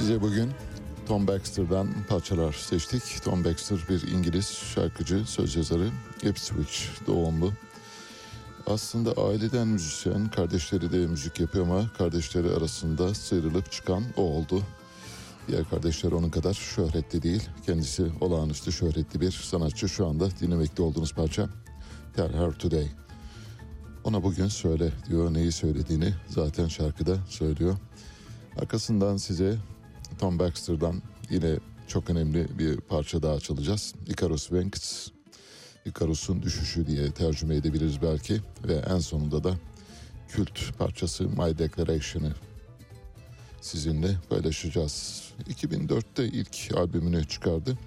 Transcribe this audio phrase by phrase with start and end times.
[0.00, 0.50] Size bugün
[1.08, 3.22] Tom Baxter'dan parçalar seçtik.
[3.24, 5.90] Tom Baxter bir İngiliz şarkıcı, söz yazarı,
[6.22, 7.52] Ipswich doğumlu.
[8.66, 14.62] Aslında aileden müzisyen, kardeşleri de müzik yapıyor ama kardeşleri arasında sıyrılıp çıkan o oldu.
[15.48, 17.48] Diğer kardeşler onun kadar şöhretli değil.
[17.66, 19.88] Kendisi olağanüstü şöhretli bir sanatçı.
[19.88, 21.48] Şu anda dinlemekte olduğunuz parça
[22.16, 22.86] Tell Her Today.
[24.04, 27.76] Ona bugün söyle diyor neyi söylediğini zaten şarkıda söylüyor.
[28.56, 29.56] Arkasından size
[30.20, 31.58] Tom Baxter'dan yine
[31.88, 33.94] çok önemli bir parça daha çalacağız.
[34.06, 35.08] Icarus Wings,
[35.86, 38.40] Icarus'un düşüşü diye tercüme edebiliriz belki.
[38.64, 39.54] Ve en sonunda da
[40.28, 42.32] kült parçası My Declaration'ı
[43.60, 45.22] sizinle paylaşacağız.
[45.50, 47.78] 2004'te ilk albümünü çıkardı.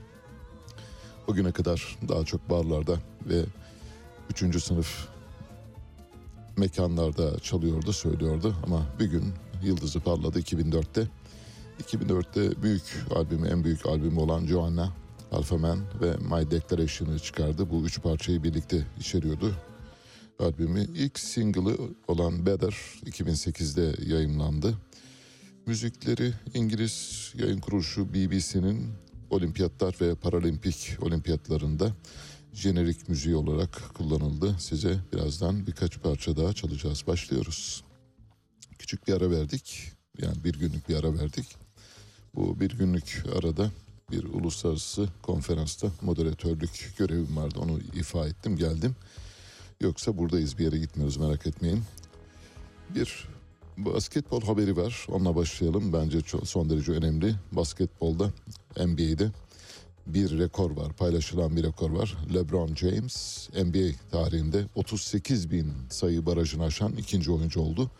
[1.28, 3.44] Bugüne kadar daha çok barlarda ve
[4.30, 5.08] üçüncü sınıf
[6.58, 9.34] mekanlarda çalıyordu, söylüyordu ama bir gün
[9.64, 11.08] yıldızı parladı 2004'te.
[11.81, 12.84] 2004'te büyük
[13.16, 14.94] albümü, en büyük albümü olan Joanna,
[15.31, 17.70] Alpha Man ve My Declaration'ı çıkardı.
[17.70, 19.56] Bu üç parçayı birlikte içeriyordu.
[20.40, 21.78] Albümü ilk single'ı
[22.08, 22.75] olan Better
[23.06, 24.78] 2008'de yayınlandı.
[25.66, 28.88] Müzikleri İngiliz yayın kuruluşu BBC'nin
[29.30, 31.94] olimpiyatlar ve paralimpik olimpiyatlarında
[32.54, 34.56] jenerik müziği olarak kullanıldı.
[34.60, 37.04] Size birazdan birkaç parça daha çalacağız.
[37.08, 37.84] Başlıyoruz.
[38.80, 39.92] Küçük bir ara verdik.
[40.22, 41.62] Yani bir günlük bir ara verdik.
[42.36, 43.72] Bu bir günlük arada
[44.12, 47.60] bir uluslararası konferansta moderatörlük görevim vardı.
[47.60, 48.96] Onu ifa ettim geldim.
[49.82, 51.84] Yoksa buradayız bir yere gitmiyoruz merak etmeyin.
[52.90, 53.28] Bir
[53.78, 55.06] basketbol haberi var.
[55.10, 55.94] Onunla başlayalım.
[55.94, 57.36] Bence son derece önemli.
[57.52, 58.32] Basketbolda
[58.78, 59.32] NBA'de
[60.08, 60.94] bir rekor var.
[60.94, 62.18] Paylaşılan bir rekor var.
[62.34, 67.92] LeBron James NBA tarihinde 38 bin sayı barajını aşan ikinci oyuncu oldu.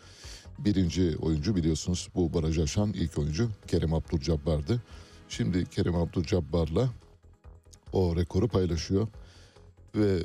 [0.60, 4.82] Birinci oyuncu biliyorsunuz bu barajı aşan ilk oyuncu Kerem Abdul-Jabbar'dı.
[5.30, 6.90] Şimdi Kerem Abdul-Jabbar'la
[7.94, 9.08] o rekoru paylaşıyor.
[9.96, 10.20] Ve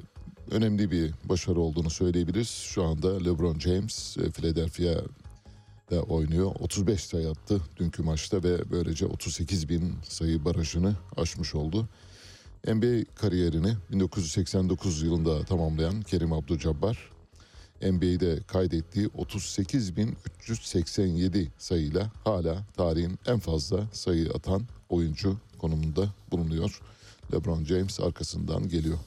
[0.51, 2.49] önemli bir başarı olduğunu söyleyebiliriz.
[2.49, 6.55] Şu anda LeBron James e, Philadelphia'da oynuyor.
[6.61, 11.89] 35 sayı attı dünkü maçta ve böylece 38 bin sayı barajını aşmış oldu.
[12.67, 16.97] NBA kariyerini 1989 yılında tamamlayan Kerim Abdul-Jabbar,
[17.83, 26.81] NBA'de kaydettiği 38.387 sayıyla hala tarihin en fazla sayı atan oyuncu konumunda bulunuyor.
[27.33, 28.99] LeBron James arkasından geliyor.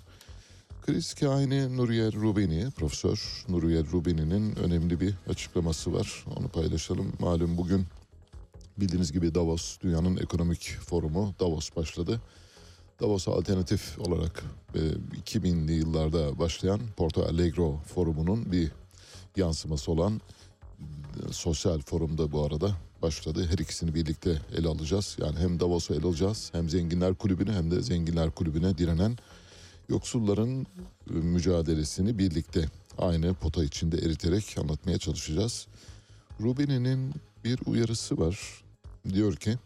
[0.86, 6.26] Kriz kahini Nuriye Rubini, Profesör Nuriye Rubini'nin önemli bir açıklaması var.
[6.38, 7.14] Onu paylaşalım.
[7.20, 7.86] Malum bugün
[8.78, 12.22] bildiğiniz gibi Davos, dünyanın ekonomik forumu Davos başladı.
[13.02, 14.44] Davos alternatif olarak
[14.76, 14.80] e,
[15.26, 18.72] 2000'li yıllarda başlayan Porto Alegre forumunun bir
[19.36, 20.22] yansıması olan
[20.80, 23.48] e, sosyal forumda bu arada başladı.
[23.52, 25.18] Her ikisini birlikte ele alacağız.
[25.22, 29.18] Yani hem Davos'u ele alacağız hem Zenginler Kulübü'nü hem de Zenginler Kulübü'ne direnen
[29.90, 30.62] yoksulların
[31.10, 32.66] e, mücadelesini birlikte
[32.98, 35.68] aynı pota içinde eriterek anlatmaya çalışacağız.
[36.42, 37.14] Rubini'nin
[37.44, 38.64] bir uyarısı var.
[39.14, 39.58] Diyor ki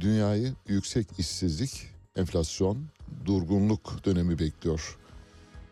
[0.00, 2.78] dünyayı yüksek işsizlik, enflasyon,
[3.24, 4.98] durgunluk dönemi bekliyor.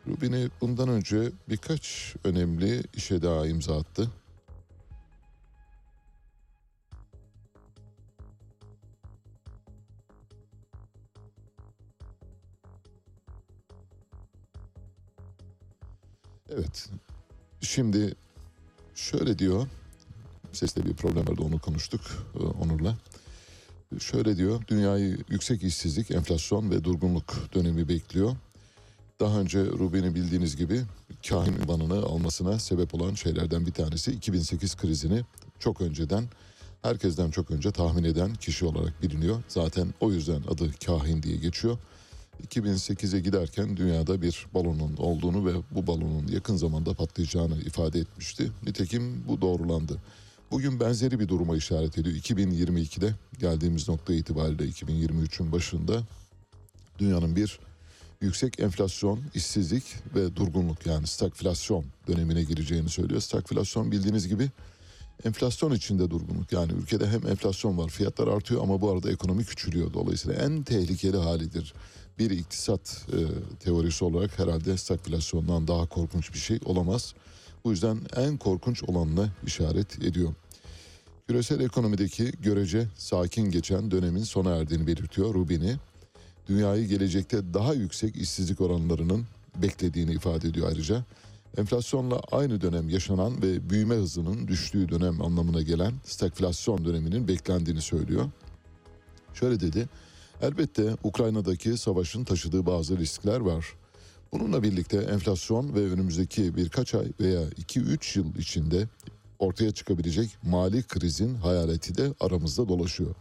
[0.06, 4.10] Rubini bundan önce birkaç önemli işe daha imza attı.
[16.50, 16.88] Evet.
[17.60, 18.14] Şimdi
[18.94, 19.66] şöyle diyor.
[20.52, 22.00] Seste bir problem vardı onu konuştuk
[22.34, 22.96] e, Onur'la.
[23.98, 24.62] Şöyle diyor.
[24.68, 28.36] Dünyayı yüksek işsizlik, enflasyon ve durgunluk dönemi bekliyor.
[29.20, 30.82] Daha önce Rubin'i bildiğiniz gibi
[31.28, 35.22] kahin ünvanını almasına sebep olan şeylerden bir tanesi 2008 krizini
[35.58, 36.24] çok önceden
[36.82, 39.42] herkesten çok önce tahmin eden kişi olarak biliniyor.
[39.48, 41.78] Zaten o yüzden adı kahin diye geçiyor.
[42.48, 48.50] 2008'e giderken dünyada bir balonun olduğunu ve bu balonun yakın zamanda patlayacağını ifade etmişti.
[48.66, 49.98] Nitekim bu doğrulandı.
[50.50, 52.16] Bugün benzeri bir duruma işaret ediyor.
[52.16, 56.02] 2022'de geldiğimiz nokta itibariyle 2023'ün başında
[56.98, 57.60] dünyanın bir
[58.20, 59.84] yüksek enflasyon, işsizlik
[60.14, 63.20] ve durgunluk yani stagflasyon dönemine gireceğini söylüyor.
[63.20, 64.50] Stagflasyon bildiğiniz gibi
[65.24, 66.52] enflasyon içinde durgunluk.
[66.52, 69.92] Yani ülkede hem enflasyon var, fiyatlar artıyor ama bu arada ekonomi küçülüyor.
[69.92, 71.74] Dolayısıyla en tehlikeli halidir.
[72.18, 73.18] Bir iktisat e,
[73.64, 77.14] teorisi olarak herhalde stagflasyondan daha korkunç bir şey olamaz.
[77.66, 80.34] Bu yüzden en korkunç olanla işaret ediyor.
[81.28, 85.76] Küresel ekonomideki görece sakin geçen dönemin sona erdiğini belirtiyor Rubini.
[86.48, 89.26] Dünyayı gelecekte daha yüksek işsizlik oranlarının
[89.62, 91.04] beklediğini ifade ediyor ayrıca.
[91.56, 98.30] Enflasyonla aynı dönem yaşanan ve büyüme hızının düştüğü dönem anlamına gelen stagflasyon döneminin beklendiğini söylüyor.
[99.34, 99.88] Şöyle dedi,
[100.42, 103.66] elbette Ukrayna'daki savaşın taşıdığı bazı riskler var.
[104.40, 108.88] Bununla birlikte enflasyon ve önümüzdeki birkaç ay veya 2-3 yıl içinde
[109.38, 113.14] ortaya çıkabilecek mali krizin hayaleti de aramızda dolaşıyor.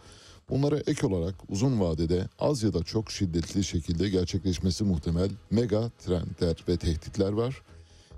[0.50, 6.64] Bunlara ek olarak uzun vadede az ya da çok şiddetli şekilde gerçekleşmesi muhtemel mega trendler
[6.68, 7.62] ve tehditler var.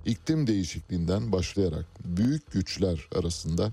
[0.05, 3.71] İklim değişikliğinden başlayarak büyük güçler arasında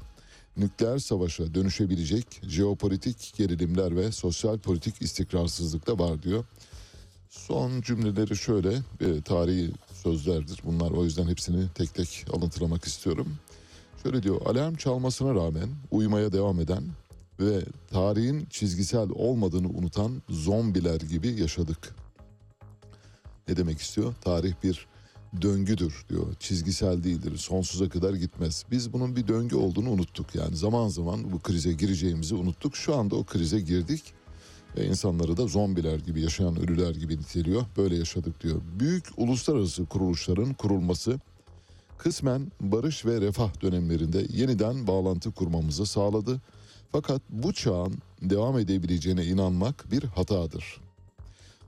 [0.57, 6.45] nükleer savaşa dönüşebilecek jeopolitik gerilimler ve sosyal politik istikrarsızlık da var diyor.
[7.39, 10.61] Son cümleleri şöyle e, tarihi sözlerdir.
[10.65, 13.37] Bunlar o yüzden hepsini tek tek alıntılamak istiyorum.
[14.03, 16.85] Şöyle diyor alarm çalmasına rağmen uyumaya devam eden
[17.41, 21.95] ve tarihin çizgisel olmadığını unutan zombiler gibi yaşadık.
[23.49, 24.15] Ne demek istiyor?
[24.25, 24.87] Tarih bir
[25.43, 26.27] döngüdür diyor.
[26.41, 27.37] Çizgisel değildir.
[27.37, 28.65] Sonsuza kadar gitmez.
[28.71, 30.35] Biz bunun bir döngü olduğunu unuttuk.
[30.35, 32.77] Yani zaman zaman bu krize gireceğimizi unuttuk.
[32.77, 34.15] Şu anda o krize girdik
[34.77, 37.63] ve insanları da zombiler gibi yaşayan ölüler gibi niteliyor.
[37.77, 38.61] Böyle yaşadık diyor.
[38.81, 41.21] Büyük uluslararası kuruluşların kurulması
[41.99, 46.41] kısmen barış ve refah dönemlerinde yeniden bağlantı kurmamızı sağladı.
[46.93, 50.81] Fakat bu çağın devam edebileceğine inanmak bir hatadır.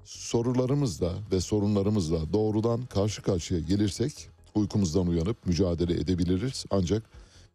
[0.04, 6.64] Sorularımızla ve sorunlarımızla doğrudan karşı karşıya gelirsek uykumuzdan uyanıp mücadele edebiliriz.
[6.70, 7.02] Ancak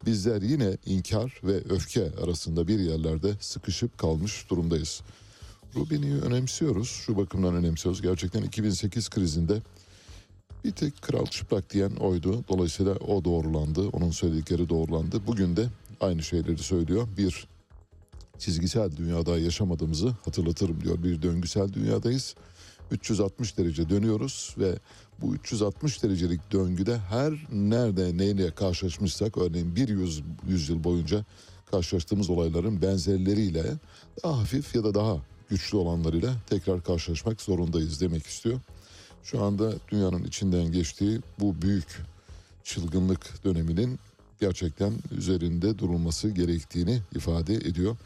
[0.06, 5.02] bizler yine inkar ve öfke arasında bir yerlerde sıkışıp kalmış durumdayız.
[5.76, 6.90] Rubini'yi önemsiyoruz.
[6.90, 8.02] Şu bakımdan önemsiyoruz.
[8.02, 9.62] Gerçekten 2008 krizinde
[10.64, 12.44] bir tek kral çıplak diyen oydu.
[12.50, 13.88] Dolayısıyla o doğrulandı.
[13.88, 15.28] Onun söyledikleri doğrulandı.
[15.28, 15.68] Bugün de
[16.02, 17.08] aynı şeyleri söylüyor.
[17.18, 17.48] Bir
[18.40, 21.04] çizgisel dünyada yaşamadığımızı hatırlatırım diyor.
[21.04, 22.36] Bir döngüsel dünyadayız.
[22.92, 24.80] 360 derece dönüyoruz ve
[25.22, 31.26] bu 360 derecelik döngüde her nerede neyle karşılaşmışsak örneğin bir yüz, yüzyıl boyunca
[31.72, 33.64] karşılaştığımız olayların benzerleriyle
[34.24, 35.18] daha hafif ya da daha
[35.52, 38.60] güçlü olanlarıyla tekrar karşılaşmak zorundayız demek istiyor.
[39.24, 42.02] Şu anda dünyanın içinden geçtiği bu büyük
[42.64, 44.00] çılgınlık döneminin
[44.40, 47.98] gerçekten üzerinde durulması gerektiğini ifade ediyor.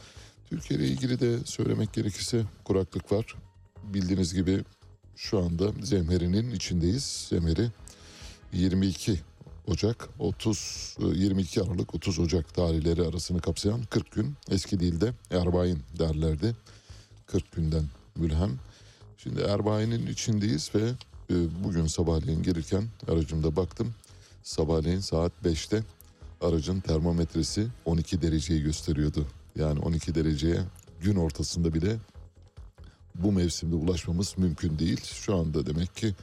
[0.50, 3.36] Türkiye ile ilgili de söylemek gerekirse kuraklık var.
[3.84, 4.64] Bildiğiniz gibi
[5.16, 7.28] şu anda Zemheri'nin içindeyiz.
[7.30, 7.68] Zemheri
[8.54, 9.20] 22
[9.68, 16.56] Ocak 30 22 Aralık 30 Ocak tarihleri arasını kapsayan 40 gün eski dilde Erbain derlerdi.
[17.26, 17.84] 40 günden
[18.16, 18.60] mülhem.
[19.18, 20.90] Şimdi Erbain'in içindeyiz ve
[21.30, 23.94] e, bugün sabahleyin gelirken aracımda baktım.
[24.44, 25.84] Sabahleyin saat 5'te
[26.42, 29.28] aracın termometresi 12 dereceyi gösteriyordu.
[29.56, 30.60] Yani 12 dereceye
[31.02, 31.98] gün ortasında bile
[33.16, 35.02] bu mevsimde ulaşmamız mümkün değil.
[35.04, 36.14] Şu anda demek ki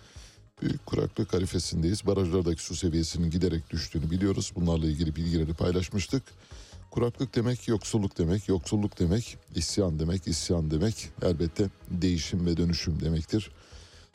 [0.63, 2.07] büyük kuraklık harifesindeyiz.
[2.07, 4.53] Barajlardaki su seviyesinin giderek düştüğünü biliyoruz.
[4.57, 6.23] Bunlarla ilgili bilgileri paylaşmıştık.
[6.93, 13.51] Kuraklık demek yoksulluk demek, yoksulluk demek isyan demek, isyan demek elbette değişim ve dönüşüm demektir.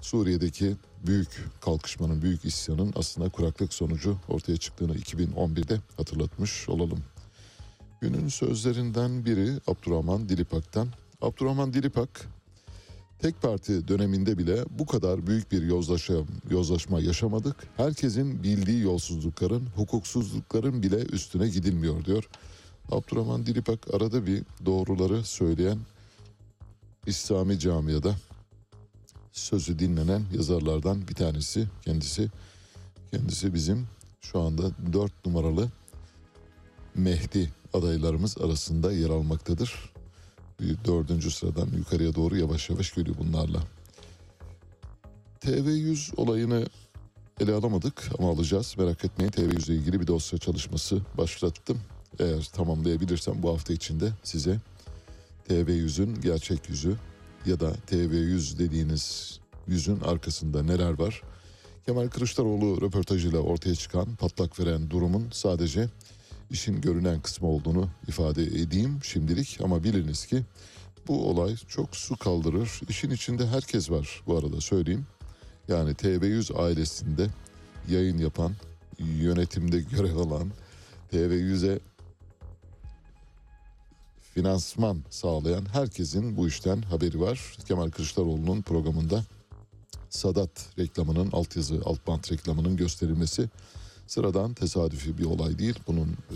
[0.02, 0.76] Suriye'deki
[1.08, 7.00] büyük kalkışmanın, büyük isyanın aslında kuraklık sonucu ortaya çıktığını 2011'de hatırlatmış olalım.
[8.02, 10.88] Günün sözlerinden biri Abdurrahman Dilipak'tan.
[11.22, 12.28] Abdurrahman Dilipak
[13.20, 16.16] tek parti döneminde bile bu kadar büyük bir yozlaşma,
[16.50, 17.56] yozlaşma yaşamadık.
[17.78, 22.30] Herkesin bildiği yolsuzlukların, hukuksuzlukların bile üstüne gidilmiyor diyor.
[22.92, 25.78] Abdurrahman Dilipak arada bir doğruları söyleyen
[27.06, 28.16] İslami camiada
[29.32, 32.30] sözü dinlenen yazarlardan bir tanesi kendisi.
[33.12, 33.88] Kendisi bizim
[34.22, 35.70] şu anda dört numaralı
[36.96, 39.94] Mehdi adaylarımız arasında yer almaktadır.
[40.60, 43.64] Bir dördüncü sıradan yukarıya doğru yavaş yavaş geliyor bunlarla.
[45.42, 46.66] TV100 olayını
[47.40, 48.76] ele alamadık ama alacağız.
[48.78, 51.80] Merak etmeyin TV100 ile ilgili bir dosya çalışması başlattım.
[52.20, 54.60] Eğer tamamlayabilirsem bu hafta içinde size
[55.50, 56.96] TV100'ün gerçek yüzü
[57.46, 61.22] ya da TV100 dediğiniz yüzün arkasında neler var?
[61.86, 65.90] Kemal Kılıçdaroğlu röportajıyla ortaya çıkan patlak veren durumun sadece
[66.50, 70.44] işin görünen kısmı olduğunu ifade edeyim şimdilik ama biliniz ki
[71.08, 72.82] bu olay çok su kaldırır.
[72.90, 75.06] İşin içinde herkes var bu arada söyleyeyim.
[75.68, 77.28] Yani TV100 ailesinde
[77.90, 78.54] yayın yapan,
[79.00, 80.52] yönetimde görev alan,
[81.14, 81.80] TV100'e
[84.38, 87.58] finansman sağlayan herkesin bu işten haberi var.
[87.68, 89.24] Kemal Kılıçdaroğlu'nun programında
[90.10, 93.50] Sadat reklamının altyazı alt bant reklamının gösterilmesi
[94.08, 95.80] sıradan tesadüfi bir olay değil.
[95.88, 96.36] Bunun e,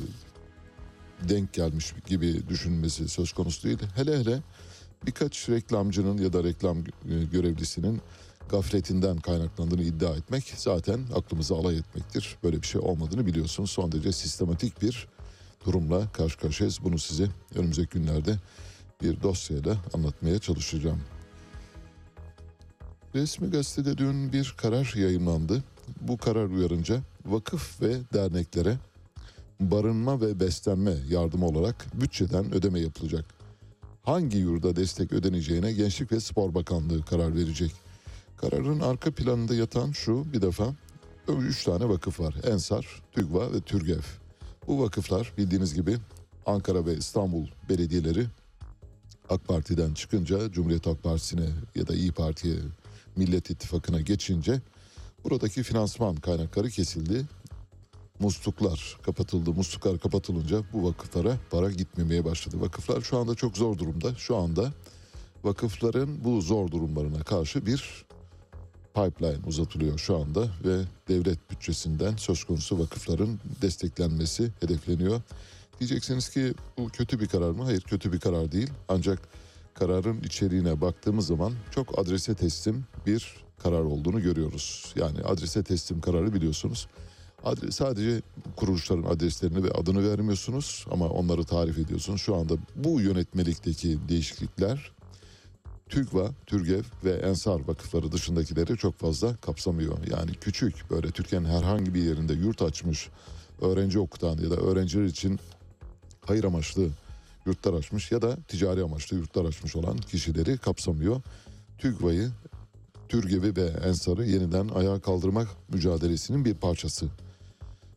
[1.30, 3.80] denk gelmiş gibi düşünmesi söz konusu değil.
[3.96, 4.40] Hele hele
[5.06, 6.84] birkaç reklamcının ya da reklam e,
[7.32, 8.02] görevlisinin
[8.50, 12.38] gafletinden kaynaklandığını iddia etmek zaten aklımıza alay etmektir.
[12.44, 13.72] Böyle bir şey olmadığını biliyorsunuz.
[13.72, 15.08] Son derece sistematik bir
[15.66, 16.80] durumla karşı karşıyayız.
[16.84, 18.36] Bunu size önümüzdeki günlerde
[19.02, 21.02] bir dosyayla anlatmaya çalışacağım.
[23.16, 25.64] Resmi gazetede dün bir karar yayınlandı.
[26.02, 28.78] Bu karar uyarınca vakıf ve derneklere
[29.60, 33.26] barınma ve beslenme yardımı olarak bütçeden ödeme yapılacak.
[34.04, 37.72] Hangi yurda destek ödeneceğine Gençlik ve Spor Bakanlığı karar verecek.
[38.38, 40.76] Kararın arka planında yatan şu bir defa
[41.28, 42.36] üç tane vakıf var.
[42.52, 44.21] Ensar, TÜGVA ve TÜRGEV.
[44.68, 45.98] Bu vakıflar bildiğiniz gibi
[46.46, 48.26] Ankara ve İstanbul belediyeleri
[49.30, 52.56] AK Parti'den çıkınca Cumhuriyet Halk Partisi'ne ya da İyi Parti'ye
[53.16, 54.62] Millet İttifakı'na geçince
[55.24, 57.26] buradaki finansman kaynakları kesildi.
[58.20, 59.52] Musluklar kapatıldı.
[59.52, 62.62] Musluklar kapatılınca bu vakıflara para gitmemeye başladı.
[62.62, 64.16] Vakıflar şu anda çok zor durumda.
[64.16, 64.74] Şu anda
[65.44, 68.06] vakıfların bu zor durumlarına karşı bir
[68.94, 75.22] pipeline uzatılıyor şu anda ve devlet bütçesinden söz konusu vakıfların desteklenmesi hedefleniyor.
[75.80, 77.64] Diyeceksiniz ki bu kötü bir karar mı?
[77.64, 78.70] Hayır kötü bir karar değil.
[78.90, 79.20] Ancak
[79.74, 84.94] kararın içeriğine baktığımız zaman çok adrese teslim bir karar olduğunu görüyoruz.
[84.96, 86.88] Yani adrese teslim kararı biliyorsunuz.
[87.44, 88.22] Adres, sadece
[88.56, 92.22] kuruluşların adreslerini ve adını vermiyorsunuz ama onları tarif ediyorsunuz.
[92.22, 94.92] Şu anda bu yönetmelikteki değişiklikler
[95.92, 99.98] TÜGVA, TÜRGEV ve Ensar vakıfları dışındakileri çok fazla kapsamıyor.
[100.12, 103.10] Yani küçük böyle Türkiye'nin herhangi bir yerinde yurt açmış,
[103.62, 105.40] öğrenci okutan ya da öğrenciler için
[106.26, 106.88] hayır amaçlı
[107.46, 111.22] yurtlar açmış ya da ticari amaçlı yurtlar açmış olan kişileri kapsamıyor.
[111.78, 112.30] TÜGVA'yı,
[113.10, 117.06] TÜRGEV'i ve Ensar'ı yeniden ayağa kaldırmak mücadelesinin bir parçası.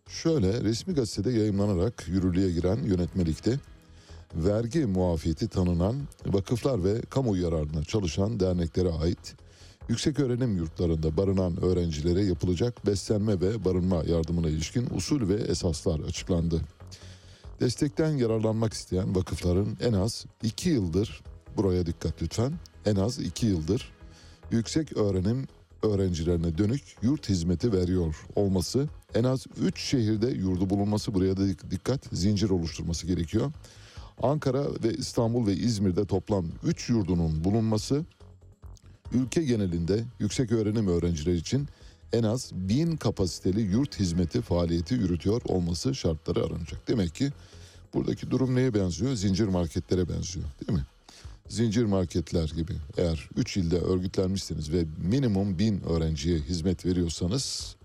[0.08, 3.58] Şöyle resmi gazetede yayımlanarak yürürlüğe giren yönetmelikte
[4.36, 5.96] vergi muafiyeti tanınan
[6.26, 9.34] vakıflar ve kamu yararına çalışan derneklere ait
[9.88, 16.60] yüksek öğrenim yurtlarında barınan öğrencilere yapılacak beslenme ve barınma yardımına ilişkin usul ve esaslar açıklandı.
[17.60, 21.22] Destekten yararlanmak isteyen vakıfların en az 2 yıldır,
[21.56, 22.52] buraya dikkat lütfen,
[22.86, 23.92] en az 2 yıldır
[24.50, 25.46] yüksek öğrenim
[25.82, 32.00] öğrencilerine dönük yurt hizmeti veriyor olması, en az 3 şehirde yurdu bulunması buraya da dikkat,
[32.12, 33.52] zincir oluşturması gerekiyor.
[34.22, 38.04] Ankara ve İstanbul ve İzmir'de toplam 3 yurdunun bulunması
[39.12, 41.68] ülke genelinde yüksek öğrenim öğrencileri için
[42.12, 46.88] en az 1000 kapasiteli yurt hizmeti faaliyeti yürütüyor olması şartları aranacak.
[46.88, 47.30] Demek ki
[47.94, 49.14] buradaki durum neye benziyor?
[49.14, 50.86] Zincir marketlere benziyor değil mi?
[51.48, 57.76] Zincir marketler gibi eğer 3 ilde örgütlenmişseniz ve minimum 1000 öğrenciye hizmet veriyorsanız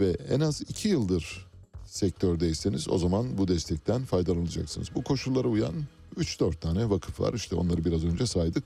[0.00, 1.46] ve en az 2 yıldır
[1.94, 4.94] sektördeyseniz o zaman bu destekten faydalanacaksınız.
[4.94, 5.74] Bu koşullara uyan
[6.16, 7.34] 3-4 tane vakıf var.
[7.34, 8.64] İşte onları biraz önce saydık.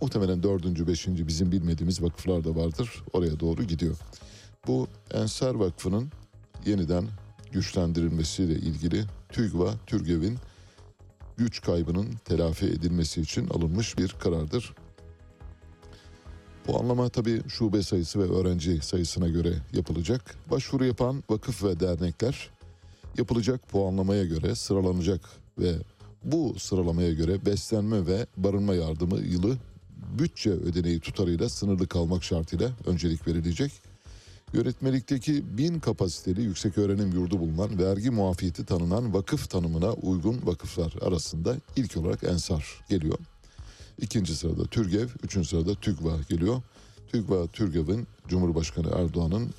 [0.00, 0.88] Muhtemelen 4.
[0.88, 1.08] 5.
[1.08, 3.02] bizim bilmediğimiz vakıflar da vardır.
[3.12, 3.96] Oraya doğru gidiyor.
[4.66, 6.12] Bu Ensar Vakfı'nın
[6.66, 7.04] yeniden
[7.52, 10.38] güçlendirilmesiyle ilgili TÜGVA, TÜRGEV'in
[11.36, 14.74] güç kaybının telafi edilmesi için alınmış bir karardır.
[16.66, 20.36] Bu anlama tabii şube sayısı ve öğrenci sayısına göre yapılacak.
[20.50, 22.55] Başvuru yapan vakıf ve dernekler
[23.18, 25.20] yapılacak puanlamaya göre sıralanacak
[25.58, 25.72] ve
[26.24, 29.56] bu sıralamaya göre beslenme ve barınma yardımı yılı
[30.18, 33.72] bütçe ödeneği tutarıyla sınırlı kalmak şartıyla öncelik verilecek.
[34.52, 41.56] Yönetmelikteki bin kapasiteli yüksek öğrenim yurdu bulunan vergi muafiyeti tanınan vakıf tanımına uygun vakıflar arasında
[41.76, 43.18] ilk olarak Ensar geliyor.
[44.00, 46.62] İkinci sırada TÜRGEV, üçüncü sırada TÜGVA geliyor.
[47.12, 49.50] TÜGVA, TÜRGEV'in Cumhurbaşkanı Erdoğan'ın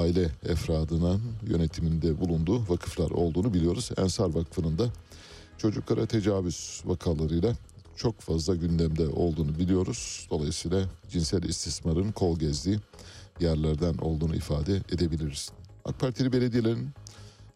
[0.00, 3.90] aile efradının yönetiminde bulunduğu vakıflar olduğunu biliyoruz.
[3.98, 4.88] Ensar Vakfı'nın da
[5.58, 7.54] çocuklara tecavüz vakalarıyla
[7.96, 10.26] çok fazla gündemde olduğunu biliyoruz.
[10.30, 12.78] Dolayısıyla cinsel istismarın kol gezdiği
[13.40, 15.50] yerlerden olduğunu ifade edebiliriz.
[15.84, 16.88] AK Partili belediyelerin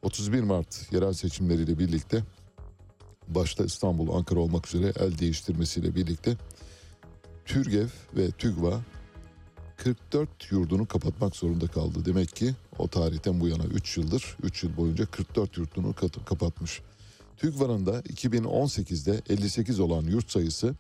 [0.03, 2.25] 31 Mart yerel seçimleriyle birlikte
[3.29, 6.37] başta İstanbul, Ankara olmak üzere el değiştirmesiyle birlikte
[7.45, 8.81] TÜRGEV ve TÜGVA
[9.77, 12.05] 44 yurdunu kapatmak zorunda kaldı.
[12.05, 15.95] Demek ki o tarihten bu yana 3 yıldır, 3 yıl boyunca 44 yurdunu
[16.27, 16.83] kapatmış.
[17.37, 20.75] TÜGVA'nın da 2018'de 58 olan yurt sayısı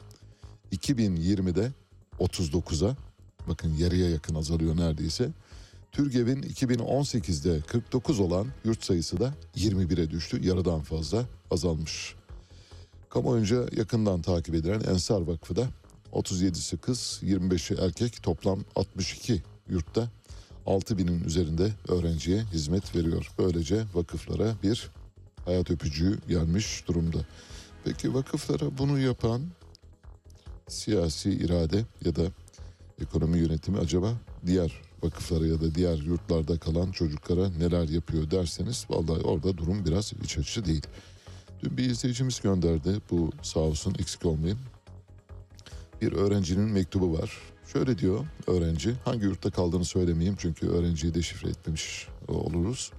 [0.73, 1.73] 2020'de
[2.21, 2.97] 39'a
[3.49, 5.31] bakın yarıya yakın azalıyor neredeyse.
[5.93, 10.47] TÜRGEV'in 2018'de 49 olan yurt sayısı da 21'e düştü.
[10.47, 12.15] Yarıdan fazla azalmış.
[13.09, 15.69] Kamuoyunca yakından takip edilen Ensar Vakfı da
[16.12, 20.09] 37'si kız, 25'i erkek toplam 62 yurtta
[20.66, 23.33] 6000'in üzerinde öğrenciye hizmet veriyor.
[23.38, 24.90] Böylece vakıflara bir
[25.45, 27.19] hayat öpücüğü gelmiş durumda.
[27.85, 29.42] Peki vakıflara bunu yapan
[30.69, 32.23] siyasi irade ya da
[33.01, 34.12] ekonomi yönetimi acaba
[34.47, 40.12] diğer vakıflara ya da diğer yurtlarda kalan çocuklara neler yapıyor derseniz vallahi orada durum biraz
[40.25, 40.87] iç açıcı değil.
[41.62, 44.59] Dün bir izleyicimiz gönderdi bu sağ olsun eksik olmayın.
[46.03, 47.31] Bir öğrencinin mektubu var.
[47.73, 52.93] Şöyle diyor öğrenci hangi yurtta kaldığını söylemeyeyim çünkü öğrenciyi deşifre etmemiş oluruz.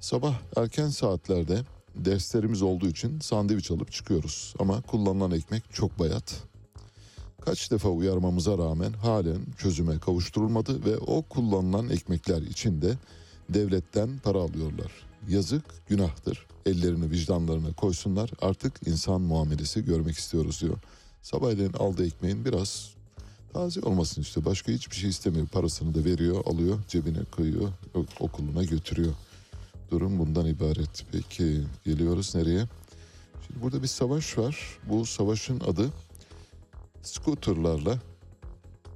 [0.00, 1.60] Sabah erken saatlerde
[1.94, 6.42] derslerimiz olduğu için sandviç alıp çıkıyoruz ama kullanılan ekmek çok bayat.
[7.40, 12.94] Kaç defa uyarmamıza rağmen halen çözüme kavuşturulmadı ve o kullanılan ekmekler için de
[13.48, 14.92] devletten para alıyorlar.
[15.28, 16.46] Yazık, günahtır.
[16.66, 18.30] Ellerini vicdanlarına koysunlar.
[18.42, 20.78] Artık insan muamelesi görmek istiyoruz diyor.
[21.26, 22.94] Sabahleyin aldığı ekmeğin biraz
[23.52, 24.44] taze olmasını işte.
[24.44, 25.46] Başka hiçbir şey istemiyor.
[25.46, 27.68] Parasını da veriyor, alıyor, cebine koyuyor,
[28.20, 29.12] okuluna götürüyor.
[29.90, 31.06] Durum bundan ibaret.
[31.12, 32.68] Peki geliyoruz nereye?
[33.46, 34.78] Şimdi burada bir savaş var.
[34.88, 35.90] Bu savaşın adı
[37.02, 37.98] skuterlarla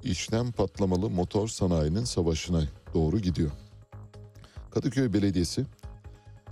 [0.03, 2.63] içten patlamalı motor sanayinin savaşına
[2.93, 3.51] doğru gidiyor.
[4.71, 5.65] Kadıköy Belediyesi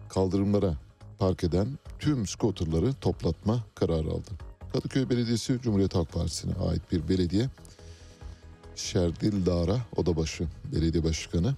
[0.10, 0.78] kaldırımlara
[1.20, 4.49] park eden tüm skuterları toplatma kararı aldı.
[4.74, 7.50] Kadıköy Belediyesi Cumhuriyet Halk Partisi'ne ait bir belediye.
[8.76, 11.56] Şerdil Dara Odabaşı Belediye Başkanı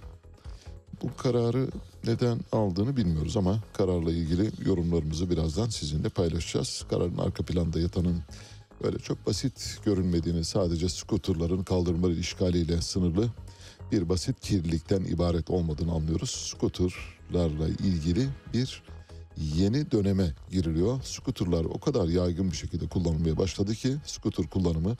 [1.02, 1.67] bu kararı
[2.06, 6.86] neden aldığını bilmiyoruz ama kararla ilgili yorumlarımızı birazdan sizinle paylaşacağız.
[6.89, 8.21] Kararın arka planda yatanın
[8.84, 13.30] öyle çok basit görünmediğini sadece skuterların kaldırımları işgaliyle sınırlı
[13.91, 16.30] bir basit kirlilikten ibaret olmadığını anlıyoruz.
[16.30, 18.84] Skuterlarla ilgili bir
[19.37, 21.01] yeni döneme giriliyor.
[21.03, 24.95] Skuterlar o kadar yaygın bir şekilde kullanılmaya başladı ki skuter kullanımı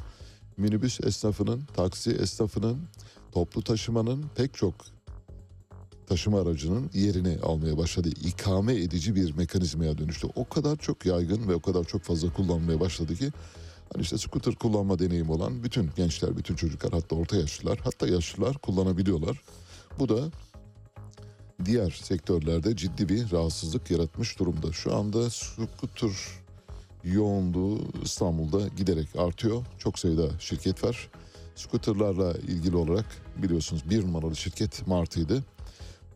[0.58, 2.78] minibüs esnafının, taksi esnafının,
[3.32, 4.76] toplu taşımanın pek çok
[6.08, 8.10] taşıma aracının yerini almaya başladı.
[8.10, 10.28] İkame edici bir mekanizmaya dönüştü.
[10.36, 13.32] O kadar çok yaygın ve o kadar çok fazla kullanmaya başladı ki
[13.94, 18.58] hani işte scooter kullanma deneyimi olan bütün gençler, bütün çocuklar hatta orta yaşlılar hatta yaşlılar
[18.58, 19.42] kullanabiliyorlar.
[20.00, 20.32] Bu da
[21.66, 24.72] diğer sektörlerde ciddi bir rahatsızlık yaratmış durumda.
[24.72, 26.12] Şu anda scooter
[27.04, 29.66] yoğunluğu İstanbul'da giderek artıyor.
[29.78, 31.10] Çok sayıda şirket var.
[31.56, 33.06] Scooterlarla ilgili olarak
[33.38, 35.44] biliyorsunuz bir numaralı şirket Martı'ydı.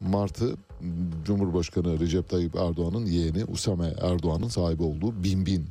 [0.02, 0.56] Martı
[1.26, 5.68] Cumhurbaşkanı Recep Tayyip Erdoğan'ın yeğeni Usame Erdoğan'ın sahibi olduğu Binbin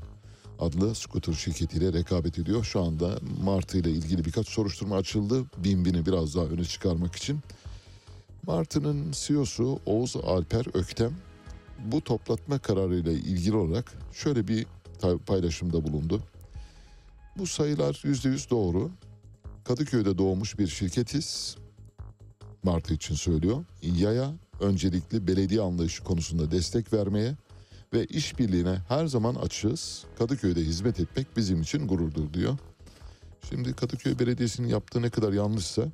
[0.60, 2.64] adlı scooter şirketiyle rekabet ediyor.
[2.64, 5.44] Şu anda Martı ile ilgili birkaç soruşturma açıldı.
[5.56, 7.40] Binbin'i biraz daha öne çıkarmak için.
[8.46, 11.12] Martı'nın CEO'su Oğuz Alper Öktem
[11.84, 14.66] bu toplatma kararıyla ilgili olarak şöyle bir
[15.26, 16.22] paylaşımda bulundu.
[17.38, 18.90] Bu sayılar %100 doğru.
[19.64, 21.56] Kadıköy'de doğmuş bir şirketiz.
[22.62, 23.64] Martı için söylüyor.
[23.82, 27.36] Yaya öncelikli belediye anlayışı konusunda destek vermeye
[27.92, 30.04] ve işbirliğine her zaman açığız.
[30.18, 32.58] Kadıköy'de hizmet etmek bizim için gururdur diyor.
[33.48, 35.84] Şimdi Kadıköy Belediyesi'nin yaptığı ne kadar yanlışsa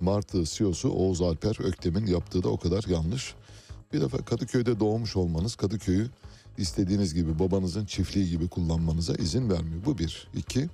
[0.00, 3.34] Martı CEO'su Oğuz Alper Öktem'in yaptığı da o kadar yanlış.
[3.92, 6.10] Bir defa Kadıköy'de doğmuş olmanız Kadıköy'ü
[6.58, 9.84] istediğiniz gibi babanızın çiftliği gibi kullanmanıza izin vermiyor.
[9.84, 10.28] Bu bir.
[10.34, 10.68] İki,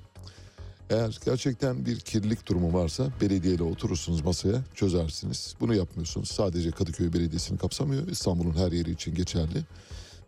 [0.91, 5.55] eğer gerçekten bir kirlilik durumu varsa belediyeyle oturursunuz masaya çözersiniz.
[5.61, 6.29] Bunu yapmıyorsunuz.
[6.29, 8.09] Sadece Kadıköy Belediyesi'ni kapsamıyor.
[8.09, 9.65] İstanbul'un her yeri için geçerli.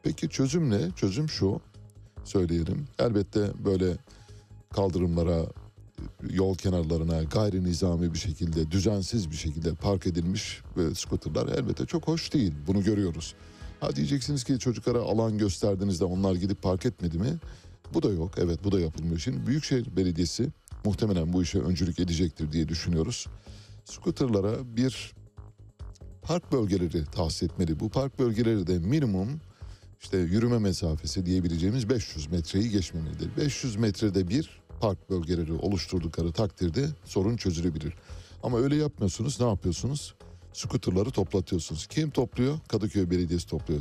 [0.02, 0.90] Peki çözüm ne?
[0.96, 1.60] Çözüm şu.
[2.24, 2.88] Söyleyelim.
[2.98, 3.96] Elbette böyle
[4.70, 5.46] kaldırımlara,
[6.30, 12.08] yol kenarlarına gayri nizami bir şekilde, düzensiz bir şekilde park edilmiş ve skuterlar elbette çok
[12.08, 12.52] hoş değil.
[12.66, 13.34] Bunu görüyoruz.
[13.80, 17.38] Ha diyeceksiniz ki çocuklara alan gösterdiğinizde onlar gidip park etmedi mi?
[17.94, 18.30] Bu da yok.
[18.38, 19.18] Evet bu da yapılmıyor.
[19.18, 20.48] Şimdi Büyükşehir Belediyesi
[20.84, 23.26] muhtemelen bu işe öncülük edecektir diye düşünüyoruz.
[23.84, 25.14] Skuterlara bir
[26.22, 27.80] park bölgeleri tahsis etmeli.
[27.80, 29.40] Bu park bölgeleri de minimum
[30.00, 33.36] işte yürüme mesafesi diyebileceğimiz 500 metreyi geçmemelidir.
[33.36, 37.94] 500 metrede bir park bölgeleri oluşturdukları takdirde sorun çözülebilir.
[38.42, 39.40] Ama öyle yapmıyorsunuz.
[39.40, 40.14] Ne yapıyorsunuz?
[40.52, 41.86] Skuterları toplatıyorsunuz.
[41.86, 42.58] Kim topluyor?
[42.68, 43.80] Kadıköy Belediyesi topluyor.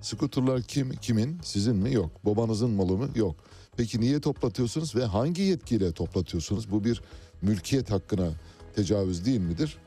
[0.00, 1.38] Skuterlar kim kimin?
[1.42, 1.92] Sizin mi?
[1.92, 2.10] Yok.
[2.24, 3.08] Babanızın malı mı?
[3.14, 3.36] Yok.
[3.76, 6.70] Peki niye toplatıyorsunuz ve hangi yetkiyle toplatıyorsunuz?
[6.70, 7.02] Bu bir
[7.42, 8.30] mülkiyet hakkına
[8.74, 9.78] tecavüz değil midir?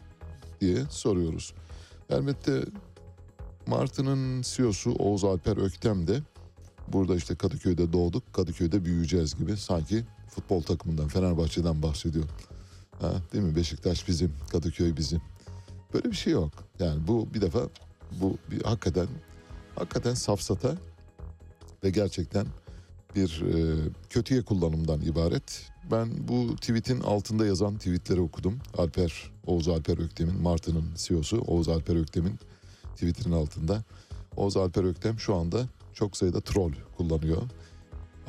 [0.62, 1.54] diye soruyoruz.
[2.10, 2.62] Elbette
[3.68, 6.22] Martı'nın CEO'su Oğuz Alper Öktem de
[6.88, 12.26] burada işte Kadıköy'de doğduk, Kadıköy'de büyüyeceğiz gibi sanki futbol takımından, Fenerbahçe'den bahsediyor.
[13.02, 13.56] Ha, değil mi?
[13.56, 15.22] Beşiktaş bizim, Kadıköy bizim.
[15.94, 16.52] Böyle bir şey yok.
[16.80, 17.60] Yani bu bir defa
[18.22, 19.08] bu bir hakikaten
[19.76, 20.78] hakikaten safsata
[21.84, 22.48] ve gerçekten
[23.16, 23.78] bir e,
[24.10, 25.72] kötüye kullanımdan ibaret.
[25.92, 28.60] Ben bu tweetin altında yazan tweetleri okudum.
[28.78, 32.40] Alper, Oğuz Alper Öktem'in, Martı'nın CEO'su Oğuz Alper Öktem'in
[32.96, 33.84] tweetinin altında.
[34.38, 37.42] Oğuz Alper Öktem şu anda çok sayıda troll kullanıyor.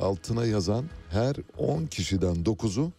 [0.01, 2.93] Altına yazan her 10 kişiden 9'u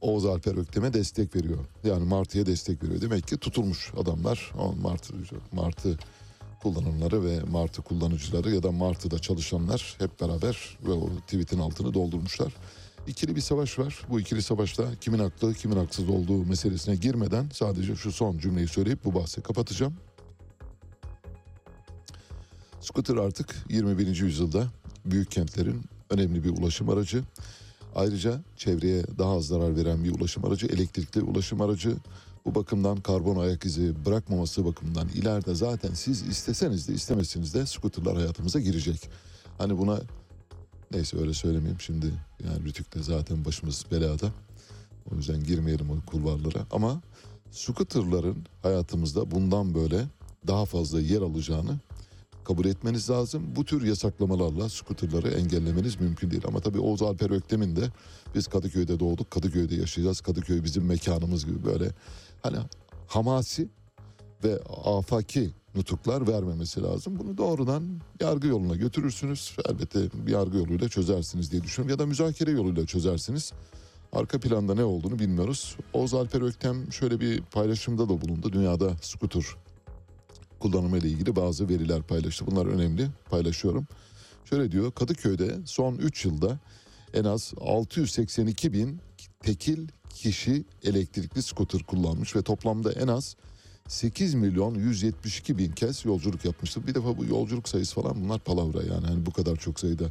[0.00, 1.58] Oğuz Alper Öktem'e destek veriyor.
[1.84, 3.00] Yani Martı'ya destek veriyor.
[3.00, 4.52] Demek ki tutulmuş adamlar.
[4.82, 5.14] Martı,
[5.52, 5.98] Martı
[6.62, 12.52] kullanımları ve Martı kullanıcıları ya da Martı'da çalışanlar hep beraber ve o tweetin altını doldurmuşlar.
[13.06, 13.98] İkili bir savaş var.
[14.10, 19.04] Bu ikili savaşta kimin haklı kimin haksız olduğu meselesine girmeden sadece şu son cümleyi söyleyip
[19.04, 19.94] bu bahsi kapatacağım.
[22.80, 24.16] Scooter artık 21.
[24.16, 24.66] yüzyılda
[25.04, 27.22] büyük kentlerin önemli bir ulaşım aracı.
[27.94, 31.96] Ayrıca çevreye daha az zarar veren bir ulaşım aracı, elektrikli ulaşım aracı.
[32.44, 38.16] Bu bakımdan karbon ayak izi bırakmaması bakımından ileride zaten siz isteseniz de istemeseniz de scooterlar
[38.16, 39.10] hayatımıza girecek.
[39.58, 40.00] Hani buna
[40.92, 42.06] neyse öyle söylemeyeyim şimdi
[42.44, 44.32] yani Rütük'te zaten başımız belada.
[45.12, 47.00] O yüzden girmeyelim o kulvarlara ama
[47.50, 50.04] scooterların hayatımızda bundan böyle
[50.46, 51.78] daha fazla yer alacağını
[52.44, 53.42] kabul etmeniz lazım.
[53.56, 56.42] Bu tür yasaklamalarla skuterları engellemeniz mümkün değil.
[56.48, 57.82] Ama tabii Oğuz Alper Öktem'in de
[58.34, 60.20] biz Kadıköy'de doğduk, Kadıköy'de yaşayacağız.
[60.20, 61.90] Kadıköy bizim mekanımız gibi böyle
[62.42, 62.56] hani
[63.06, 63.68] hamasi
[64.44, 67.18] ve afaki nutuklar vermemesi lazım.
[67.18, 69.56] Bunu doğrudan yargı yoluna götürürsünüz.
[69.68, 71.90] Elbette bir yargı yoluyla çözersiniz diye düşünüyorum.
[71.90, 73.52] Ya da müzakere yoluyla çözersiniz.
[74.12, 75.76] Arka planda ne olduğunu bilmiyoruz.
[75.92, 78.52] Oğuz Alper Öktem şöyle bir paylaşımda da bulundu.
[78.52, 79.44] Dünyada skuter
[80.60, 82.46] kullanımı ile ilgili bazı veriler paylaştı.
[82.46, 83.86] Bunlar önemli paylaşıyorum.
[84.44, 86.58] Şöyle diyor Kadıköy'de son 3 yılda
[87.14, 89.00] en az 682 bin
[89.42, 93.36] tekil kişi elektrikli skuter kullanmış ve toplamda en az
[93.88, 96.86] 8 milyon 172 bin kez yolculuk yapmıştır.
[96.86, 100.04] Bir defa bu yolculuk sayısı falan bunlar palavra yani hani bu kadar çok sayıda.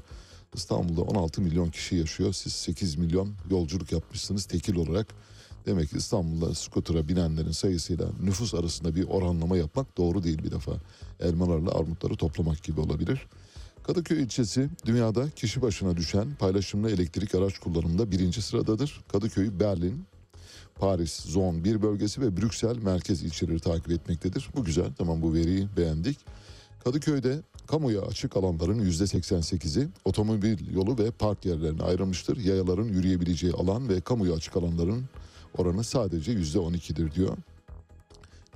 [0.53, 2.33] İstanbul'da 16 milyon kişi yaşıyor.
[2.33, 5.07] Siz 8 milyon yolculuk yapmışsınız tekil olarak.
[5.69, 10.71] Demek ki İstanbul'da skutura binenlerin sayısıyla nüfus arasında bir oranlama yapmak doğru değil bir defa.
[11.19, 13.27] Elmalarla armutları toplamak gibi olabilir.
[13.83, 19.01] Kadıköy ilçesi dünyada kişi başına düşen paylaşımlı elektrik araç kullanımında birinci sıradadır.
[19.11, 20.05] Kadıköy, Berlin,
[20.75, 24.49] Paris, Zon 1 bölgesi ve Brüksel merkez ilçeleri takip etmektedir.
[24.55, 26.17] Bu güzel, tamam bu veriyi beğendik.
[26.83, 32.37] Kadıköy'de kamuya açık alanların %88'i otomobil yolu ve park yerlerine ayrılmıştır.
[32.37, 35.05] Yayaların yürüyebileceği alan ve kamuya açık alanların
[35.57, 37.37] oranı sadece %12'dir diyor.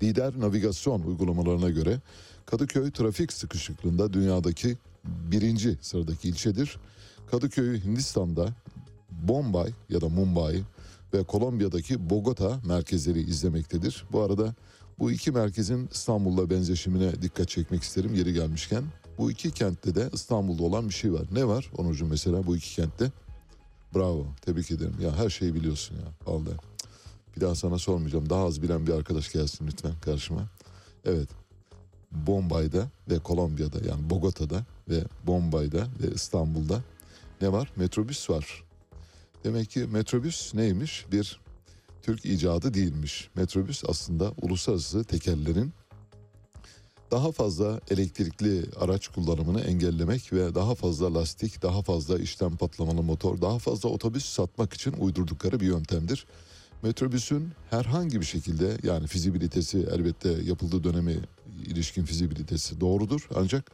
[0.03, 1.99] Lider navigasyon uygulamalarına göre
[2.45, 6.77] Kadıköy trafik sıkışıklığında dünyadaki birinci sıradaki ilçedir.
[7.31, 8.49] Kadıköy Hindistan'da
[9.11, 10.63] Bombay ya da Mumbai
[11.13, 14.05] ve Kolombiya'daki Bogota merkezleri izlemektedir.
[14.11, 14.55] Bu arada
[14.99, 18.83] bu iki merkezin İstanbul'la benzeşimine dikkat çekmek isterim yeri gelmişken.
[19.17, 21.23] Bu iki kentte de İstanbul'da olan bir şey var.
[21.31, 23.11] Ne var Onurcuğum mesela bu iki kentte?
[23.95, 24.95] Bravo tebrik ederim.
[25.01, 26.72] Ya her şeyi biliyorsun ya vallahi.
[27.35, 28.29] Bir daha sana sormayacağım.
[28.29, 30.49] Daha az bilen bir arkadaş gelsin lütfen karşıma.
[31.05, 31.29] Evet.
[32.11, 36.81] Bombay'da ve Kolombiya'da yani Bogota'da ve Bombay'da ve İstanbul'da
[37.41, 37.71] ne var?
[37.75, 38.63] Metrobüs var.
[39.43, 41.05] Demek ki metrobüs neymiş?
[41.11, 41.39] Bir
[42.01, 43.29] Türk icadı değilmiş.
[43.35, 45.73] Metrobüs aslında uluslararası tekerlerin
[47.13, 53.41] daha fazla elektrikli araç kullanımını engellemek ve daha fazla lastik, daha fazla işlem patlamalı motor,
[53.41, 56.25] daha fazla otobüs satmak için uydurdukları bir yöntemdir.
[56.83, 61.15] Metrobüsün herhangi bir şekilde yani fizibilitesi elbette yapıldığı döneme
[61.65, 63.27] ilişkin fizibilitesi doğrudur.
[63.35, 63.71] Ancak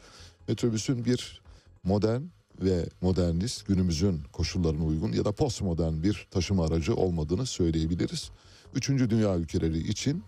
[0.47, 1.41] metrobüsün bir
[1.83, 2.21] modern
[2.61, 8.31] ve modernist günümüzün koşullarına uygun ya da postmodern bir taşıma aracı olmadığını söyleyebiliriz.
[8.75, 10.23] Üçüncü dünya ülkeleri için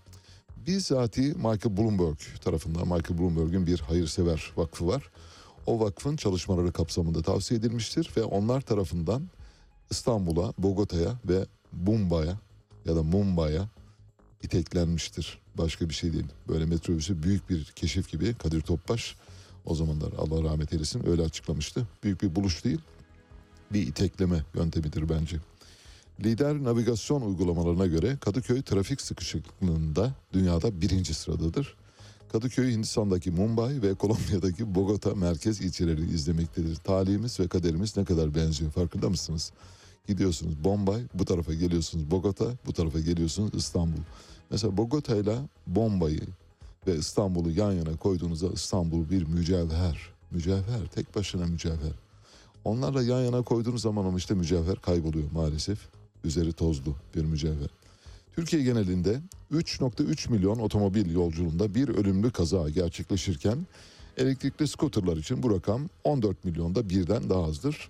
[0.68, 5.12] bizzati Michael Bloomberg tarafından Michael Bloomberg'in bir hayırsever vakfı var.
[5.66, 9.30] O vakfın çalışmaları kapsamında tavsiye edilmiştir ve onlar tarafından
[9.90, 12.34] İstanbul'a, Bogota'ya ve Mumbai'ye
[12.86, 13.62] ya da Mumbai'ye
[14.44, 15.40] iteklenmiştir.
[15.58, 16.28] Başka bir şey değil.
[16.48, 19.16] Böyle metrobüsü büyük bir keşif gibi Kadir Topbaş
[19.66, 21.88] o zamanlar Allah rahmet eylesin öyle açıklamıştı.
[22.04, 22.80] Büyük bir buluş değil
[23.74, 25.38] bir itekleme yöntemidir bence.
[26.24, 31.76] Lider navigasyon uygulamalarına göre Kadıköy trafik sıkışıklığında dünyada birinci sıradadır.
[32.32, 36.76] Kadıköy Hindistan'daki Mumbai ve Kolombiya'daki Bogota merkez ilçeleri izlemektedir.
[36.76, 39.52] Talihimiz ve kaderimiz ne kadar benziyor farkında mısınız?
[40.08, 44.02] Gidiyorsunuz Bombay, bu tarafa geliyorsunuz Bogota, bu tarafa geliyorsunuz İstanbul.
[44.50, 45.36] Mesela Bogota ile
[45.68, 46.28] Bombay'ı
[46.88, 50.00] ve İstanbul'u yan yana koyduğunuzda İstanbul bir mücevher.
[50.32, 51.94] Mücevher, tek başına mücevher.
[52.66, 55.80] Onlarla yan yana koyduğunuz zaman ama işte mücevher kayboluyor maalesef.
[56.24, 57.70] Üzeri tozlu bir mücevher.
[58.36, 59.20] Türkiye genelinde
[59.52, 63.68] 3.3 milyon otomobil yolculuğunda bir ölümlü kaza gerçekleşirken
[64.18, 67.90] elektrikli skuterlar için bu rakam 14 milyonda birden daha azdır.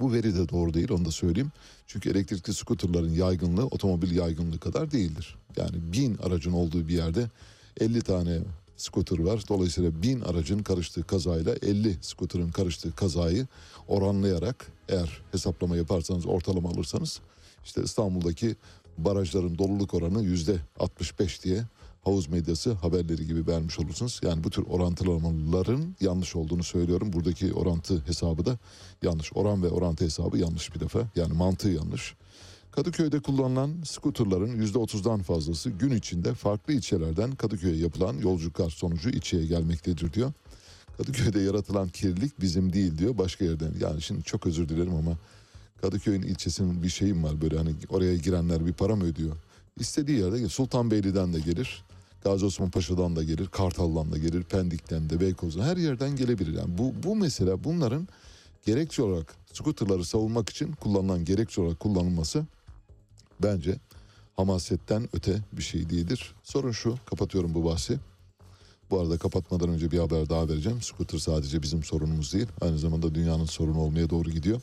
[0.00, 1.52] Bu veri de doğru değil onu da söyleyeyim.
[1.86, 5.36] Çünkü elektrikli skuterların yaygınlığı otomobil yaygınlığı kadar değildir.
[5.56, 7.30] Yani bin aracın olduğu bir yerde
[7.80, 8.38] 50 tane
[8.76, 9.42] skuter var.
[9.48, 13.46] Dolayısıyla bin aracın karıştığı kazayla 50 skuterın karıştığı kazayı
[13.88, 17.20] oranlayarak eğer hesaplama yaparsanız ortalama alırsanız
[17.64, 18.56] İşte İstanbul'daki
[18.98, 21.64] barajların doluluk oranı yüzde 65 diye
[22.06, 24.20] havuz medyası haberleri gibi vermiş olursunuz.
[24.24, 27.12] Yani bu tür orantılamaların yanlış olduğunu söylüyorum.
[27.12, 28.58] Buradaki orantı hesabı da
[29.02, 29.32] yanlış.
[29.34, 31.00] Oran ve orantı hesabı yanlış bir defa.
[31.16, 32.14] Yani mantığı yanlış.
[32.70, 40.12] Kadıköy'de kullanılan skuterların %30'dan fazlası gün içinde farklı ilçelerden Kadıköy'e yapılan yolculuklar sonucu ilçeye gelmektedir
[40.12, 40.32] diyor.
[40.96, 43.72] Kadıköy'de yaratılan kirlilik bizim değil diyor başka yerden.
[43.80, 45.18] Yani şimdi çok özür dilerim ama
[45.80, 49.36] Kadıköy'ün ilçesinin bir şeyim var böyle hani oraya girenler bir para mı ödüyor?
[49.80, 51.85] İstediği yerde Sultanbeyli'den de gelir.
[52.26, 56.58] Gazi Osman Paşa'dan da gelir, Kartal'dan da gelir, Pendik'ten de, Beykoz'dan her yerden gelebilir.
[56.58, 58.08] Yani bu, bu mesela bunların
[58.64, 62.46] gerekçe olarak skuterları savunmak için kullanılan gerekçe olarak kullanılması
[63.42, 63.76] bence
[64.36, 66.34] hamasetten öte bir şey değildir.
[66.42, 67.98] Sorun şu, kapatıyorum bu bahsi.
[68.90, 70.82] Bu arada kapatmadan önce bir haber daha vereceğim.
[70.82, 72.48] Scooter sadece bizim sorunumuz değil.
[72.60, 74.60] Aynı zamanda dünyanın sorunu olmaya doğru gidiyor.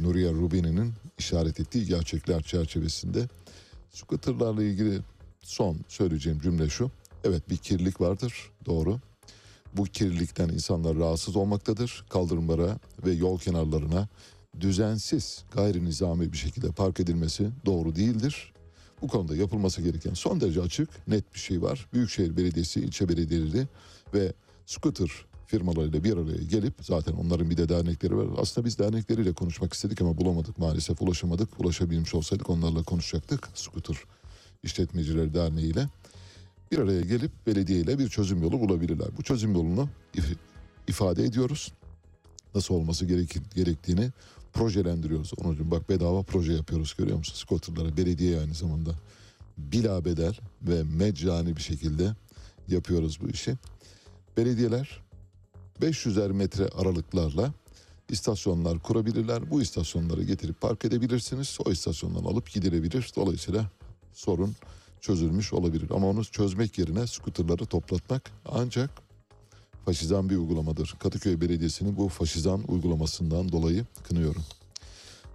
[0.00, 3.28] Nuriye Rubini'nin işaret ettiği gerçekler çerçevesinde
[3.90, 5.00] scooterlarla ilgili
[5.48, 6.90] son söyleyeceğim cümle şu.
[7.24, 9.00] Evet bir kirlilik vardır doğru.
[9.76, 12.04] Bu kirlilikten insanlar rahatsız olmaktadır.
[12.08, 14.08] Kaldırımlara ve yol kenarlarına
[14.60, 18.52] düzensiz gayri nizami bir şekilde park edilmesi doğru değildir.
[19.02, 21.88] Bu konuda yapılması gereken son derece açık, net bir şey var.
[21.92, 23.66] Büyükşehir Belediyesi, ilçe belediyeleri
[24.14, 24.32] ve
[24.66, 25.10] scooter
[25.46, 28.26] firmalarıyla bir araya gelip zaten onların bir de dernekleri var.
[28.38, 31.60] Aslında biz dernekleriyle konuşmak istedik ama bulamadık maalesef ulaşamadık.
[31.60, 33.48] Ulaşabilmiş olsaydık onlarla konuşacaktık.
[33.54, 33.96] Scooter
[34.62, 35.88] İşletmecileri Derneği ile
[36.72, 39.08] bir araya gelip belediye ile bir çözüm yolu bulabilirler.
[39.16, 40.36] Bu çözüm yolunu if-
[40.88, 41.72] ifade ediyoruz.
[42.54, 43.06] Nasıl olması
[43.54, 44.10] gerektiğini
[44.52, 45.32] projelendiriyoruz.
[45.36, 47.34] Onun için bak bedava proje yapıyoruz görüyor musun?
[47.34, 48.90] Scooter'lara belediye aynı zamanda
[49.58, 52.14] bila bedel ve meccani bir şekilde
[52.68, 53.54] yapıyoruz bu işi.
[54.36, 55.00] Belediyeler
[55.82, 57.52] 500'er metre aralıklarla
[58.08, 59.50] istasyonlar kurabilirler.
[59.50, 61.58] Bu istasyonlara getirip park edebilirsiniz.
[61.66, 63.12] O istasyondan alıp gidilebilir.
[63.16, 63.70] Dolayısıyla
[64.18, 64.54] sorun
[65.00, 65.90] çözülmüş olabilir.
[65.90, 68.90] Ama onu çözmek yerine skuterları toplatmak ancak
[69.84, 70.96] faşizan bir uygulamadır.
[70.98, 74.42] Kadıköy Belediyesi'nin bu faşizan uygulamasından dolayı kınıyorum.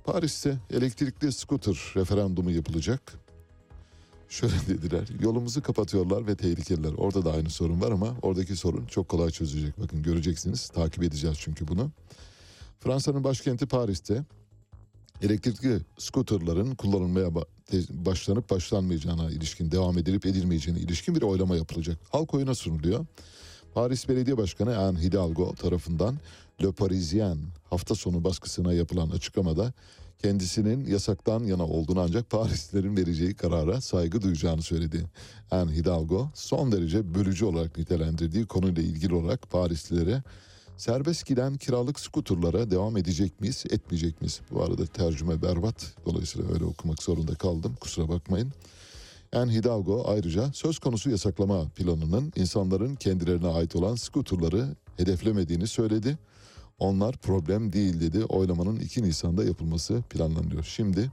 [0.04, 3.14] Paris'te elektrikli skuter referandumu yapılacak.
[4.30, 6.94] Şöyle dediler, yolumuzu kapatıyorlar ve tehlikeliler.
[6.98, 9.82] Orada da aynı sorun var ama oradaki sorun çok kolay çözülecek.
[9.82, 11.92] Bakın göreceksiniz, takip edeceğiz çünkü bunu.
[12.80, 14.24] Fransa'nın başkenti Paris'te
[15.22, 17.36] elektrikli skuterların kullanılmaya
[17.90, 21.98] başlanıp başlanmayacağına ilişkin, devam edilip edilmeyeceğine ilişkin bir oylama yapılacak.
[22.12, 23.06] Halk oyuna sunuluyor.
[23.74, 26.18] Paris Belediye Başkanı Anne Hidalgo tarafından
[26.64, 27.38] Le Parisien
[27.70, 29.74] hafta sonu baskısına yapılan açıklamada
[30.22, 35.06] kendisinin yasaktan yana olduğunu ancak Parislilerin vereceği karara saygı duyacağını söyledi.
[35.52, 40.24] Anne Hidalgo son derece bölücü olarak nitelendirdiği konuyla ilgili olarak Parislilere
[40.84, 44.42] serbest giden kiralık skuterlara devam edecek miyiz, etmeyecek miyiz?
[44.52, 45.94] Bu arada tercüme berbat.
[46.06, 47.76] Dolayısıyla öyle okumak zorunda kaldım.
[47.80, 48.52] Kusura bakmayın.
[49.34, 56.18] Anne Hidalgo ayrıca söz konusu yasaklama planının insanların kendilerine ait olan skuterları hedeflemediğini söyledi.
[56.80, 58.26] Onlar problem değil dedi.
[58.26, 60.64] Oylamanın 2 Nisan'da yapılması planlanıyor.
[60.64, 61.12] Şimdi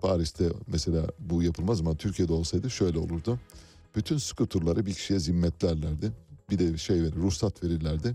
[0.00, 3.38] Paris'te mesela bu yapılmaz ama Türkiye'de olsaydı şöyle olurdu.
[3.96, 6.12] Bütün skuterları bir kişiye zimmetlerlerdi.
[6.50, 8.14] Bir de şey verir, ruhsat verirlerdi.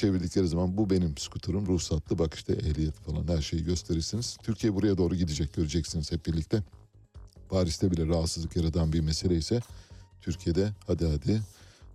[0.00, 4.36] Çevirdikleri zaman bu benim skuterim ruhsatlı bak işte ehliyet falan her şeyi gösterirsiniz.
[4.42, 6.62] Türkiye buraya doğru gidecek göreceksiniz hep birlikte.
[7.48, 9.60] Paris'te bile rahatsızlık yaratan bir mesele ise
[10.20, 11.40] Türkiye'de hadi hadi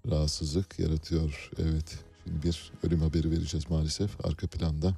[0.09, 1.51] rahatsızlık yaratıyor.
[1.57, 4.25] Evet şimdi bir ölüm haberi vereceğiz maalesef.
[4.25, 4.93] Arka planda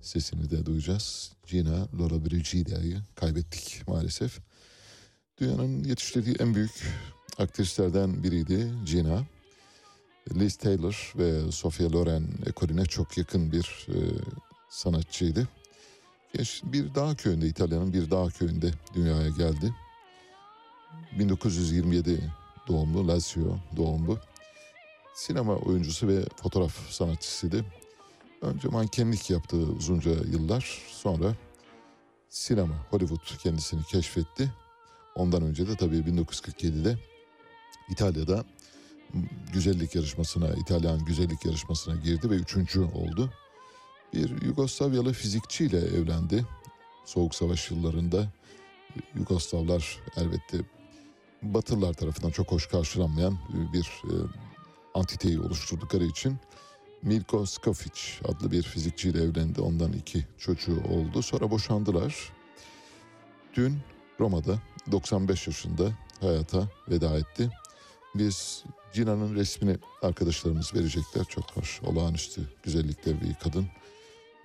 [0.00, 1.32] sesini de duyacağız.
[1.46, 4.38] Gina Laura Brigida'yı kaybettik maalesef.
[5.38, 6.82] Dünyanın yetiştirdiği en büyük
[7.38, 9.24] aktrislerden biriydi Gina.
[10.30, 13.98] Liz Taylor ve Sofia Loren ekolüne çok yakın bir e,
[14.68, 15.48] sanatçıydı.
[16.64, 19.74] Bir dağ köyünde, İtalya'nın bir dağ köyünde dünyaya geldi.
[21.18, 22.32] 1927
[22.68, 24.18] doğumlu, Lazio doğumlu.
[25.14, 27.64] Sinema oyuncusu ve fotoğraf sanatçısıydı.
[28.42, 30.82] Önce mankenlik yaptı uzunca yıllar.
[30.88, 31.34] Sonra
[32.28, 34.52] sinema, Hollywood kendisini keşfetti.
[35.14, 36.98] Ondan önce de tabii 1947'de
[37.90, 38.44] İtalya'da
[39.52, 43.32] güzellik yarışmasına, İtalyan güzellik yarışmasına girdi ve üçüncü oldu.
[44.14, 46.46] Bir Yugoslavyalı fizikçiyle evlendi.
[47.04, 48.32] Soğuk Savaş yıllarında
[49.14, 50.58] Yugoslavlar elbette
[51.42, 53.38] Batılılar tarafından çok hoş karşılanmayan
[53.72, 54.14] bir e,
[54.94, 56.38] antiteyi oluşturdukları için
[57.02, 59.60] Milko Skofic adlı bir fizikçiyle evlendi.
[59.60, 61.22] Ondan iki çocuğu oldu.
[61.22, 62.32] Sonra boşandılar.
[63.54, 63.78] Dün
[64.20, 64.58] Roma'da
[64.92, 67.50] 95 yaşında hayata veda etti.
[68.14, 71.24] Biz Cina'nın resmini arkadaşlarımız verecekler.
[71.24, 73.66] Çok hoş, olağanüstü güzellikte bir kadın.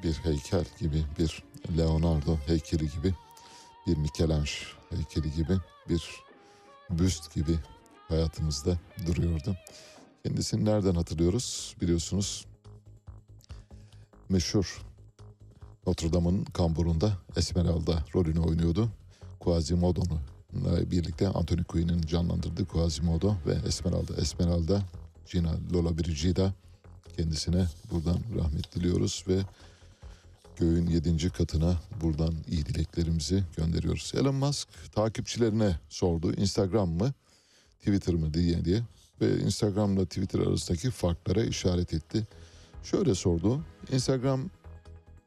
[0.03, 1.43] Bir heykel gibi, bir
[1.77, 3.13] Leonardo heykeli gibi
[3.87, 5.57] bir Michelangelo heykeli gibi
[5.89, 6.09] bir
[6.89, 7.55] büst gibi
[8.07, 9.57] hayatımızda duruyordu.
[10.23, 12.45] Kendisini nereden hatırlıyoruz biliyorsunuz
[14.29, 14.81] meşhur
[15.87, 18.89] Notre Dame'ın kamburunda Esmeralda rolünü oynuyordu.
[19.39, 20.36] Quasimodo'nu
[20.91, 24.13] birlikte Anthony Quinn'in canlandırdığı Quasimodo ve Esmeralda.
[24.21, 24.83] Esmeralda
[25.31, 26.53] Gina Lola Brigida
[27.17, 29.39] kendisine buradan rahmet diliyoruz ve
[30.55, 34.11] göğün yedinci katına buradan iyi dileklerimizi gönderiyoruz.
[34.15, 37.13] Elon Musk takipçilerine sordu Instagram mı
[37.79, 38.81] Twitter mı diye diye
[39.21, 42.27] ve Instagram'la Twitter arasındaki farklara işaret etti.
[42.83, 44.49] Şöyle sordu Instagram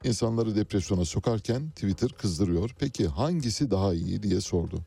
[0.04, 2.74] insanları depresyona sokarken Twitter kızdırıyor.
[2.78, 4.80] Peki hangisi daha iyi diye sordu.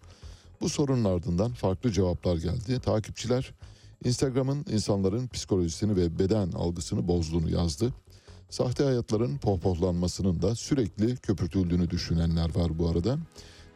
[0.64, 2.80] Bu sorunun ardından farklı cevaplar geldi.
[2.80, 3.54] Takipçiler
[4.06, 7.94] Instagram'ın insanların psikolojisini ve beden algısını bozduğunu yazdı.
[8.50, 13.18] Sahte hayatların pohpohlanmasının da sürekli köpürtüldüğünü düşünenler var bu arada.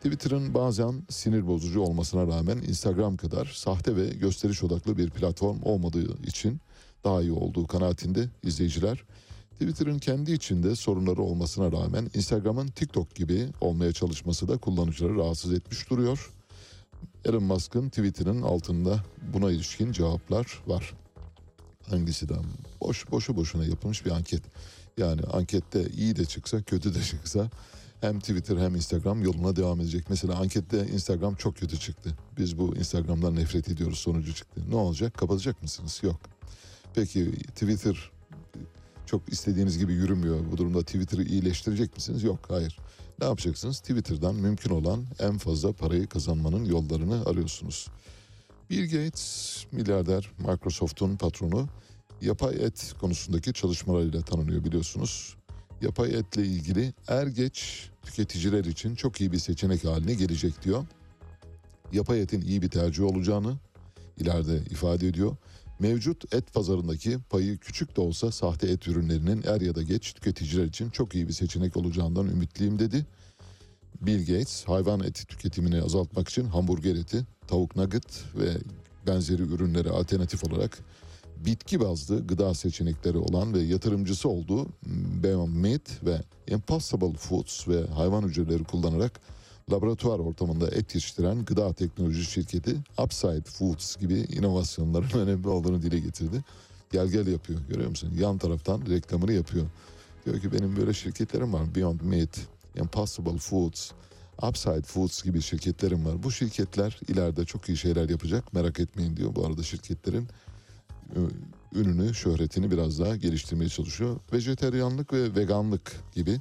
[0.03, 6.23] Twitter'ın bazen sinir bozucu olmasına rağmen Instagram kadar sahte ve gösteriş odaklı bir platform olmadığı
[6.23, 6.61] için
[7.03, 9.03] daha iyi olduğu kanaatinde izleyiciler.
[9.51, 15.89] Twitter'ın kendi içinde sorunları olmasına rağmen Instagram'ın TikTok gibi olmaya çalışması da kullanıcıları rahatsız etmiş
[15.89, 16.36] duruyor.
[17.25, 19.03] Elon Musk'ın tweetinin altında
[19.33, 20.93] buna ilişkin cevaplar var.
[21.89, 22.33] Hangisi de
[22.81, 24.41] boş boşu boşuna yapılmış bir anket.
[24.97, 27.49] Yani ankette iyi de çıksa kötü de çıksa
[28.01, 30.05] hem Twitter hem Instagram yoluna devam edecek.
[30.09, 32.17] Mesela ankette Instagram çok kötü çıktı.
[32.37, 34.61] Biz bu Instagram'dan nefret ediyoruz sonucu çıktı.
[34.69, 35.13] Ne olacak?
[35.13, 35.99] Kapatacak mısınız?
[36.03, 36.19] Yok.
[36.95, 38.11] Peki Twitter
[39.05, 40.39] çok istediğiniz gibi yürümüyor.
[40.51, 42.23] Bu durumda Twitter'ı iyileştirecek misiniz?
[42.23, 42.77] Yok, hayır.
[43.19, 43.79] Ne yapacaksınız?
[43.79, 47.87] Twitter'dan mümkün olan en fazla parayı kazanmanın yollarını arıyorsunuz.
[48.69, 51.67] Bill Gates, milyarder Microsoft'un patronu,
[52.21, 55.35] yapay et konusundaki çalışmalarıyla tanınıyor biliyorsunuz.
[55.81, 60.85] Yapay etle ilgili er geç tüketiciler için çok iyi bir seçenek haline gelecek diyor.
[61.91, 63.57] Yapay etin iyi bir tercih olacağını
[64.17, 65.35] ileride ifade ediyor.
[65.79, 70.65] Mevcut et pazarındaki payı küçük de olsa sahte et ürünlerinin er ya da geç tüketiciler
[70.65, 73.05] için çok iyi bir seçenek olacağından ümitliyim dedi.
[74.01, 78.49] Bill Gates hayvan eti tüketimini azaltmak için hamburger eti, tavuk nugget ve
[79.07, 80.79] benzeri ürünlere alternatif olarak
[81.45, 84.67] bitki bazlı gıda seçenekleri olan ve yatırımcısı olduğu
[85.23, 89.19] Beyond Meat ve Impossible Foods ve hayvan hücreleri kullanarak
[89.71, 96.43] laboratuvar ortamında et yetiştiren gıda teknoloji şirketi Upside Foods gibi inovasyonların önemli olduğunu dile getirdi.
[96.91, 98.13] Gel gel yapıyor görüyor musun?
[98.19, 99.65] Yan taraftan reklamını yapıyor.
[100.25, 101.75] Diyor ki benim böyle şirketlerim var.
[101.75, 102.39] Beyond Meat,
[102.75, 103.91] Impossible Foods,
[104.41, 106.23] Upside Foods gibi şirketlerim var.
[106.23, 109.35] Bu şirketler ileride çok iyi şeyler yapacak merak etmeyin diyor.
[109.35, 110.27] Bu arada şirketlerin
[111.75, 114.19] ününü, şöhretini biraz daha geliştirmeye çalışıyor.
[114.33, 116.39] Vejeteryanlık ve veganlık gibi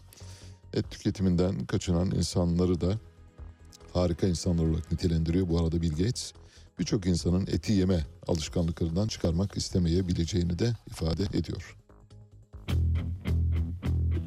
[0.74, 2.99] et tüketiminden kaçınan insanları da
[3.97, 5.49] harika insanlar olarak nitelendiriyor.
[5.49, 6.32] Bu arada Bill Gates
[6.78, 11.76] birçok insanın eti yeme alışkanlıklarından çıkarmak istemeyebileceğini de ifade ediyor.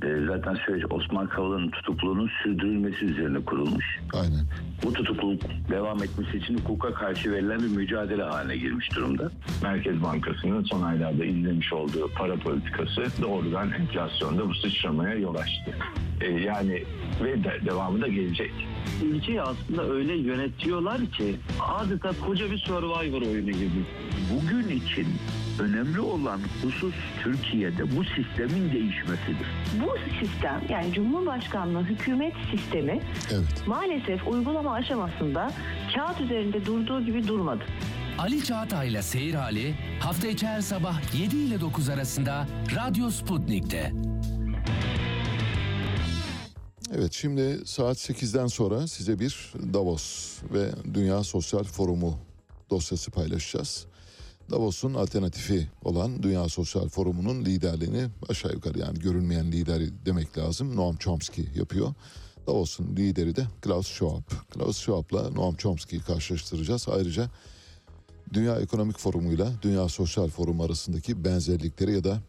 [0.04, 4.00] E, zaten süreç Osman Kavala'nın tutukluluğunun sürdürülmesi üzerine kurulmuş.
[4.14, 4.46] Aynen.
[4.84, 9.32] Bu tutukluluk devam etmesi için hukuka karşı verilen bir mücadele haline girmiş durumda.
[9.64, 15.76] Merkez Bankası'nın son aylarda izlemiş olduğu para politikası doğrudan enflasyonda bu sıçramaya yol açtı.
[16.22, 16.84] E, yani
[17.24, 18.52] ve de, devamı da gelecek.
[19.04, 23.86] ülkeyi aslında öyle yönetiyorlar ki adeta koca bir survivor oyunu gibi.
[24.34, 25.08] Bugün için
[25.60, 26.94] önemli olan husus
[27.24, 29.48] Türkiye'de bu sistemin değişmesidir.
[29.82, 33.02] Bu sistem yani Cumhurbaşkanlığı hükümet sistemi
[33.32, 33.68] Evet.
[33.68, 35.52] maalesef uygulama aşamasında
[35.96, 37.64] kağıt üzerinde durduğu gibi durmadı.
[38.18, 43.94] Ali Çağatay'la Seyir Hali hafta içi her sabah 7 ile 9 arasında Radyo Sputnik'te.
[46.96, 52.20] Evet şimdi saat 8'den sonra size bir Davos ve Dünya Sosyal Forumu
[52.70, 53.86] dosyası paylaşacağız.
[54.50, 60.76] Davos'un alternatifi olan Dünya Sosyal Forumu'nun liderliğini aşağı yukarı yani görünmeyen lider demek lazım.
[60.76, 61.94] Noam Chomsky yapıyor.
[62.48, 64.32] Davos'un lideri de Klaus Schwab.
[64.50, 66.88] Klaus Schwab'la Noam Chomsky'yi karşılaştıracağız.
[66.90, 67.30] Ayrıca
[68.34, 72.20] Dünya Ekonomik Forumu'yla Dünya Sosyal Forumu arasındaki benzerlikleri ya da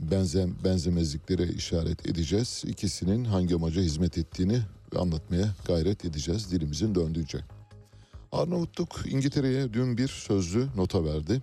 [0.00, 2.62] benzem, benzemezliklere işaret edeceğiz.
[2.66, 4.60] İkisinin hangi amaca hizmet ettiğini
[4.96, 7.38] anlatmaya gayret edeceğiz dilimizin döndüğünce.
[8.32, 11.42] Arnavutluk İngiltere'ye dün bir sözlü nota verdi.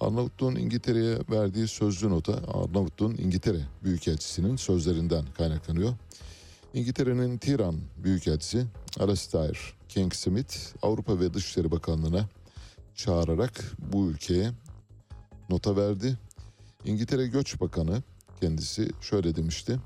[0.00, 5.94] Arnavutluğun İngiltere'ye verdiği sözlü nota Arnavutluğun İngiltere Büyükelçisi'nin sözlerinden kaynaklanıyor.
[6.74, 8.66] İngiltere'nin Tiran Büyükelçisi
[8.98, 12.28] Alastair King Smith Avrupa ve Dışişleri Bakanlığı'na
[12.94, 14.50] çağırarak bu ülkeye
[15.50, 16.18] nota verdi.
[16.84, 18.02] İngiltere Göç Bakanı
[18.40, 19.78] kendisi şöyle demişti.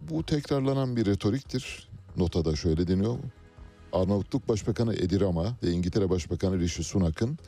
[0.00, 1.88] Bu tekrarlanan bir retoriktir.
[2.16, 3.18] notada şöyle deniyor.
[3.92, 7.38] Arnavutluk Başbakanı Edi Rama ve İngiltere Başbakanı Rishi Sunak'ın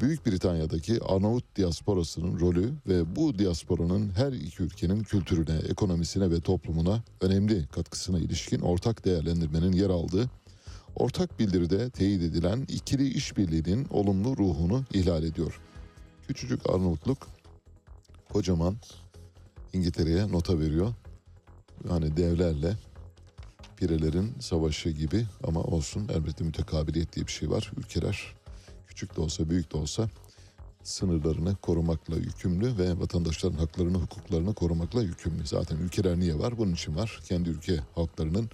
[0.00, 7.02] Büyük Britanya'daki Arnavut diasporasının rolü ve bu diasporanın her iki ülkenin kültürüne, ekonomisine ve toplumuna
[7.20, 10.30] önemli katkısına ilişkin ortak değerlendirmenin yer aldığı
[10.96, 15.60] ortak bildiride teyit edilen ikili işbirliğinin olumlu ruhunu ihlal ediyor.
[16.28, 17.28] Küçücük Arnavutluk
[18.32, 18.76] kocaman
[19.72, 20.94] İngiltere'ye nota veriyor.
[21.88, 22.76] Hani devlerle
[23.76, 27.72] pirelerin savaşı gibi ama olsun elbette mütekabiliyet diye bir şey var.
[27.76, 28.34] Ülkeler
[28.86, 30.08] küçük de olsa büyük de olsa
[30.82, 35.46] sınırlarını korumakla yükümlü ve vatandaşların haklarını hukuklarını korumakla yükümlü.
[35.46, 36.58] Zaten ülkeler niye var?
[36.58, 37.20] Bunun için var.
[37.28, 38.50] Kendi ülke halklarının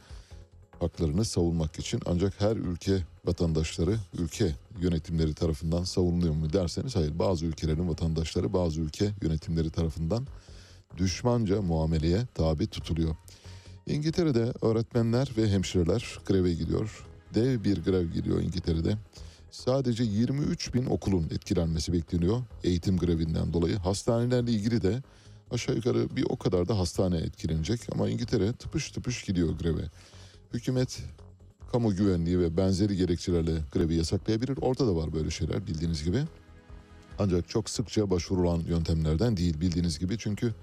[0.80, 7.46] haklarını savunmak için ancak her ülke vatandaşları ülke yönetimleri tarafından savunuluyor mu derseniz hayır bazı
[7.46, 10.26] ülkelerin vatandaşları bazı ülke yönetimleri tarafından
[10.96, 13.16] düşmanca muameleye tabi tutuluyor.
[13.86, 17.06] İngiltere'de öğretmenler ve hemşireler greve gidiyor.
[17.34, 18.96] Dev bir grev gidiyor İngiltere'de.
[19.50, 23.76] Sadece 23 bin okulun etkilenmesi bekleniyor eğitim grevinden dolayı.
[23.76, 25.02] Hastanelerle ilgili de
[25.50, 27.80] aşağı yukarı bir o kadar da hastane etkilenecek.
[27.92, 29.82] Ama İngiltere tıpış tıpış gidiyor greve.
[30.54, 31.02] Hükümet
[31.72, 34.58] kamu güvenliği ve benzeri gerekçelerle grevi yasaklayabilir.
[34.60, 36.18] Orada da var böyle şeyler bildiğiniz gibi.
[37.18, 40.18] Ancak çok sıkça başvurulan yöntemlerden değil bildiğiniz gibi.
[40.18, 40.54] Çünkü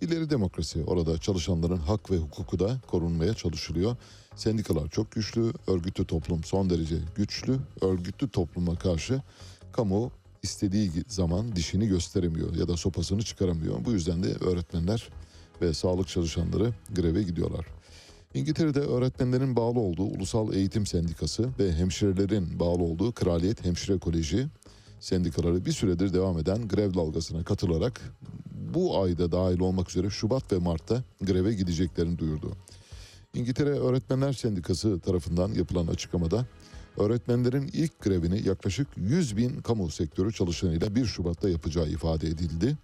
[0.00, 3.96] ileri demokrasi orada çalışanların hak ve hukuku da korunmaya çalışılıyor.
[4.36, 7.58] Sendikalar çok güçlü, örgütlü toplum son derece güçlü.
[7.80, 9.22] Örgütlü topluma karşı
[9.72, 10.10] kamu
[10.42, 13.84] istediği zaman dişini gösteremiyor ya da sopasını çıkaramıyor.
[13.84, 15.08] Bu yüzden de öğretmenler
[15.62, 17.66] ve sağlık çalışanları greve gidiyorlar.
[18.34, 24.46] İngiltere'de öğretmenlerin bağlı olduğu Ulusal Eğitim Sendikası ve hemşirelerin bağlı olduğu Kraliyet Hemşire Koleji
[25.00, 28.00] sendikaları bir süredir devam eden grev dalgasına katılarak
[28.74, 32.52] bu ayda dahil olmak üzere Şubat ve Mart'ta greve gideceklerini duyurdu.
[33.34, 36.46] İngiltere Öğretmenler Sendikası tarafından yapılan açıklamada
[36.98, 42.76] öğretmenlerin ilk grevini yaklaşık 100 bin kamu sektörü çalışanıyla 1 Şubat'ta yapacağı ifade edildi.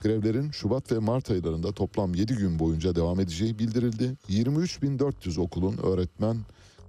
[0.00, 4.16] Grevlerin Şubat ve Mart aylarında toplam 7 gün boyunca devam edeceği bildirildi.
[4.28, 6.36] 23.400 okulun öğretmen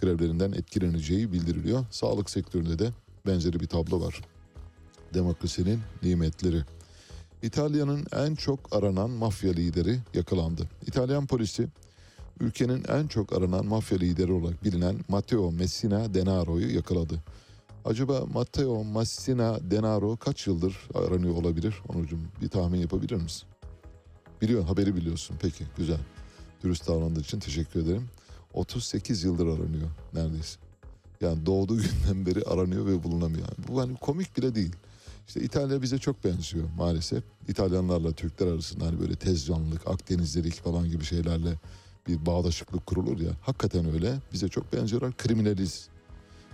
[0.01, 1.85] grevlerinden etkileneceği bildiriliyor.
[1.91, 2.89] Sağlık sektöründe de
[3.27, 4.21] benzeri bir tablo var.
[5.13, 6.63] Demokrasinin nimetleri.
[7.43, 10.67] İtalya'nın en çok aranan mafya lideri yakalandı.
[10.87, 11.67] İtalyan polisi
[12.39, 17.23] ülkenin en çok aranan mafya lideri olarak bilinen Matteo Messina Denaro'yu yakaladı.
[17.85, 21.75] Acaba Matteo Messina Denaro kaç yıldır aranıyor olabilir?
[21.87, 23.47] Onucum bir tahmin yapabilir misin?
[24.41, 25.37] Biliyorsun haberi biliyorsun.
[25.41, 25.99] Peki güzel.
[26.63, 28.09] Dürüst davrandığı için teşekkür ederim.
[28.53, 30.59] 38 yıldır aranıyor neredeyse.
[31.21, 33.47] Yani doğduğu günden beri aranıyor ve bulunamıyor.
[33.67, 34.75] Bu hani komik bile değil.
[35.27, 37.23] İşte İtalya bize çok benziyor maalesef.
[37.47, 41.53] İtalyanlarla Türkler arasında hani böyle tez canlılık, Akdenizlilik falan gibi şeylerle
[42.07, 43.31] bir bağdaşıklık kurulur ya.
[43.41, 44.15] Hakikaten öyle.
[44.33, 45.17] Bize çok benziyorlar.
[45.17, 45.87] Kriminaliz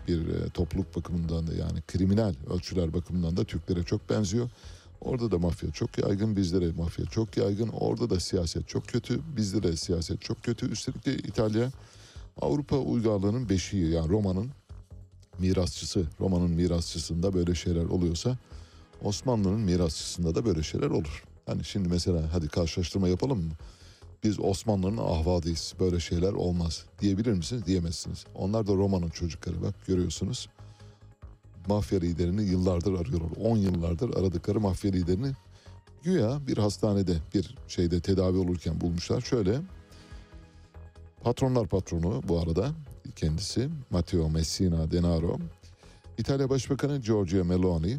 [0.08, 4.50] bir e, topluluk bakımından da yani kriminal ölçüler bakımından da Türklere çok benziyor.
[5.02, 7.68] Orada da mafya çok yaygın, bizde de mafya çok yaygın.
[7.68, 10.72] Orada da siyaset çok kötü, bizde de siyaset çok kötü.
[10.72, 11.72] Üstelik de İtalya
[12.42, 14.50] Avrupa uygarlığının beşiği yani Roma'nın
[15.40, 16.04] mirasçısı.
[16.20, 18.38] Roma'nın mirasçısında böyle şeyler oluyorsa
[19.04, 21.24] Osmanlı'nın mirasçısında da böyle şeyler olur.
[21.46, 23.54] Hani şimdi mesela hadi karşılaştırma yapalım mı?
[24.24, 25.74] Biz Osmanlı'nın ahvadıyız.
[25.80, 26.86] Böyle şeyler olmaz.
[27.02, 27.66] Diyebilir misiniz?
[27.66, 28.26] Diyemezsiniz.
[28.36, 30.50] Onlar da Roma'nın çocukları bak görüyorsunuz.
[31.68, 33.30] Mafya liderini yıllardır arıyorlar.
[33.42, 35.32] 10 yıllardır aradıkları mafya liderini
[36.04, 39.22] güya bir hastanede bir şeyde tedavi olurken bulmuşlar.
[39.22, 39.62] Şöyle
[41.24, 42.72] patronlar patronu bu arada
[43.16, 45.38] kendisi Matteo Messina Denaro.
[46.18, 47.98] İtalya Başbakanı Giorgio Meloni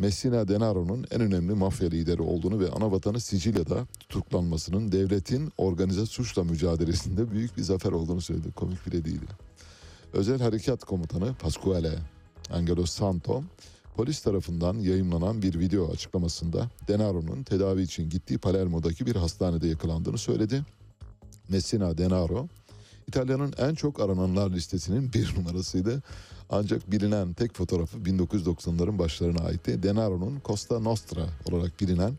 [0.00, 6.44] Messina Denaro'nun en önemli mafya lideri olduğunu ve ana vatanı Sicilya'da tutuklanmasının devletin organize suçla
[6.44, 8.52] mücadelesinde büyük bir zafer olduğunu söyledi.
[8.52, 9.20] Komik bile değil.
[10.12, 11.98] Özel Harekat Komutanı Pasquale
[12.52, 13.42] Angelo Santo
[13.96, 20.64] polis tarafından yayımlanan bir video açıklamasında Denaro'nun tedavi için gittiği Palermo'daki bir hastanede yakalandığını söyledi.
[21.48, 22.48] Messina Denaro
[23.10, 26.02] İtalya'nın en çok arananlar listesinin bir numarasıydı.
[26.50, 29.82] Ancak bilinen tek fotoğrafı 1990'ların başlarına aitti.
[29.82, 32.12] Denaro'nun Costa Nostra olarak bilinen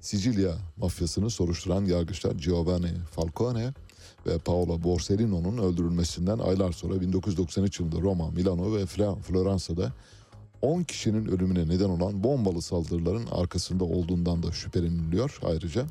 [0.00, 3.74] Sicilya mafyasını soruşturan yargıçlar Giovanni Falcone
[4.26, 8.86] ve Paolo Borsellino'nun öldürülmesinden aylar sonra 1993 yılında Roma, Milano ve
[9.22, 9.92] Floransa'da
[10.62, 15.86] 10 kişinin ölümüne neden olan bombalı saldırıların arkasında olduğundan da şüpheleniliyor ayrıca.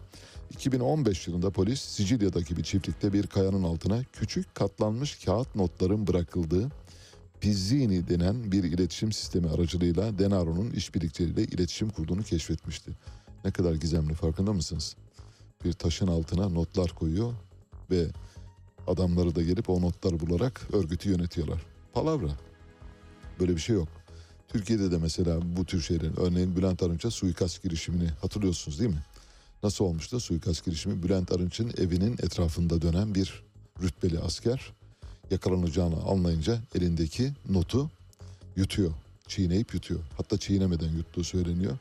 [0.51, 6.69] 2015 yılında polis Sicilya'daki bir çiftlikte bir kayanın altına küçük katlanmış kağıt notların bırakıldığı
[7.41, 12.91] Pizzini denen bir iletişim sistemi aracılığıyla Denaro'nun işbirlikleriyle iletişim kurduğunu keşfetmişti.
[13.45, 14.95] Ne kadar gizemli farkında mısınız?
[15.65, 17.33] Bir taşın altına notlar koyuyor
[17.91, 18.07] ve
[18.87, 21.61] adamları da gelip o notları bularak örgütü yönetiyorlar.
[21.93, 22.29] Palavra.
[23.39, 23.87] Böyle bir şey yok.
[24.47, 29.03] Türkiye'de de mesela bu tür şeylerin örneğin Bülent Arınç'a suikast girişimini hatırlıyorsunuz değil mi?
[29.63, 31.03] Nasıl olmuştu suikast girişimi?
[31.03, 33.43] Bülent Arınç'ın evinin etrafında dönen bir
[33.81, 34.73] rütbeli asker
[35.31, 37.89] yakalanacağını anlayınca elindeki notu
[38.55, 38.91] yutuyor.
[39.27, 39.99] Çiğneyip yutuyor.
[40.17, 41.77] Hatta çiğnemeden yuttuğu söyleniyor.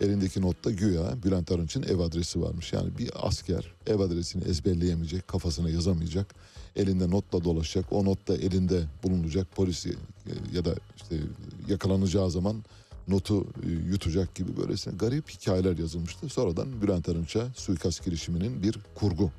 [0.00, 2.72] Elindeki notta güya Bülent Arınç'ın ev adresi varmış.
[2.72, 6.34] Yani bir asker ev adresini ezberleyemeyecek, kafasına yazamayacak.
[6.76, 7.92] Elinde notla dolaşacak.
[7.92, 9.90] O notta elinde bulunacak polisi
[10.26, 11.16] e, ya da işte
[11.68, 12.64] yakalanacağı zaman
[13.08, 16.28] notu e, yutacak gibi böylesine garip hikayeler yazılmıştı.
[16.28, 19.30] Sonradan Bülent Arınç'a suikast girişiminin bir kurgu,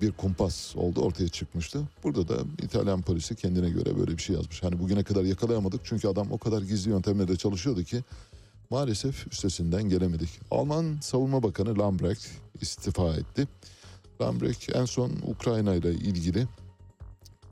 [0.00, 1.82] bir kumpas oldu ortaya çıkmıştı.
[2.04, 4.62] Burada da İtalyan polisi kendine göre böyle bir şey yazmış.
[4.62, 8.04] Hani bugüne kadar yakalayamadık çünkü adam o kadar gizli yöntemlerle çalışıyordu ki
[8.70, 10.28] maalesef üstesinden gelemedik.
[10.50, 12.26] Alman Savunma Bakanı Lambrecht
[12.60, 13.48] istifa etti.
[14.20, 16.46] Lambrecht en son Ukrayna ile ilgili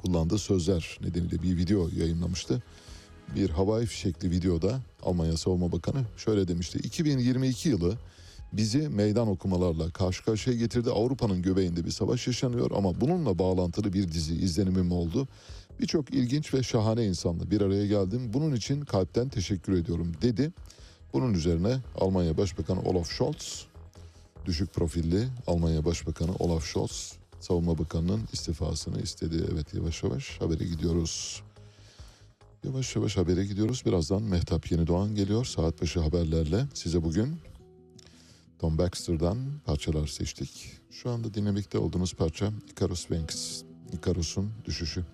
[0.02, 2.62] kullandığı sözler nedeniyle bir video yayınlamıştı.
[3.36, 6.78] Bir havai fişekli videoda Almanya Savunma Bakanı şöyle demişti.
[6.78, 7.98] 2022 yılı
[8.52, 10.90] bizi meydan okumalarla karşı karşıya getirdi.
[10.90, 15.28] Avrupa'nın göbeğinde bir savaş yaşanıyor ama bununla bağlantılı bir dizi izlenimim oldu.
[15.80, 18.30] Birçok ilginç ve şahane insanla bir araya geldim.
[18.32, 20.52] Bunun için kalpten teşekkür ediyorum dedi.
[21.12, 23.66] Bunun üzerine Almanya Başbakanı Olaf Scholz,
[24.44, 29.44] düşük profilli Almanya Başbakanı Olaf Scholz, Savunma Bakanı'nın istifasını istedi.
[29.52, 31.42] Evet yavaş yavaş habere gidiyoruz.
[32.64, 33.82] Yavaş yavaş habere gidiyoruz.
[33.86, 35.44] Birazdan Mehtap Yeni Doğan geliyor.
[35.44, 37.36] Saat başı haberlerle size bugün
[38.58, 40.72] Tom Baxter'dan parçalar seçtik.
[40.90, 43.62] Şu anda dinlemekte olduğunuz parça Icarus Wings.
[43.92, 45.04] Icarus'un düşüşü.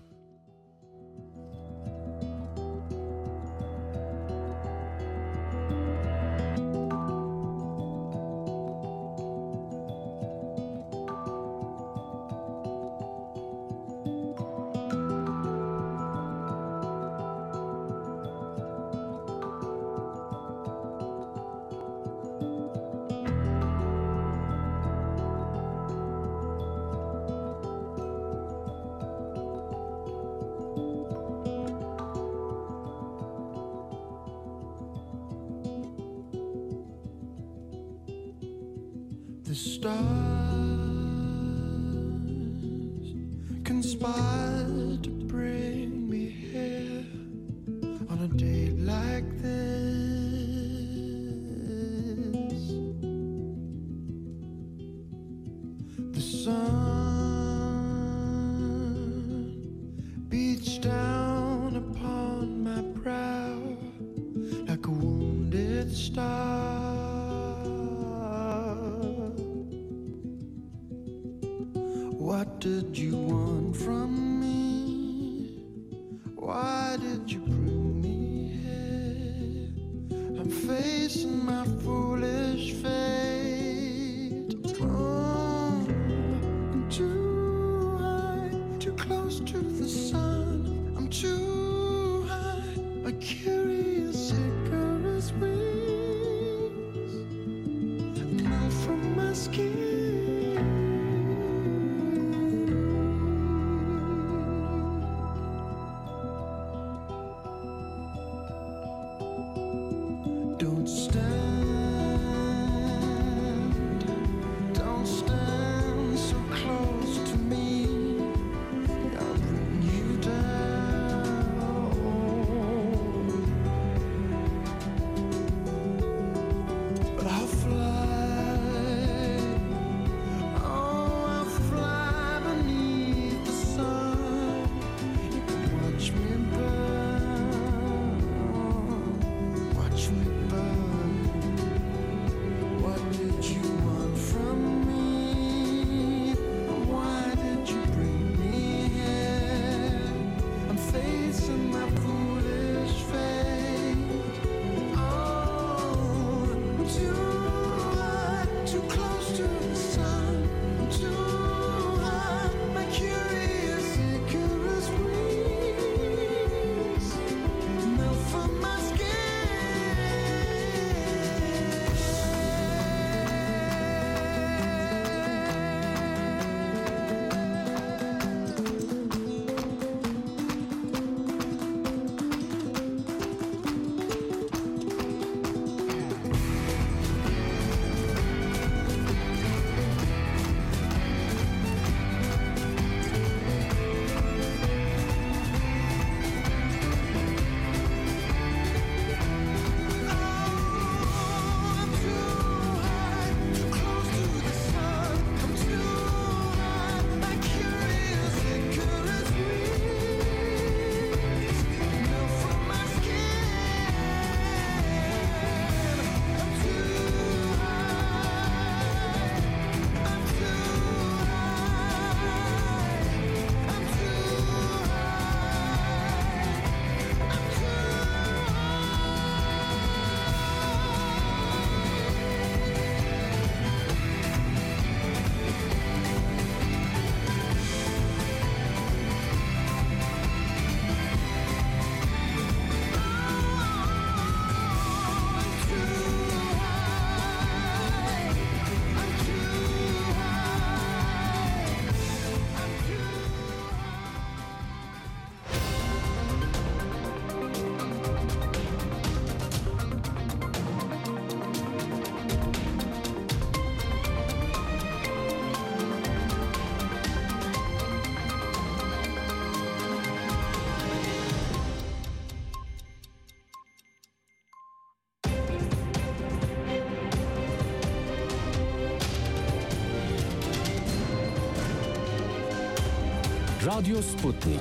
[283.81, 284.59] Radyo Sputnik.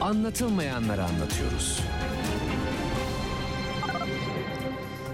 [0.00, 1.80] Anlatılmayanları anlatıyoruz.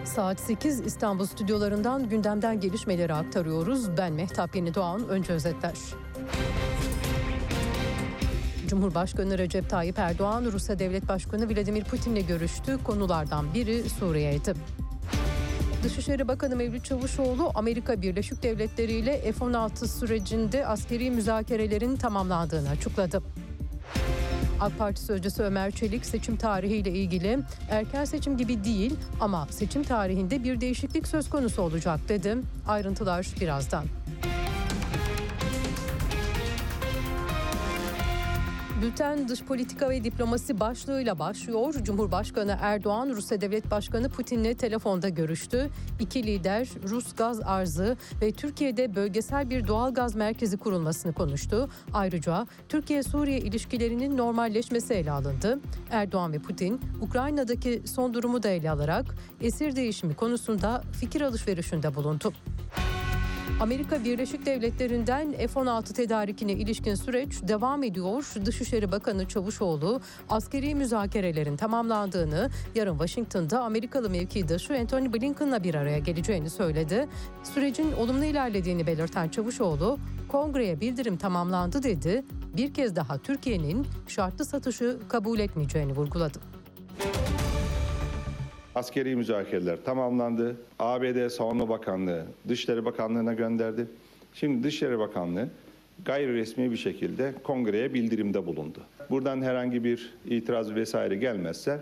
[0.05, 3.97] Saat 8 İstanbul stüdyolarından gündemden gelişmeleri aktarıyoruz.
[3.97, 5.09] Ben Mehtap Yeni Doğan.
[5.09, 5.75] Önce özetler.
[8.69, 12.79] Cumhurbaşkanı Recep Tayyip Erdoğan, Rusya Devlet Başkanı Vladimir Putin'le görüştü.
[12.85, 14.55] Konulardan biri Suriye'ydi.
[15.85, 23.23] Dışişleri Bakanı Mevlüt Çavuşoğlu, Amerika Birleşik Devletleri ile F-16 sürecinde askeri müzakerelerin tamamlandığını açıkladı.
[24.61, 27.39] AK Parti sözcüsü Ömer Çelik seçim tarihiyle ilgili
[27.71, 32.37] erken seçim gibi değil ama seçim tarihinde bir değişiklik söz konusu olacak dedi.
[32.69, 33.85] Ayrıntılar birazdan.
[38.85, 41.75] Bülten dış politika ve diplomasi başlığıyla başlıyor.
[41.83, 45.71] Cumhurbaşkanı Erdoğan, Rusya Devlet Başkanı Putin'le telefonda görüştü.
[46.01, 51.69] İki lider Rus gaz arzı ve Türkiye'de bölgesel bir doğal gaz merkezi kurulmasını konuştu.
[51.93, 55.61] Ayrıca Türkiye-Suriye ilişkilerinin normalleşmesi ele alındı.
[55.91, 59.07] Erdoğan ve Putin, Ukrayna'daki son durumu da ele alarak
[59.41, 62.33] esir değişimi konusunda fikir alışverişinde bulundu.
[63.61, 68.25] Amerika Birleşik Devletleri'nden F-16 tedarikine ilişkin süreç devam ediyor.
[68.45, 70.01] Dışişleri Bakanı Çavuşoğlu
[70.31, 77.09] askeri müzakerelerin tamamlandığını, yarın Washington'da Amerikalı mevkidaşı Antony Blinken'la bir araya geleceğini söyledi.
[77.43, 79.99] Sürecin olumlu ilerlediğini belirten Çavuşoğlu,
[80.29, 82.25] kongreye bildirim tamamlandı dedi.
[82.57, 86.39] Bir kez daha Türkiye'nin şartlı satışı kabul etmeyeceğini vurguladı.
[88.75, 90.57] Askeri müzakereler tamamlandı.
[90.79, 93.87] ABD Savunma Bakanlığı Dışişleri Bakanlığı'na gönderdi.
[94.35, 95.49] Şimdi Dışişleri Bakanlığı
[96.05, 98.79] gayri resmi bir şekilde kongreye bildirimde bulundu.
[99.11, 101.81] Buradan herhangi bir itiraz vesaire gelmezse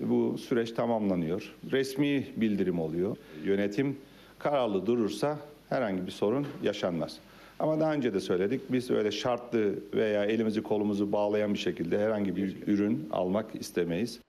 [0.00, 1.54] bu süreç tamamlanıyor.
[1.72, 3.16] Resmi bildirim oluyor.
[3.44, 3.96] Yönetim
[4.38, 7.18] kararlı durursa herhangi bir sorun yaşanmaz.
[7.58, 12.36] Ama daha önce de söyledik biz öyle şartlı veya elimizi kolumuzu bağlayan bir şekilde herhangi
[12.36, 14.20] bir ürün almak istemeyiz.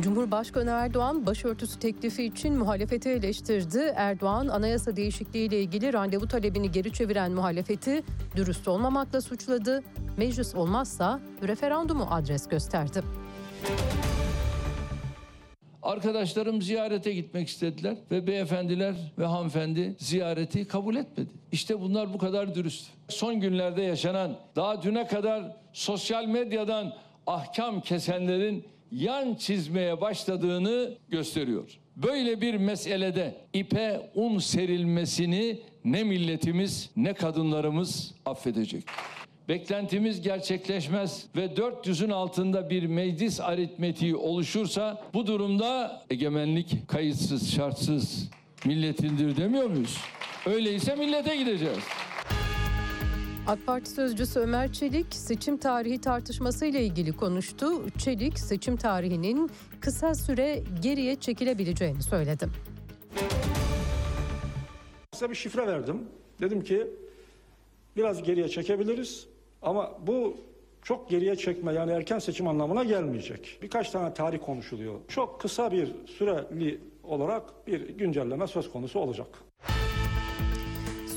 [0.00, 3.92] Cumhurbaşkanı Erdoğan başörtüsü teklifi için muhalefeti eleştirdi.
[3.96, 8.02] Erdoğan anayasa değişikliği ile ilgili randevu talebini geri çeviren muhalefeti
[8.36, 9.82] dürüst olmamakla suçladı.
[10.16, 13.02] Meclis olmazsa referandumu adres gösterdi.
[15.82, 21.30] Arkadaşlarım ziyarete gitmek istediler ve beyefendiler ve hanımefendi ziyareti kabul etmedi.
[21.52, 22.90] İşte bunlar bu kadar dürüst.
[23.08, 26.92] Son günlerde yaşanan daha düne kadar sosyal medyadan
[27.26, 31.78] ahkam kesenlerin yan çizmeye başladığını gösteriyor.
[31.96, 38.84] Böyle bir meselede ipe un serilmesini ne milletimiz ne kadınlarımız affedecek.
[39.48, 48.30] Beklentimiz gerçekleşmez ve 400'ün altında bir meclis aritmetiği oluşursa bu durumda egemenlik kayıtsız şartsız
[48.64, 49.98] milletindir demiyor muyuz?
[50.46, 51.84] Öyleyse millete gideceğiz.
[53.46, 57.90] AK Parti sözcüsü Ömer Çelik seçim tarihi tartışması ile ilgili konuştu.
[57.98, 62.46] Çelik seçim tarihinin kısa süre geriye çekilebileceğini söyledi.
[65.12, 66.02] Size bir şifre verdim.
[66.40, 66.86] Dedim ki
[67.96, 69.26] biraz geriye çekebiliriz
[69.62, 70.36] ama bu
[70.82, 73.58] çok geriye çekme yani erken seçim anlamına gelmeyecek.
[73.62, 74.94] Birkaç tane tarih konuşuluyor.
[75.08, 79.49] Çok kısa bir süreli olarak bir güncelleme söz konusu olacak.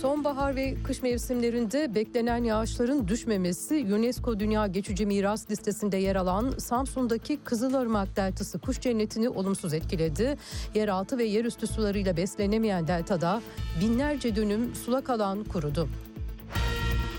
[0.04, 7.38] Sonbahar ve kış mevsimlerinde beklenen yağışların düşmemesi UNESCO Dünya Geçici Miras listesinde yer alan Samsun'daki
[7.38, 10.38] Kızılırmak Deltası kuş cennetini olumsuz etkiledi.
[10.76, 13.42] Yeraltı ve yerüstü sularıyla beslenemeyen deltada
[13.82, 15.88] binlerce dönüm sulak alan kurudu.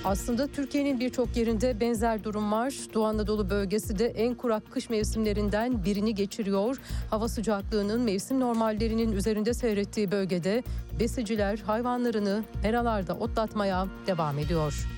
[0.04, 2.74] Aslında Türkiye'nin birçok yerinde benzer durum var.
[2.94, 6.80] Doğu Anadolu bölgesi de en kurak kış mevsimlerinden birini geçiriyor.
[7.10, 10.62] Hava sıcaklığının mevsim normallerinin üzerinde seyrettiği bölgede
[11.00, 14.88] besiciler hayvanlarını meralarda otlatmaya devam ediyor.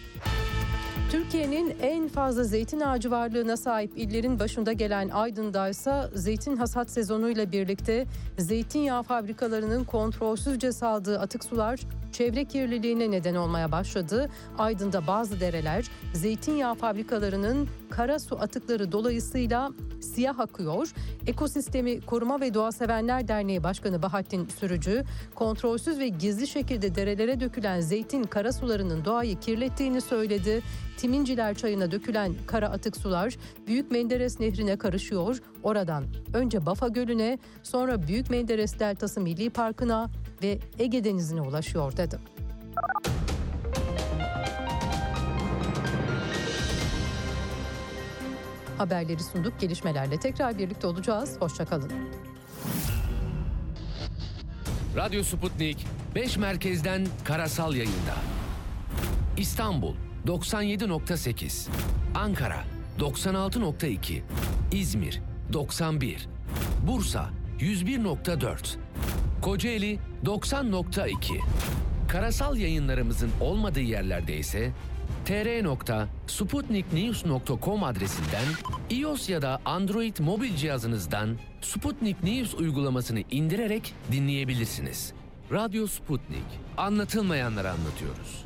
[1.10, 7.52] Türkiye'nin en fazla zeytin ağacı varlığına sahip illerin başında gelen Aydın'da ise zeytin hasat sezonuyla
[7.52, 8.06] birlikte
[8.38, 11.80] zeytinyağı fabrikalarının kontrolsüzce saldığı atık sular
[12.16, 14.30] çevre kirliliğine neden olmaya başladı.
[14.58, 20.92] Aydın'da bazı dereler zeytinyağı fabrikalarının kara su atıkları dolayısıyla siyah akıyor.
[21.26, 25.04] Ekosistemi Koruma ve Doğa Sevenler Derneği Başkanı Bahattin Sürücü,
[25.34, 30.62] kontrolsüz ve gizli şekilde derelere dökülen zeytin kara sularının doğayı kirlettiğini söyledi.
[30.96, 33.36] Timinciler çayına dökülen kara atık sular
[33.66, 35.42] Büyük Menderes Nehri'ne karışıyor.
[35.62, 40.10] Oradan önce Bafa Gölü'ne, sonra Büyük Menderes Deltası Milli Parkı'na
[40.42, 42.18] ve Ege Denizi'ne ulaşıyor dedi.
[48.78, 49.60] Haberleri sunduk.
[49.60, 51.36] Gelişmelerle tekrar birlikte olacağız.
[51.40, 51.90] Hoşçakalın.
[54.96, 58.14] Radyo Sputnik 5 merkezden karasal yayında.
[59.36, 59.94] İstanbul
[60.26, 61.68] 97.8,
[62.14, 62.64] Ankara
[62.98, 64.20] 96.2,
[64.72, 65.20] İzmir
[65.52, 66.28] 91,
[66.86, 68.76] Bursa 101.4,
[69.42, 71.40] Kocaeli 90.2.
[72.08, 74.72] Karasal yayınlarımızın olmadığı yerlerde ise
[75.24, 78.44] tr.sputniknews.com adresinden
[78.90, 85.12] iOS ya da Android mobil cihazınızdan Sputnik News uygulamasını indirerek dinleyebilirsiniz.
[85.52, 86.44] Radyo Sputnik.
[86.76, 88.45] Anlatılmayanları anlatıyoruz.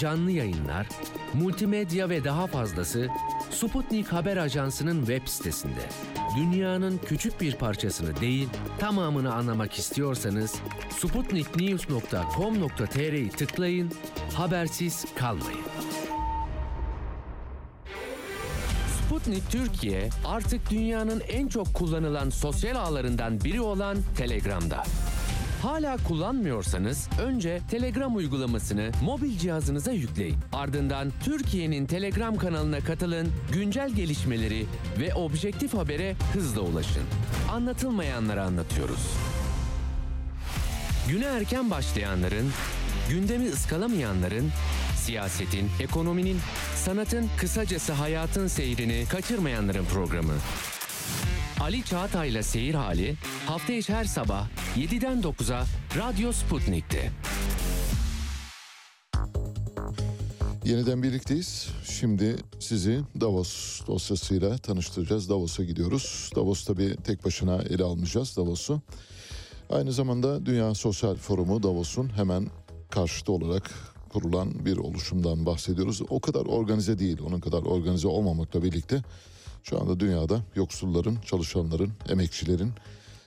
[0.00, 0.86] canlı yayınlar,
[1.34, 3.08] multimedya ve daha fazlası
[3.50, 5.88] Sputnik Haber Ajansı'nın web sitesinde.
[6.36, 10.54] Dünyanın küçük bir parçasını değil, tamamını anlamak istiyorsanız
[10.90, 13.92] sputniknews.com.tr'yi tıklayın,
[14.34, 15.64] habersiz kalmayın.
[19.06, 24.84] Sputnik Türkiye artık dünyanın en çok kullanılan sosyal ağlarından biri olan Telegram'da.
[25.64, 30.36] Hala kullanmıyorsanız önce Telegram uygulamasını mobil cihazınıza yükleyin.
[30.52, 34.66] Ardından Türkiye'nin Telegram kanalına katılın, güncel gelişmeleri
[35.00, 37.02] ve objektif habere hızla ulaşın.
[37.52, 39.10] Anlatılmayanları anlatıyoruz.
[41.08, 42.50] Güne erken başlayanların,
[43.10, 44.50] gündemi ıskalamayanların,
[44.96, 46.38] siyasetin, ekonominin,
[46.76, 50.34] sanatın, kısacası hayatın seyrini kaçırmayanların programı.
[51.60, 55.64] Ali Çağatay'la Seyir Hali hafta içi her sabah 7'den 9'a
[55.96, 57.10] Radyo Sputnik'te.
[60.64, 61.68] Yeniden birlikteyiz.
[61.84, 65.30] Şimdi sizi Davos dosyasıyla tanıştıracağız.
[65.30, 66.30] Davos'a gidiyoruz.
[66.36, 68.80] Davos tabii tek başına ele almayacağız Davos'u.
[69.70, 72.46] Aynı zamanda Dünya Sosyal Forumu Davos'un hemen
[72.90, 73.70] karşıtı olarak
[74.08, 76.02] kurulan bir oluşumdan bahsediyoruz.
[76.08, 79.02] O kadar organize değil, onun kadar organize olmamakla birlikte
[79.64, 82.72] şu anda dünyada yoksulların, çalışanların, emekçilerin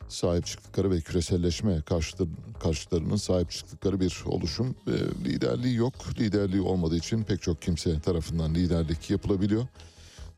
[0.09, 2.27] sahip çıktıkları ve küreselleşme karşıtı,
[2.59, 4.75] karşıtlarının sahip çıktıkları bir oluşum.
[4.87, 4.91] E,
[5.25, 5.93] liderliği yok.
[6.19, 9.67] Liderliği olmadığı için pek çok kimse tarafından liderlik yapılabiliyor.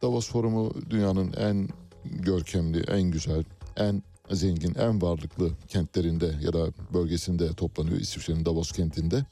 [0.01, 1.69] Davos Forumu dünyanın en
[2.05, 3.43] görkemli, en güzel,
[3.77, 7.99] en zengin, en varlıklı kentlerinde ya da bölgesinde toplanıyor.
[7.99, 9.25] İsviçre'nin Davos kentinde.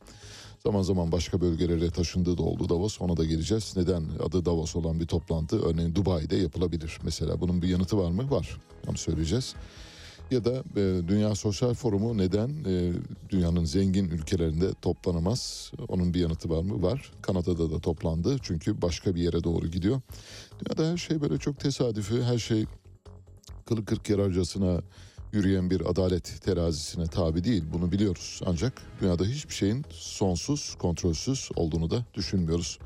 [0.68, 3.02] Zaman zaman başka bölgelere taşındığı da oldu Davos.
[3.02, 3.74] Ona da geleceğiz.
[3.78, 7.00] Neden adı Davos olan bir toplantı örneğin Dubai'de yapılabilir?
[7.04, 8.32] Mesela bunun bir yanıtı var mı?
[8.32, 8.58] Var.
[8.88, 9.56] Onu söyleyeceğiz.
[10.32, 12.94] Ya da e, Dünya Sosyal Forumu neden e,
[13.30, 15.72] dünyanın zengin ülkelerinde toplanamaz?
[15.88, 16.82] Onun bir yanıtı var mı?
[16.84, 17.12] Var.
[17.22, 18.38] Kanada'da da toplandı.
[18.42, 20.02] Çünkü başka bir yere doğru gidiyor.
[20.60, 22.24] Dünyada her şey böyle çok tesadüfi.
[22.24, 22.66] Her şey
[23.66, 24.82] kılı kırk yararcasına
[25.34, 27.64] yürüyen bir adalet terazisine tabi değil.
[27.74, 28.42] Bunu biliyoruz.
[28.46, 32.80] Ancak dünyada hiçbir şeyin sonsuz, kontrolsüz olduğunu da düşünmüyoruz.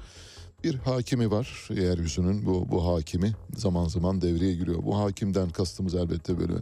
[0.64, 4.84] Bir hakimi var yeryüzünün bu, bu hakimi zaman zaman devreye giriyor.
[4.84, 6.54] Bu hakimden kastımız elbette böyle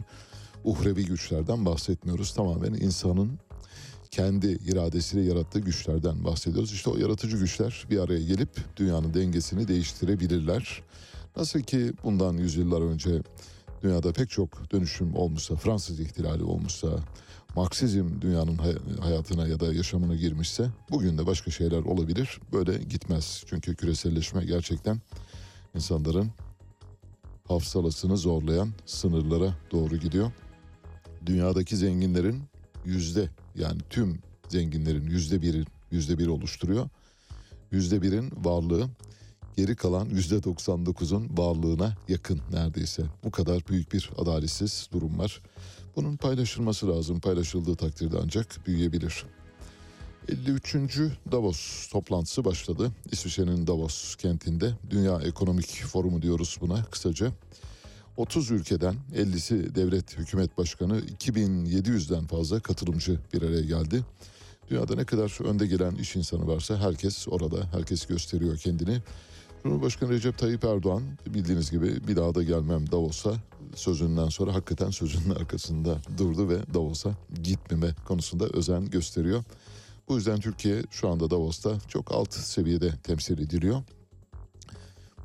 [0.64, 2.34] uhrevi güçlerden bahsetmiyoruz.
[2.34, 3.38] Tamamen insanın
[4.10, 6.72] kendi iradesiyle yarattığı güçlerden bahsediyoruz.
[6.72, 10.82] İşte o yaratıcı güçler bir araya gelip dünyanın dengesini değiştirebilirler.
[11.36, 13.22] Nasıl ki bundan yüzyıllar önce
[13.82, 16.88] dünyada pek çok dönüşüm olmuşsa, Fransız ihtilali olmuşsa,
[17.56, 18.58] Marksizm dünyanın
[19.00, 22.40] hayatına ya da yaşamına girmişse bugün de başka şeyler olabilir.
[22.52, 23.44] Böyle gitmez.
[23.46, 25.00] Çünkü küreselleşme gerçekten
[25.74, 26.30] insanların
[27.48, 30.32] hafsalasını zorlayan sınırlara doğru gidiyor.
[31.26, 32.42] Dünyadaki zenginlerin
[32.84, 34.18] yüzde yani tüm
[34.48, 36.88] zenginlerin yüzde biri yüzde bir oluşturuyor.
[37.70, 38.88] Yüzde birin varlığı
[39.60, 43.02] geri kalan yüzde 99'un varlığına yakın neredeyse.
[43.24, 45.40] Bu kadar büyük bir adaletsiz durum var.
[45.96, 47.20] Bunun paylaşılması lazım.
[47.20, 49.24] Paylaşıldığı takdirde ancak büyüyebilir.
[50.28, 50.76] 53.
[51.32, 52.92] Davos toplantısı başladı.
[53.12, 54.72] İsviçre'nin Davos kentinde.
[54.90, 57.32] Dünya Ekonomik Forumu diyoruz buna kısaca.
[58.16, 64.04] 30 ülkeden 50'si devlet hükümet başkanı 2700'den fazla katılımcı bir araya geldi.
[64.70, 69.02] Dünyada ne kadar önde gelen iş insanı varsa herkes orada, herkes gösteriyor kendini.
[69.62, 73.34] Cumhurbaşkanı Recep Tayyip Erdoğan bildiğiniz gibi bir daha da gelmem Davos'a
[73.74, 77.10] sözünden sonra hakikaten sözünün arkasında durdu ve Davos'a
[77.42, 79.44] gitmeme konusunda özen gösteriyor.
[80.08, 83.82] Bu yüzden Türkiye şu anda Davos'ta çok alt seviyede temsil ediliyor.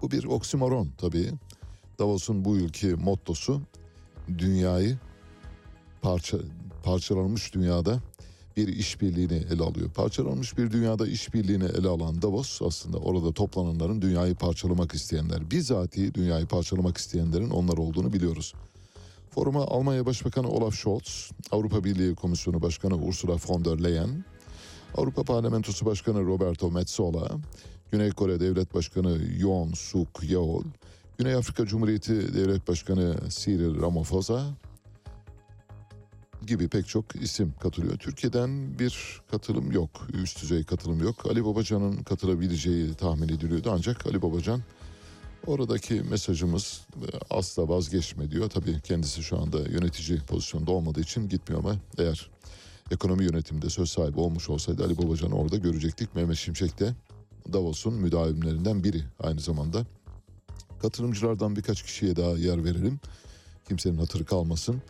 [0.01, 1.31] Bu bir oksimoron tabii.
[1.99, 3.61] Davos'un bu yılki mottosu
[4.38, 4.97] dünyayı
[6.01, 6.38] parça,
[6.83, 7.99] parçalanmış dünyada
[8.58, 9.89] bir işbirliğini ele alıyor.
[9.89, 15.51] Parçalanmış bir dünyada işbirliğini ele alan Davos aslında orada toplananların dünyayı parçalamak isteyenler.
[15.51, 18.53] Bizatihi dünyayı parçalamak isteyenlerin onlar olduğunu biliyoruz.
[19.30, 24.26] Foruma Almanya Başbakanı Olaf Scholz, Avrupa Birliği Komisyonu Başkanı Ursula von der Leyen,
[24.97, 27.30] Avrupa Parlamentosu Başkanı Roberto Metsola,
[27.91, 30.64] Güney Kore Devlet Başkanı Yoon Suk Yeol,
[31.18, 34.45] Güney Afrika Cumhuriyeti Devlet Başkanı Cyril Ramaphosa
[36.47, 37.97] gibi pek çok isim katılıyor.
[37.97, 41.25] Türkiye'den bir katılım yok, üst düzey katılım yok.
[41.29, 44.61] Ali Babacan'ın katılabileceği tahmin ediliyordu ancak Ali Babacan
[45.47, 48.49] oradaki mesajımız e, asla vazgeçme diyor.
[48.49, 52.29] Tabii kendisi şu anda yönetici pozisyonda olmadığı için gitmiyor ama eğer
[52.91, 56.15] ekonomi yönetiminde söz sahibi olmuş olsaydı Ali Babacan'ı orada görecektik.
[56.15, 56.93] Mehmet Şimşek de
[57.53, 59.86] Davos'un müdavimlerinden biri aynı zamanda.
[60.81, 62.99] Katılımcılardan birkaç kişiye daha yer verelim.
[63.67, 64.81] Kimsenin hatırı kalmasın.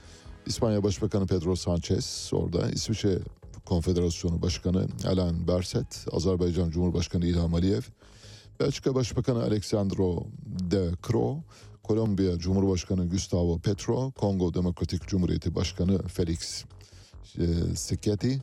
[0.46, 2.70] İspanya Başbakanı Pedro Sanchez orada.
[2.70, 3.20] İsviçre
[3.66, 7.82] Konfederasyonu Başkanı Alain Berset, Azerbaycan Cumhurbaşkanı İlham Aliyev,
[8.60, 11.38] Belçika Başbakanı Alexandro De Croo,
[11.84, 16.66] Kolombiya Cumhurbaşkanı Gustavo Petro, Kongo Demokratik Cumhuriyeti Başkanı Felix
[17.38, 18.42] e, Seketi,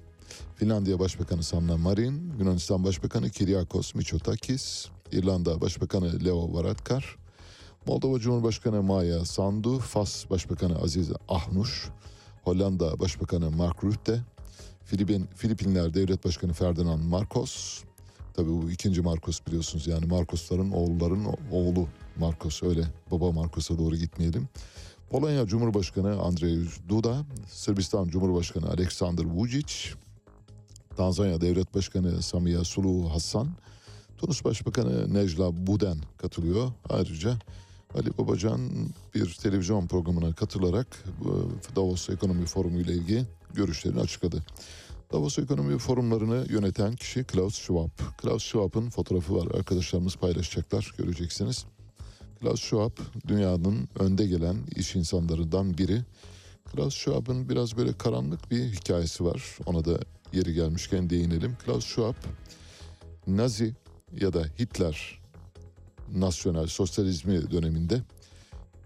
[0.57, 7.17] Finlandiya Başbakanı Sanna Marin, Yunanistan Başbakanı Kyriakos Mitsotakis, İrlanda Başbakanı Leo Varadkar,
[7.87, 11.89] Moldova Cumhurbaşkanı Maya Sandu, Fas Başbakanı Aziz Ahnuş,
[12.43, 14.21] Hollanda Başbakanı Mark Rutte,
[14.85, 17.83] Filipin, Filipinler Devlet Başkanı Ferdinand Marcos,
[18.35, 24.49] tabii bu ikinci Marcos biliyorsunuz yani Marcosların oğulların oğlu Marcos öyle baba Marcos'a doğru gitmeyelim.
[25.11, 29.95] Polonya Cumhurbaşkanı Andrzej Duda, Sırbistan Cumhurbaşkanı Aleksandar Vučić,
[30.97, 33.49] Tanzanya Devlet Başkanı Samiha Suluhu Hassan,
[34.19, 36.73] Tunus Başbakanı Necla Buden katılıyor.
[36.89, 37.39] Ayrıca
[37.95, 38.71] Ali Babacan
[39.15, 41.31] bir televizyon programına katılarak e,
[41.77, 43.25] Davos Ekonomi Forumu ile ilgili
[43.55, 44.43] görüşlerini açıkladı.
[45.13, 47.91] Davos Ekonomi Forumlarını yöneten kişi Klaus Schwab.
[48.19, 49.49] Klaus Schwab'ın fotoğrafı var.
[49.55, 51.67] Arkadaşlarımız paylaşacaklar, göreceksiniz.
[52.41, 52.93] Klaus Schwab
[53.29, 56.03] dünyanın önde gelen iş insanlarından biri.
[56.73, 59.59] Klaus Schwab'ın biraz böyle karanlık bir hikayesi var.
[59.67, 59.99] Ona da
[60.33, 61.57] yeri gelmişken değinelim.
[61.65, 62.15] Klaus Schwab
[63.27, 63.75] Nazi
[64.21, 65.22] ya da Hitler
[66.21, 68.03] nasyonel sosyalizmi döneminde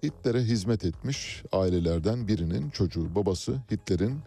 [0.02, 3.14] Hitler'e hizmet etmiş ailelerden birinin çocuğu.
[3.14, 4.18] Babası Hitler'in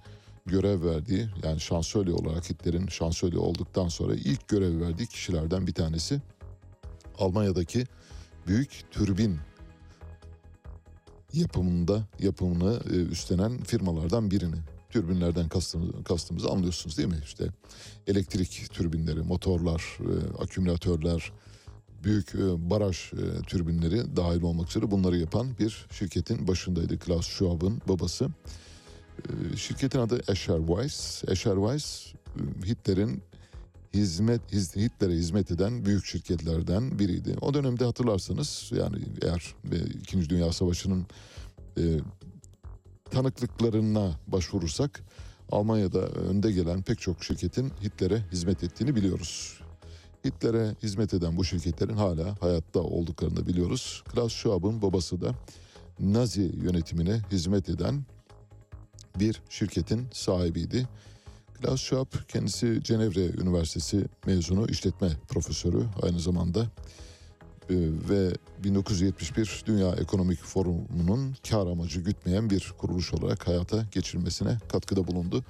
[0.46, 6.22] görev verdiği yani şansölye olarak Hitler'in şansölye olduktan sonra ilk görev verdiği kişilerden bir tanesi.
[7.18, 7.86] Almanya'daki
[8.48, 9.40] büyük türbin
[11.34, 14.56] yapımında yapımını e, üstlenen firmalardan birini.
[14.90, 17.20] Türbinlerden kastımız, kastımızı anlıyorsunuz değil mi?
[17.24, 17.48] İşte
[18.08, 21.32] elektrik türbinleri, motorlar, e, akümülatörler,
[22.04, 27.82] büyük e, baraj e, türbinleri dahil olmak üzere bunları yapan bir şirketin başındaydı Klaus Schwab'ın
[27.88, 28.28] babası.
[29.20, 31.24] E, şirketin adı Escher Weiss.
[31.28, 32.14] Escher Weiss
[32.66, 33.22] Hitler'in
[33.94, 37.36] hizmet hiz- Hitler'e hizmet eden büyük şirketlerden biriydi.
[37.42, 39.56] O dönemde hatırlarsanız yani eğer
[40.02, 41.06] İkinci Dünya Savaşı'nın
[41.78, 41.84] e,
[43.12, 45.02] tanıklıklarına başvurursak
[45.52, 49.60] Almanya'da önde gelen pek çok şirketin Hitler'e hizmet ettiğini biliyoruz.
[50.26, 54.04] Hitler'e hizmet eden bu şirketlerin hala hayatta olduklarını biliyoruz.
[54.14, 55.36] Klaus Schwab'ın babası da
[56.00, 58.04] Nazi yönetimine hizmet eden
[59.20, 60.88] bir şirketin sahibiydi.
[61.62, 66.68] Klaus Schwab kendisi Cenevre Üniversitesi mezunu işletme profesörü aynı zamanda
[67.70, 67.76] Ee,
[68.10, 75.44] ve 1971 Dünya Ekonomik Forumu'nun kar amacı gütmeyen bir kuruluş olarak hayata geçirmesine katkıda bulundu.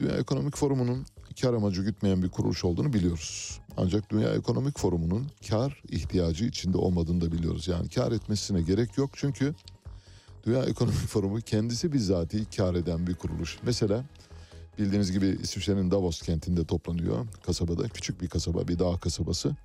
[0.00, 1.06] Dünya Ekonomik Forumu'nun
[1.40, 3.59] kar amacı gütmeyen bir kuruluş olduğunu biliyoruz.
[3.82, 7.68] Ancak Dünya Ekonomik Forumu'nun kar ihtiyacı içinde olmadığını da biliyoruz.
[7.68, 9.54] Yani kar etmesine gerek yok çünkü
[10.44, 13.58] Dünya Ekonomik Forumu kendisi bizzati kar eden bir kuruluş.
[13.62, 14.04] Mesela
[14.78, 17.88] bildiğiniz gibi İsviçre'nin Davos kentinde toplanıyor kasabada.
[17.88, 19.56] Küçük bir kasaba, bir dağ kasabası.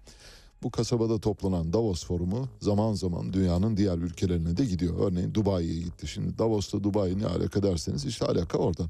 [0.64, 5.12] Bu kasabada toplanan Davos Forumu zaman zaman dünyanın diğer ülkelerine de gidiyor.
[5.12, 6.08] Örneğin Dubai'ye gitti.
[6.08, 8.84] Şimdi Davos'ta Dubai ne alaka derseniz işte alaka orada.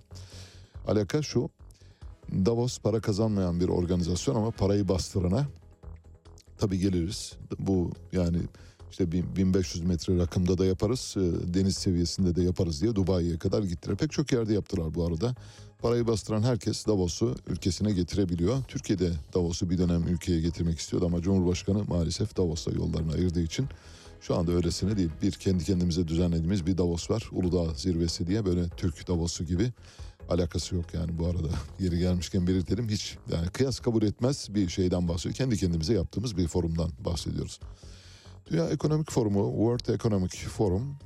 [0.88, 1.50] Alaka şu.
[2.32, 5.48] Davos para kazanmayan bir organizasyon ama parayı bastırana
[6.58, 7.34] tabii geliriz.
[7.60, 8.38] Bu yani
[8.92, 13.64] işte bin- 1500 metre rakımda da yaparız, e, deniz seviyesinde de yaparız diye Dubai'ye kadar
[13.64, 13.98] gittiler.
[13.98, 15.36] Pek çok yerde yaptılar bu arada.
[15.82, 18.64] Parayı bastıran herkes Davos'u ülkesine getirebiliyor.
[18.68, 23.68] Türkiye'de Davos'u bir dönem ülkeye getirmek istiyordu ama Cumhurbaşkanı maalesef Davos'la yollarını ayırdığı için
[24.22, 25.10] şu anda öylesine değil.
[25.22, 27.30] Bir kendi kendimize düzenlediğimiz bir Davos var.
[27.32, 29.72] Uludağ zirvesi diye böyle Türk Davos'u gibi.
[30.30, 31.48] Alakası yok yani bu arada.
[31.80, 32.90] Yeri gelmişken belirtelim.
[32.90, 35.36] Hiç yani kıyas kabul etmez bir şeyden bahsediyor.
[35.36, 37.60] Kendi kendimize yaptığımız bir forumdan bahsediyoruz.
[38.52, 40.98] Dünya Ekonomik Forumu, World Economic Forum,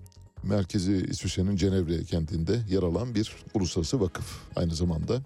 [0.43, 5.21] merkezi İsviçre'nin Cenevre kentinde yer alan bir uluslararası vakıf aynı zamanda.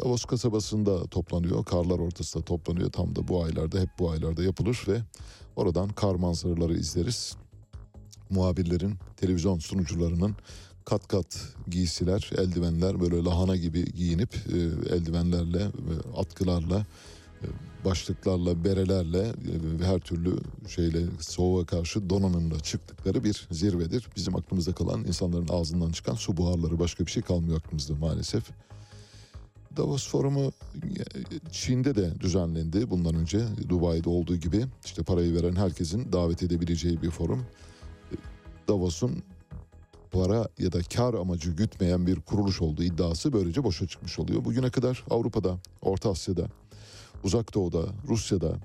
[0.00, 1.64] Davos kasabasında toplanıyor.
[1.64, 2.92] Karlar ortasında toplanıyor.
[2.92, 5.00] Tam da bu aylarda hep bu aylarda yapılır ve
[5.56, 7.36] oradan kar manzaraları izleriz.
[8.30, 10.36] Muhabirlerin, televizyon sunucularının
[10.84, 14.56] kat kat giysiler, eldivenler böyle lahana gibi giyinip e,
[14.94, 16.86] eldivenlerle, ve atkılarla,
[17.42, 17.46] e,
[17.84, 24.08] başlıklarla, berelerle e, her türlü şeyle soğuğa karşı donanımla çıktıkları bir zirvedir.
[24.16, 28.44] Bizim aklımızda kalan insanların ağzından çıkan su buharları başka bir şey kalmıyor aklımızda maalesef.
[29.76, 31.04] Davos Forumu e,
[31.52, 37.10] Çin'de de düzenlendi bundan önce Dubai'de olduğu gibi işte parayı veren herkesin davet edebileceği bir
[37.10, 37.46] forum.
[38.68, 39.22] Davos'un
[40.10, 44.44] para ya da kar amacı gütmeyen bir kuruluş olduğu iddiası böylece boşa çıkmış oluyor.
[44.44, 46.46] Bugüne kadar Avrupa'da, Orta Asya'da,
[47.24, 48.56] Uzak Doğu'da, Rusya'da,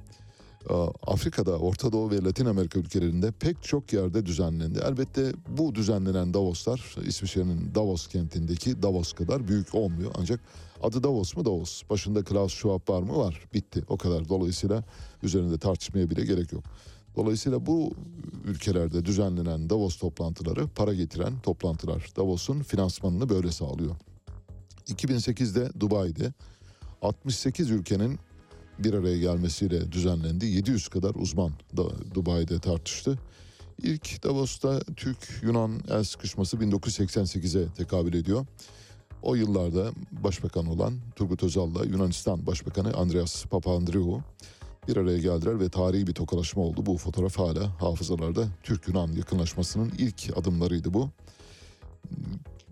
[1.08, 4.80] Afrika'da, Orta Doğu ve Latin Amerika ülkelerinde pek çok yerde düzenlendi.
[4.86, 10.12] Elbette bu düzenlenen Davoslar İsviçre'nin Davos kentindeki Davos kadar büyük olmuyor.
[10.18, 10.40] Ancak
[10.84, 11.82] adı Davos mu Davos?
[11.90, 13.18] Başında Klaus Schwab var mı?
[13.18, 13.42] Var.
[13.54, 13.84] Bitti.
[13.88, 14.30] O kadar.
[14.30, 14.84] Dolayısıyla
[15.24, 16.64] üzerinde tartışmaya bile gerek yok.
[17.16, 17.94] Dolayısıyla bu
[18.46, 22.10] ülkelerde düzenlenen Davos toplantıları para getiren toplantılar.
[22.18, 23.96] Davos'un finansmanını böyle sağlıyor.
[24.88, 26.34] 2008'de Dubai'de
[27.02, 28.20] 68 ülkenin
[28.80, 30.46] bir araya gelmesiyle düzenlendi.
[30.46, 33.20] 700 kadar uzman da Dubai'de tartıştı.
[33.78, 38.46] İlk Davos'ta Türk-Yunan el sıkışması 1988'e tekabül ediyor.
[39.22, 44.22] O yıllarda başbakan olan Turgut Özal'la Yunanistan Başbakanı Andreas Papandreou
[44.88, 46.86] bir araya geldiler ve tarihi bir tokalaşma oldu.
[46.86, 51.10] Bu fotoğraf hala hafızalarda Türk-Yunan yakınlaşmasının ilk adımlarıydı bu.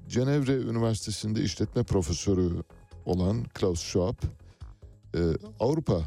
[0.09, 2.49] Cenevre Üniversitesi'nde işletme profesörü
[3.05, 4.15] olan Klaus Schwab
[5.15, 5.19] e,
[5.59, 6.01] Avrupa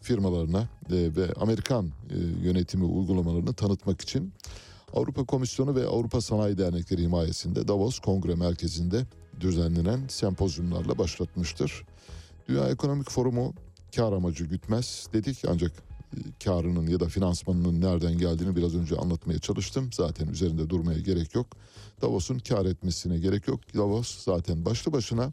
[0.00, 4.32] firmalarına e, ve Amerikan e, yönetimi uygulamalarını tanıtmak için
[4.94, 9.06] Avrupa Komisyonu ve Avrupa Sanayi Dernekleri himayesinde Davos Kongre Merkezi'nde
[9.40, 11.84] düzenlenen sempozyumlarla başlatmıştır.
[12.48, 13.54] Dünya Ekonomik Forumu
[13.96, 15.72] kar amacı gütmez dedik ancak
[16.12, 19.90] e, karının ya da finansmanının nereden geldiğini biraz önce anlatmaya çalıştım.
[19.92, 21.46] Zaten üzerinde durmaya gerek yok.
[22.02, 23.60] Davos'un kar etmesine gerek yok.
[23.74, 25.32] Davos zaten başlı başına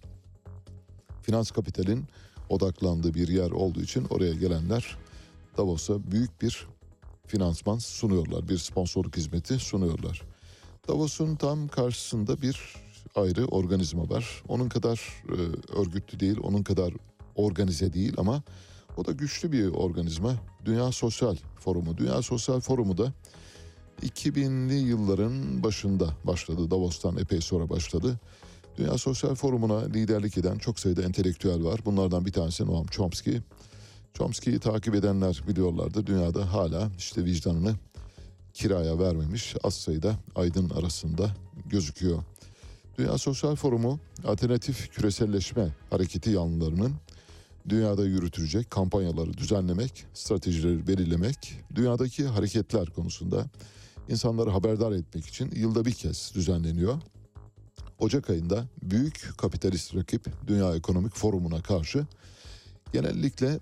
[1.22, 2.06] finans kapitalin
[2.50, 4.98] odaklandığı bir yer olduğu için oraya gelenler
[5.58, 6.68] Davos'a büyük bir
[7.28, 8.50] finansman sunuyorlar.
[8.50, 10.22] Bir sponsorluk hizmeti sunuyorlar.
[10.88, 12.76] Davos'un tam karşısında bir
[13.16, 14.44] ayrı organizma var.
[14.48, 15.36] Onun kadar e,
[15.80, 16.94] örgütlü değil, onun kadar
[17.40, 18.44] organize değil ama
[18.98, 20.36] o da güçlü bir organizma.
[20.66, 21.98] Dünya Sosyal Forumu.
[21.98, 23.14] Dünya Sosyal Forumu da
[24.04, 26.72] 2000'li yılların başında başladı.
[26.72, 28.20] Davos'tan epey sonra başladı.
[28.78, 31.80] Dünya Sosyal Forumu'na liderlik eden çok sayıda entelektüel var.
[31.86, 33.38] Bunlardan bir tanesi Noam Chomsky.
[34.14, 36.08] Chomsky'yi takip edenler biliyorlardı.
[36.08, 37.76] Dünyada hala işte vicdanını
[38.54, 41.32] kiraya vermemiş az sayıda aydın arasında
[41.66, 42.24] gözüküyor.
[42.98, 46.94] Dünya Sosyal Forumu alternatif küreselleşme hareketi yanlılarının
[47.70, 53.46] dünyada yürütülecek kampanyaları düzenlemek, stratejileri belirlemek, dünyadaki hareketler konusunda
[54.10, 57.02] insanları haberdar etmek için yılda bir kez düzenleniyor.
[58.00, 62.06] Ocak ayında büyük kapitalist rakip Dünya Ekonomik Forumu'na karşı
[62.94, 63.60] genellikle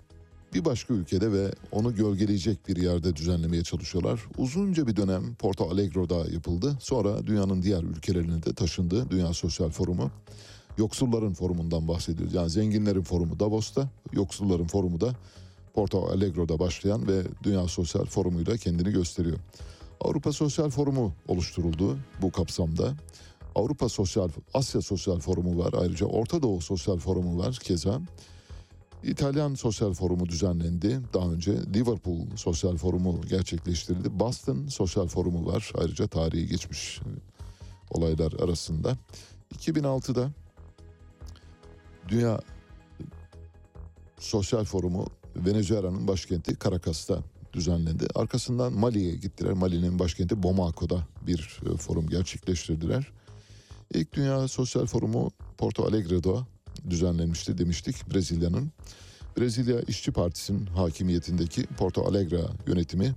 [0.54, 4.20] bir başka ülkede ve onu gölgeleyecek bir yerde düzenlemeye çalışıyorlar.
[4.38, 6.76] Uzunca bir dönem Porto Alegro'da yapıldı.
[6.80, 10.10] Sonra dünyanın diğer ülkelerine de taşındı Dünya Sosyal Forumu.
[10.78, 12.34] Yoksulların forumundan bahsediyoruz.
[12.34, 15.14] Yani zenginlerin forumu Davos'ta, yoksulların forumu da
[15.74, 19.38] Porto Alegro'da başlayan ve Dünya Sosyal Forumu'yla kendini gösteriyor.
[20.00, 22.94] Avrupa Sosyal Forumu oluşturuldu bu kapsamda.
[23.54, 25.74] Avrupa Sosyal, Asya Sosyal Forumu var.
[25.80, 28.00] Ayrıca Orta Doğu Sosyal Forumu var keza.
[29.04, 31.00] İtalyan Sosyal Forumu düzenlendi.
[31.14, 34.18] Daha önce Liverpool Sosyal Forumu gerçekleştirildi.
[34.18, 35.72] Boston Sosyal Forumu var.
[35.78, 37.00] Ayrıca tarihi geçmiş
[37.90, 38.96] olaylar arasında.
[39.58, 40.30] 2006'da
[42.08, 42.40] Dünya
[44.18, 45.06] Sosyal Forumu
[45.36, 47.18] Venezuela'nın başkenti Caracas'ta
[47.52, 48.06] düzenlendi.
[48.14, 49.52] Arkasından Mali'ye gittiler.
[49.52, 53.12] Mali'nin başkenti Bamako'da bir e, forum gerçekleştirdiler.
[53.94, 56.34] İlk Dünya Sosyal Forumu Porto Alegre'de
[56.90, 58.72] düzenlenmişti demiştik Brezilya'nın.
[59.38, 63.14] Brezilya İşçi Partisi'nin hakimiyetindeki Porto Alegre yönetimi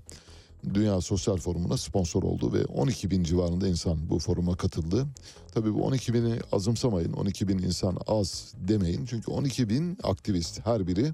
[0.74, 5.08] Dünya Sosyal Forumu'na sponsor oldu ve 12 bin civarında insan bu foruma katıldı.
[5.54, 9.06] Tabii bu 12 bini azımsamayın, 12 bin insan az demeyin.
[9.06, 11.12] Çünkü 12 bin aktivist her biri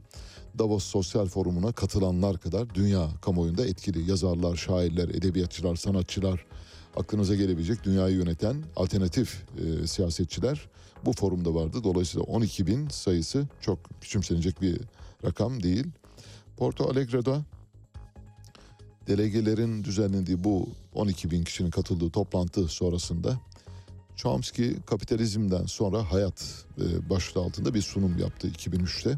[0.59, 4.09] Davos Sosyal Forumu'na katılanlar kadar dünya kamuoyunda etkili.
[4.09, 6.45] Yazarlar, şairler, edebiyatçılar, sanatçılar,
[6.95, 10.69] aklınıza gelebilecek dünyayı yöneten alternatif e, siyasetçiler
[11.05, 11.83] bu forumda vardı.
[11.83, 14.79] Dolayısıyla 12 bin sayısı çok küçümsenecek bir
[15.23, 15.85] rakam değil.
[16.57, 17.45] Porto Alegre'da
[19.07, 23.39] delegelerin düzenlendiği bu 12 bin kişinin katıldığı toplantı sonrasında
[24.15, 29.17] Chomsky kapitalizmden sonra hayat e, başlığı altında bir sunum yaptı 2003'te.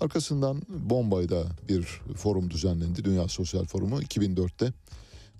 [0.00, 1.82] Arkasından Bombay'da bir
[2.16, 3.04] forum düzenlendi.
[3.04, 4.72] Dünya Sosyal Forumu 2004'te.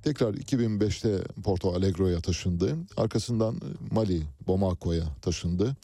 [0.02, 2.76] Tekrar 2005'te Porto Alegro'ya taşındı.
[2.96, 3.60] Arkasından
[3.90, 5.76] Mali, Bamako'ya taşındı.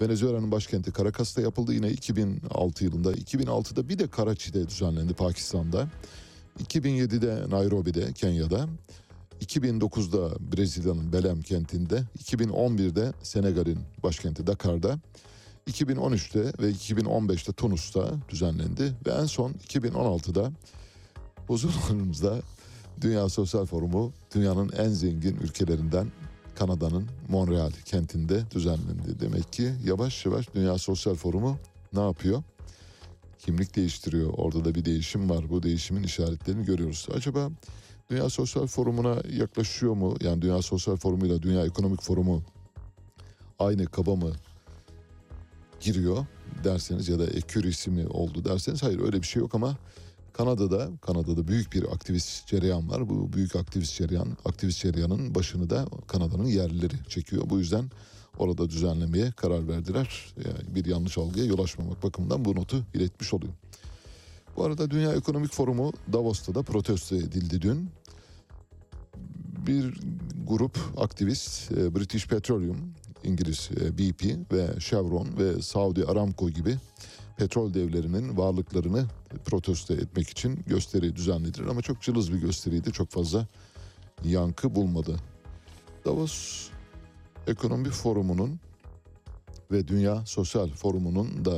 [0.00, 3.12] Venezuela'nın başkenti Caracas'ta yapıldı yine 2006 yılında.
[3.12, 5.88] 2006'da bir de Karachi'de düzenlendi Pakistan'da.
[6.60, 8.68] 2007'de Nairobi'de Kenya'da.
[9.40, 12.02] 2009'da Brezilya'nın Belem kentinde.
[12.18, 14.98] 2011'de Senegal'in başkenti Dakar'da.
[15.70, 20.52] 2013'te ve 2015'te Tunus'ta düzenlendi ve en son 2016'da
[21.46, 22.40] huzurlarımızda
[23.00, 26.12] Dünya Sosyal Forumu dünyanın en zengin ülkelerinden
[26.54, 29.20] Kanada'nın Montreal kentinde düzenlendi.
[29.20, 31.58] Demek ki yavaş yavaş Dünya Sosyal Forumu
[31.92, 32.42] ne yapıyor?
[33.44, 34.30] Kimlik değiştiriyor.
[34.36, 35.50] Orada da bir değişim var.
[35.50, 37.06] Bu değişimin işaretlerini görüyoruz.
[37.14, 37.50] Acaba
[38.10, 40.16] Dünya Sosyal Forumu'na yaklaşıyor mu?
[40.20, 42.42] Yani Dünya Sosyal Forumu ile Dünya Ekonomik Forumu
[43.58, 44.32] aynı kaba mı
[45.80, 46.26] giriyor
[46.64, 49.76] derseniz ya da ekürisi mi oldu derseniz hayır öyle bir şey yok ama
[50.32, 53.08] Kanada'da Kanada'da büyük bir aktivist cereyan var.
[53.08, 57.42] Bu büyük aktivist cereyan, aktivist cereyanın başını da Kanada'nın yerlileri çekiyor.
[57.50, 57.90] Bu yüzden
[58.38, 60.34] orada düzenlemeye karar verdiler.
[60.36, 63.52] Yani bir yanlış algıya yol açmamak bakımından bu notu iletmiş oluyor.
[64.56, 67.90] Bu arada Dünya Ekonomik Forumu Davos'ta da protesto edildi dün.
[69.66, 70.00] Bir
[70.46, 72.76] grup aktivist e, British Petroleum,
[73.24, 76.76] İngiliz e, BP ve Chevron ve Saudi Aramco gibi
[77.36, 79.06] petrol devlerinin varlıklarını
[79.44, 82.92] protesto etmek için gösteri düzenlediler ama çok cılız bir gösteriydi.
[82.92, 83.46] Çok fazla
[84.24, 85.16] yankı bulmadı.
[86.04, 86.68] Davos
[87.46, 88.60] Ekonomi Forumu'nun
[89.70, 91.56] ve Dünya Sosyal Forumu'nun da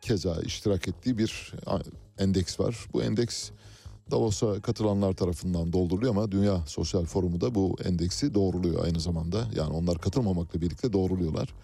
[0.00, 1.52] keza iştirak ettiği bir
[2.18, 2.86] endeks var.
[2.92, 3.50] Bu endeks
[4.10, 9.48] Davos'a katılanlar tarafından dolduruluyor ama Dünya Sosyal Forumu da bu endeksi doğruluyor aynı zamanda.
[9.56, 11.54] Yani onlar katılmamakla birlikte doğruluyorlar.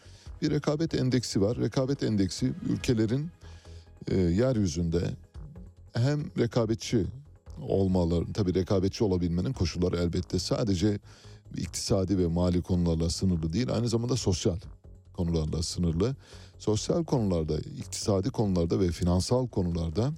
[0.43, 1.57] Bir rekabet endeksi var.
[1.57, 3.31] Rekabet endeksi ülkelerin
[4.11, 5.11] e, yeryüzünde
[5.93, 7.07] hem rekabetçi
[7.63, 10.99] olmaları, tabii rekabetçi olabilmenin koşulları elbette sadece
[11.57, 14.57] iktisadi ve mali konularla sınırlı değil, aynı zamanda sosyal
[15.13, 16.17] konularla sınırlı.
[16.59, 20.13] Sosyal konularda, iktisadi konularda ve finansal konularda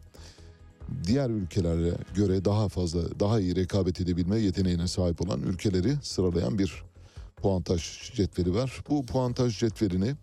[1.05, 6.83] diğer ülkelere göre daha fazla, daha iyi rekabet edebilme yeteneğine sahip olan ülkeleri sıralayan bir
[7.37, 8.85] puantaj cetveli var.
[8.91, 10.15] Bu puantaj cetvelini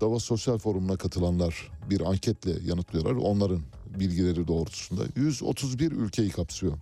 [0.00, 3.12] Davos Sosyal Forumu'na katılanlar bir anketle yanıtlıyorlar.
[3.12, 3.60] Onların
[3.98, 6.72] bilgileri doğrultusunda 131 ülkeyi kapsıyor.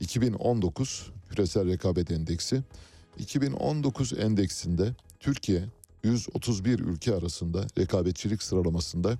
[0.00, 2.62] 2019 Küresel Rekabet Endeksi
[3.18, 5.64] 2019 endeksinde Türkiye
[6.04, 9.18] 131 ülke arasında rekabetçilik sıralamasında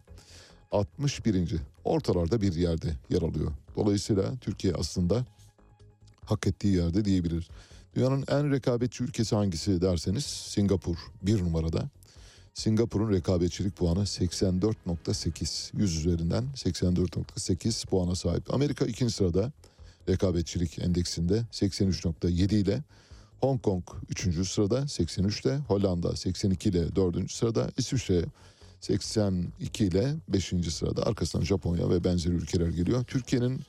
[0.72, 1.56] 61.
[1.84, 3.52] ortalarda bir yerde yer alıyor.
[3.76, 5.26] Dolayısıyla Türkiye aslında
[6.24, 7.48] hak ettiği yerde diyebilir.
[7.94, 11.88] Dünyanın en rekabetçi ülkesi hangisi derseniz Singapur bir numarada.
[12.54, 15.70] Singapur'un rekabetçilik puanı 84.8.
[15.76, 18.54] 100 üzerinden 84.8 puana sahip.
[18.54, 19.52] Amerika ikinci sırada
[20.08, 22.82] rekabetçilik endeksinde 83.7 ile.
[23.40, 24.48] Hong Kong 3.
[24.48, 25.56] sırada 83 ile.
[25.56, 27.32] Hollanda 82 ile 4.
[27.32, 27.70] sırada.
[27.78, 28.24] İsviçre
[28.80, 30.52] 82 ile 5.
[30.70, 31.06] sırada.
[31.06, 33.04] Arkasından Japonya ve benzeri ülkeler geliyor.
[33.04, 33.60] Türkiye'nin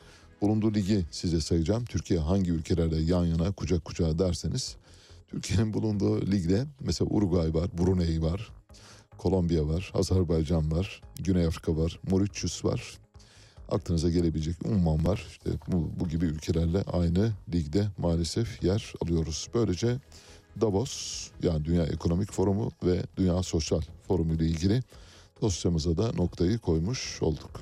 [0.41, 1.85] bulunduğu ligi size sayacağım.
[1.85, 4.77] Türkiye hangi ülkelerle yan yana kucak kucağa derseniz
[5.27, 8.49] Türkiye'nin bulunduğu ligde mesela Uruguay var, Brunei var,
[9.17, 12.97] Kolombiya var, Azerbaycan var, Güney Afrika var, Mauritius var.
[13.69, 15.25] Aklınıza gelebilecek Umman var.
[15.29, 19.47] İşte bu, bu gibi ülkelerle aynı ligde maalesef yer alıyoruz.
[19.53, 19.97] Böylece
[20.61, 24.83] Davos yani Dünya Ekonomik Forumu ve Dünya Sosyal Forumu ile ilgili
[25.41, 27.61] dosyamıza da noktayı koymuş olduk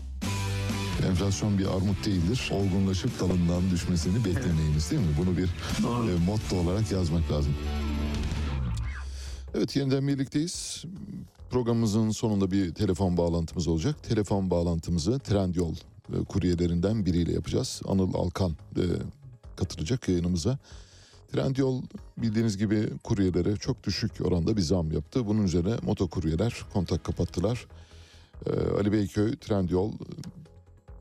[1.09, 2.51] Enflasyon bir armut değildir.
[2.53, 5.13] Olgunlaşıp dalından düşmesini beklemeyiniz değil mi?
[5.17, 7.53] Bunu bir e, motto olarak yazmak lazım.
[9.55, 10.85] Evet yeniden birlikteyiz.
[11.49, 14.03] Programımızın sonunda bir telefon bağlantımız olacak.
[14.03, 15.73] Telefon bağlantımızı Trendyol
[16.13, 17.81] e, kuryelerinden biriyle yapacağız.
[17.87, 18.83] Anıl Alkan e,
[19.55, 20.57] katılacak yayınımıza.
[21.31, 21.81] Trendyol
[22.17, 25.27] bildiğiniz gibi kuryelere çok düşük oranda bir zam yaptı.
[25.27, 27.67] Bunun üzerine motokuryeler kontak kapattılar.
[28.45, 29.91] E, Ali Beyköy Trendyol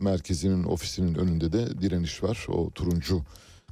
[0.01, 2.47] merkezinin ofisinin önünde de direniş var.
[2.49, 3.23] O turuncu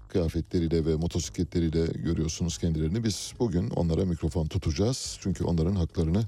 [0.08, 3.04] kıyafetleriyle ve motosikletleriyle görüyorsunuz kendilerini.
[3.04, 5.18] Biz bugün onlara mikrofon tutacağız.
[5.20, 6.24] Çünkü onların haklarını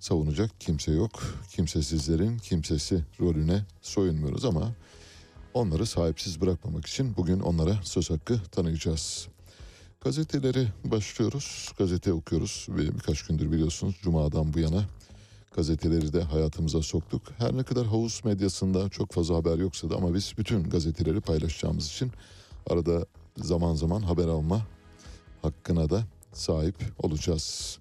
[0.00, 1.22] savunacak kimse yok.
[1.50, 4.72] Kimsesizlerin kimsesi rolüne soyunmuyoruz ama
[5.54, 9.28] onları sahipsiz bırakmamak için bugün onlara söz hakkı tanıyacağız.
[10.00, 11.72] Gazeteleri başlıyoruz.
[11.78, 14.84] Gazete okuyoruz ve birkaç gündür biliyorsunuz Cuma'dan bu yana
[15.56, 17.22] gazeteleri de hayatımıza soktuk.
[17.38, 21.86] Her ne kadar havuz medyasında çok fazla haber yoksa da ama biz bütün gazeteleri paylaşacağımız
[21.86, 22.12] için
[22.70, 23.06] arada
[23.36, 24.66] zaman zaman haber alma
[25.42, 27.78] hakkına da sahip olacağız.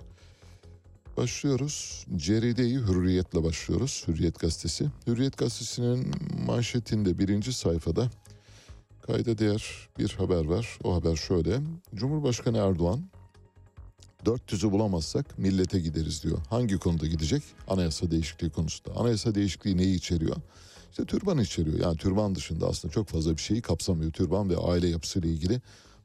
[1.18, 2.06] Başlıyoruz.
[2.16, 4.04] Cerideyi Hürriyet'le başlıyoruz.
[4.08, 4.92] Hürriyet Gazetesi.
[5.08, 6.12] Hürriyet Gazetesi'nin
[6.46, 8.10] manşetinde birinci sayfada
[9.02, 10.80] kayda değer bir haber var.
[10.84, 11.60] O haber şöyle.
[11.96, 13.00] Cumhurbaşkanı Erdoğan
[14.28, 16.38] 400'ü bulamazsak millete gideriz diyor.
[16.50, 17.44] Hangi konuda gidecek?
[17.68, 19.00] Anayasa değişikliği konusunda.
[19.00, 20.36] Anayasa değişikliği neyi içeriyor?
[20.92, 21.80] İşte türban içeriyor.
[21.80, 24.12] Yani türban dışında aslında çok fazla bir şeyi kapsamıyor.
[24.12, 25.62] Türban ve aile yapısıyla ilgili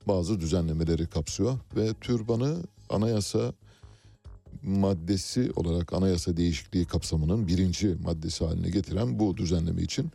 [0.09, 2.57] bazı düzenlemeleri kapsıyor ve türbanı
[2.90, 3.53] anayasa
[4.62, 10.11] maddesi olarak anayasa değişikliği kapsamının birinci maddesi haline getiren bu düzenleme için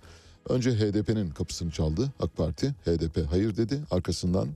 [0.49, 2.69] önce HDP'nin kapısını çaldı AK Parti.
[2.85, 3.79] HDP hayır dedi.
[3.91, 4.47] Arkasından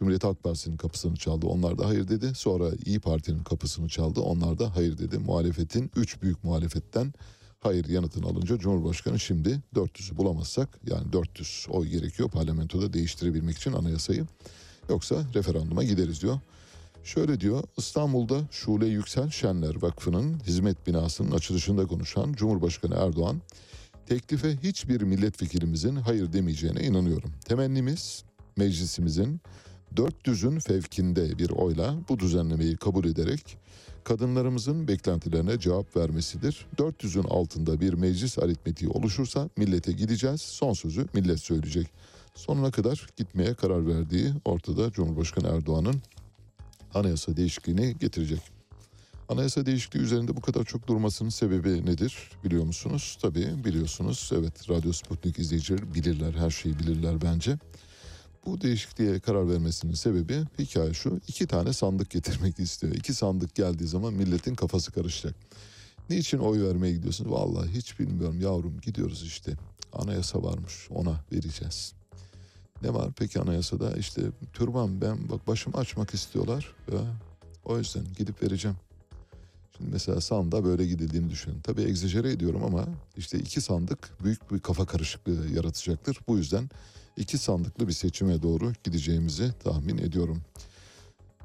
[0.00, 1.46] Cumhuriyet Halk Partisi'nin kapısını çaldı.
[1.46, 2.32] Onlar da hayır dedi.
[2.34, 4.20] Sonra İyi Parti'nin kapısını çaldı.
[4.20, 5.18] Onlar da hayır dedi.
[5.18, 7.12] Muhalefetin üç büyük muhalefetten
[7.60, 14.26] hayır yanıtını alınca Cumhurbaşkanı şimdi 400'ü bulamazsak yani 400 oy gerekiyor parlamentoda değiştirebilmek için anayasayı.
[14.88, 16.38] Yoksa referanduma gideriz diyor.
[17.04, 23.40] Şöyle diyor İstanbul'da Şule Yüksel Şenler Vakfı'nın hizmet binasının açılışında konuşan Cumhurbaşkanı Erdoğan
[24.06, 27.32] teklife hiçbir milletvekilimizin hayır demeyeceğine inanıyorum.
[27.44, 28.24] Temennimiz
[28.56, 29.40] meclisimizin
[29.96, 33.58] 400'ün fevkinde bir oyla bu düzenlemeyi kabul ederek
[34.04, 36.66] kadınlarımızın beklentilerine cevap vermesidir.
[36.76, 40.40] 400'ün altında bir meclis aritmetiği oluşursa millete gideceğiz.
[40.40, 41.86] Son sözü millet söyleyecek.
[42.34, 46.02] Sonuna kadar gitmeye karar verdiği ortada Cumhurbaşkanı Erdoğan'ın
[46.94, 48.40] anayasa değişikliğini getirecek.
[49.28, 53.18] Anayasa değişikliği üzerinde bu kadar çok durmasının sebebi nedir biliyor musunuz?
[53.22, 54.30] Tabii biliyorsunuz.
[54.34, 57.58] Evet Radyo Sputnik izleyicileri bilirler her şeyi bilirler bence.
[58.46, 61.20] Bu değişikliğe karar vermesinin sebebi hikaye şu.
[61.28, 62.94] iki tane sandık getirmek istiyor.
[62.94, 65.34] İki sandık geldiği zaman milletin kafası karışacak.
[66.10, 67.30] Niçin oy vermeye gidiyorsunuz?
[67.30, 69.52] Vallahi hiç bilmiyorum yavrum gidiyoruz işte.
[69.92, 71.92] Anayasa varmış ona vereceğiz.
[72.82, 73.96] Ne var peki anayasada?
[73.96, 74.22] İşte
[74.52, 76.74] türban ben bak başımı açmak istiyorlar.
[76.92, 76.98] Ya,
[77.64, 78.76] o yüzden gidip vereceğim.
[79.76, 81.60] Şimdi mesela sandığa böyle gidildiğini düşünün.
[81.60, 82.86] Tabii egzajere ediyorum ama
[83.16, 86.18] işte iki sandık büyük bir kafa karışıklığı yaratacaktır.
[86.28, 86.70] Bu yüzden
[87.20, 90.42] iki sandıklı bir seçime doğru gideceğimizi tahmin ediyorum.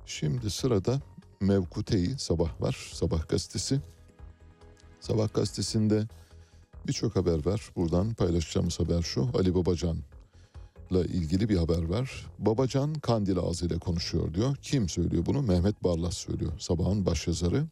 [0.06, 1.02] Şimdi sırada
[1.42, 2.90] Mevkute'yi Sabah var.
[2.94, 3.82] Sabah gazetesi.
[5.00, 6.08] Sabah gazetesinde
[6.88, 7.72] birçok haber var.
[7.76, 9.30] Buradan paylaşacağımız haber şu.
[9.34, 9.98] Ali Babacan
[10.92, 12.26] ile ilgili bir haber var.
[12.40, 14.56] Babacan Kandil ağzıyla konuşuyor diyor.
[14.62, 15.42] Kim söylüyor bunu?
[15.42, 16.52] Mehmet Barlas söylüyor.
[16.60, 17.66] Sabahın başyazarı.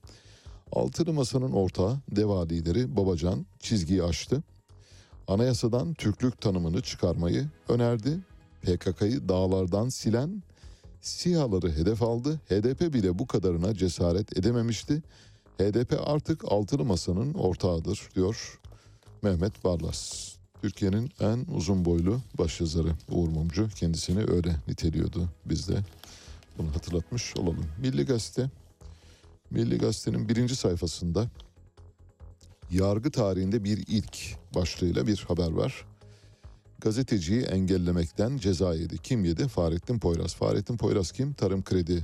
[0.71, 4.43] Altılı Masa'nın ortağı DEVA lideri Babacan çizgiyi aştı.
[5.27, 8.19] Anayasadan Türklük tanımını çıkarmayı önerdi.
[8.61, 10.43] PKK'yı dağlardan silen
[11.01, 12.39] SİHA'ları hedef aldı.
[12.49, 15.03] HDP bile bu kadarına cesaret edememişti.
[15.57, 18.59] HDP artık altılı masanın ortağıdır diyor
[19.21, 20.33] Mehmet Barlas.
[20.61, 25.29] Türkiye'nin en uzun boylu başyazarı Uğur Mumcu kendisini öyle niteliyordu.
[25.45, 25.77] Biz de
[26.57, 27.65] bunu hatırlatmış olalım.
[27.81, 28.49] Milli Gazete,
[29.51, 31.27] Milli Gazete'nin birinci sayfasında
[32.73, 34.17] yargı tarihinde bir ilk
[34.55, 35.85] başlığıyla bir haber var.
[36.79, 38.97] Gazeteciyi engellemekten ceza yedi.
[38.97, 39.47] Kim yedi?
[39.47, 40.35] Fahrettin Poyraz.
[40.35, 41.33] Fahrettin Poyraz kim?
[41.33, 42.03] Tarım Kredi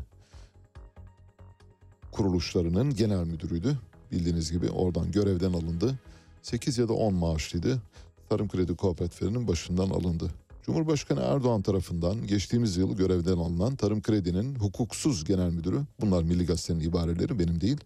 [2.12, 3.78] kuruluşlarının genel müdürüydü.
[4.12, 6.00] Bildiğiniz gibi oradan görevden alındı.
[6.42, 7.82] 8 ya da 10 maaşlıydı.
[8.30, 10.32] Tarım Kredi Kooperatiflerinin başından alındı.
[10.66, 16.80] Cumhurbaşkanı Erdoğan tarafından geçtiğimiz yıl görevden alınan Tarım Kredi'nin hukuksuz genel müdürü, bunlar Milli Gazete'nin
[16.80, 17.78] ibareleri benim değil,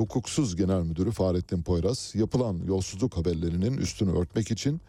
[0.00, 4.80] hukuksuz genel müdürü Fahrettin Poyraz yapılan yolsuzluk haberlerinin üstünü örtmek için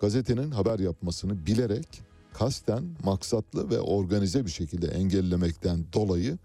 [0.00, 6.38] gazetenin haber yapmasını bilerek kasten, maksatlı ve organize bir şekilde engellemekten dolayı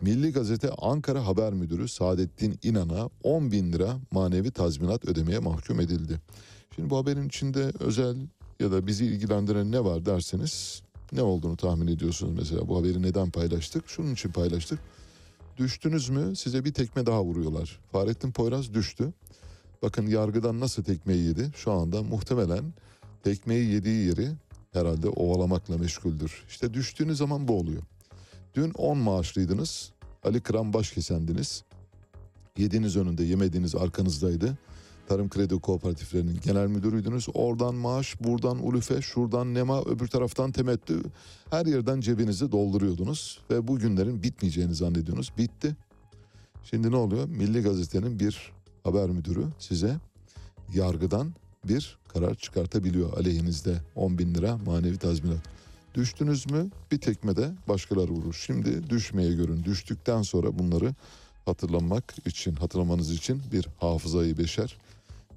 [0.00, 6.20] Milli Gazete Ankara Haber Müdürü Saadettin İnan'a 10 bin lira manevi tazminat ödemeye mahkum edildi.
[6.74, 8.16] Şimdi bu haberin içinde özel
[8.60, 10.82] ya da bizi ilgilendiren ne var derseniz
[11.12, 13.88] ne olduğunu tahmin ediyorsunuz mesela bu haberi neden paylaştık?
[13.88, 14.78] Şunun için paylaştık.
[15.56, 17.80] Düştünüz mü size bir tekme daha vuruyorlar.
[17.92, 19.12] Fahrettin Poyraz düştü.
[19.82, 21.50] Bakın yargıdan nasıl tekmeyi yedi?
[21.56, 22.64] Şu anda muhtemelen
[23.24, 24.28] tekmeyi yediği yeri
[24.72, 26.44] herhalde ovalamakla meşguldür.
[26.48, 27.82] İşte düştüğünüz zaman bu oluyor.
[28.54, 29.92] Dün 10 maaşlıydınız.
[30.24, 31.64] Ali Kıran Başkesendiniz.
[32.58, 34.58] Yediğiniz önünde yemediğiniz arkanızdaydı.
[35.08, 37.28] Tarım Kredi Kooperatiflerinin genel müdürüydünüz.
[37.34, 41.02] Oradan maaş, buradan ulufe, şuradan nema, öbür taraftan temettü.
[41.50, 43.40] Her yerden cebinizi dolduruyordunuz.
[43.50, 45.32] Ve bu günlerin bitmeyeceğini zannediyorsunuz.
[45.38, 45.76] Bitti.
[46.62, 47.28] Şimdi ne oluyor?
[47.28, 48.52] Milli Gazete'nin bir
[48.84, 49.96] haber müdürü size
[50.74, 51.34] yargıdan
[51.64, 55.42] bir karar çıkartabiliyor aleyhinizde 10 bin lira manevi tazminat.
[55.94, 58.34] Düştünüz mü bir tekmede başkaları vurur.
[58.34, 59.64] Şimdi düşmeye görün.
[59.64, 60.94] Düştükten sonra bunları
[61.44, 64.76] hatırlamak için, hatırlamanız için bir hafızayı beşer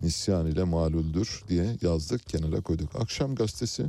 [0.01, 2.95] nisyan ile maluldür diye yazdık kenara koyduk.
[2.95, 3.85] Akşam gazetesi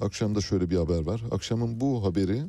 [0.00, 1.22] Akşamda şöyle bir haber var.
[1.30, 2.42] Akşamın bu haberi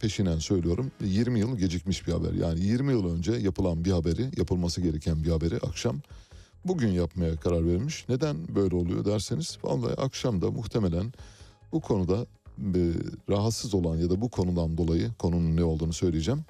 [0.00, 2.32] peşinen söylüyorum 20 yıl gecikmiş bir haber.
[2.32, 6.00] Yani 20 yıl önce yapılan bir haberi, yapılması gereken bir haberi akşam
[6.64, 8.08] bugün yapmaya karar verilmiş.
[8.08, 11.12] Neden böyle oluyor derseniz vallahi akşamda muhtemelen
[11.72, 12.26] bu konuda
[12.58, 12.80] e,
[13.30, 16.44] rahatsız olan ya da bu konudan dolayı konunun ne olduğunu söyleyeceğim.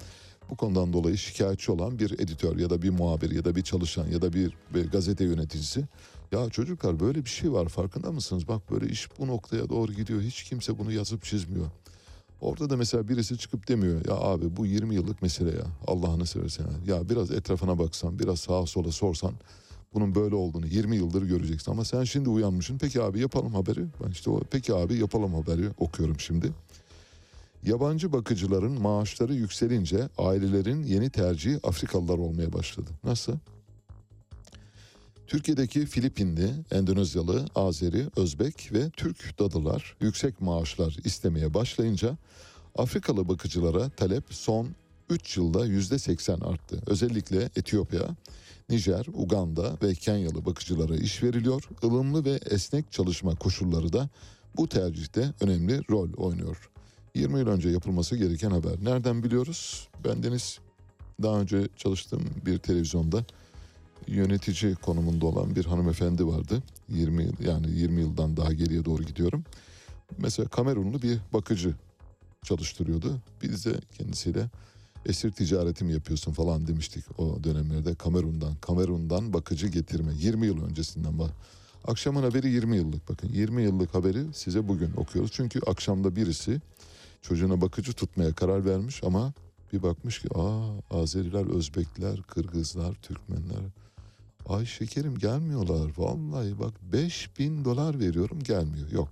[0.49, 4.07] Bu konudan dolayı şikayetçi olan bir editör ya da bir muhabir ya da bir çalışan
[4.07, 5.85] ya da bir, bir gazete yöneticisi
[6.31, 8.47] ya çocuklar böyle bir şey var farkında mısınız?
[8.47, 10.21] Bak böyle iş bu noktaya doğru gidiyor.
[10.21, 11.65] Hiç kimse bunu yazıp çizmiyor.
[12.41, 16.65] Orada da mesela birisi çıkıp demiyor ya abi bu 20 yıllık mesele ya Allah'ını seversen.
[16.87, 19.33] Ya biraz etrafına baksan biraz sağa sola sorsan
[19.93, 21.71] bunun böyle olduğunu 20 yıldır göreceksin.
[21.71, 23.85] Ama sen şimdi uyanmışsın peki abi yapalım haberi.
[24.05, 26.51] Ben işte o peki abi yapalım haberi okuyorum şimdi.
[27.65, 32.89] Yabancı bakıcıların maaşları yükselince ailelerin yeni tercihi Afrikalılar olmaya başladı.
[33.03, 33.33] Nasıl?
[35.27, 42.17] Türkiye'deki Filipinli, Endonezyalı, Azeri, Özbek ve Türk dadılar yüksek maaşlar istemeye başlayınca
[42.75, 44.67] Afrikalı bakıcılara talep son
[45.09, 46.81] 3 yılda %80 arttı.
[46.87, 48.15] Özellikle Etiyopya,
[48.69, 51.69] Nijer, Uganda ve Kenyalı bakıcılara iş veriliyor.
[51.83, 54.09] Ilımlı ve esnek çalışma koşulları da
[54.57, 56.72] bu tercihte önemli rol oynuyor.
[57.15, 58.71] 20 yıl önce yapılması gereken haber.
[58.83, 59.87] Nereden biliyoruz?
[60.05, 60.59] Ben Deniz
[61.21, 63.25] daha önce çalıştığım bir televizyonda
[64.07, 66.63] yönetici konumunda olan bir hanımefendi vardı.
[66.89, 69.43] 20 yıl yani 20 yıldan daha geriye doğru gidiyorum.
[70.17, 71.75] Mesela Kamerunlu bir bakıcı
[72.43, 73.21] çalıştırıyordu.
[73.41, 74.49] Biz de kendisiyle
[75.05, 78.55] esir ticareti mi yapıyorsun falan demiştik o dönemlerde Kamerun'dan.
[78.55, 81.31] Kamerun'dan bakıcı getirme 20 yıl öncesinden bak.
[81.87, 85.31] Akşamın haberi 20 yıllık bakın 20 yıllık haberi size bugün okuyoruz.
[85.33, 86.61] Çünkü akşamda birisi
[87.23, 89.33] çocuğuna bakıcı tutmaya karar vermiş ama
[89.73, 93.63] bir bakmış ki aa Azeriler, Özbekler, Kırgızlar, Türkmenler
[94.49, 99.09] Ay şekerim gelmiyorlar vallahi bak 5000 dolar veriyorum gelmiyor yok.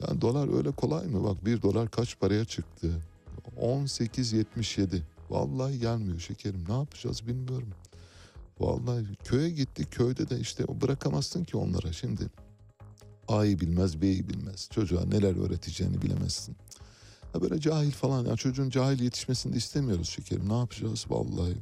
[0.00, 2.90] Yani dolar öyle kolay mı bak bir dolar kaç paraya çıktı
[3.60, 7.68] 18.77 vallahi gelmiyor şekerim ne yapacağız bilmiyorum.
[8.60, 12.22] Vallahi köye gittik köyde de işte bırakamazsın ki onlara şimdi.
[13.28, 16.56] A'yı bilmez B'yi bilmez çocuğa neler öğreteceğini bilemezsin.
[17.32, 21.56] Ha böyle cahil falan ya çocuğun cahil yetişmesini de istemiyoruz şekerim ne yapacağız vallahi.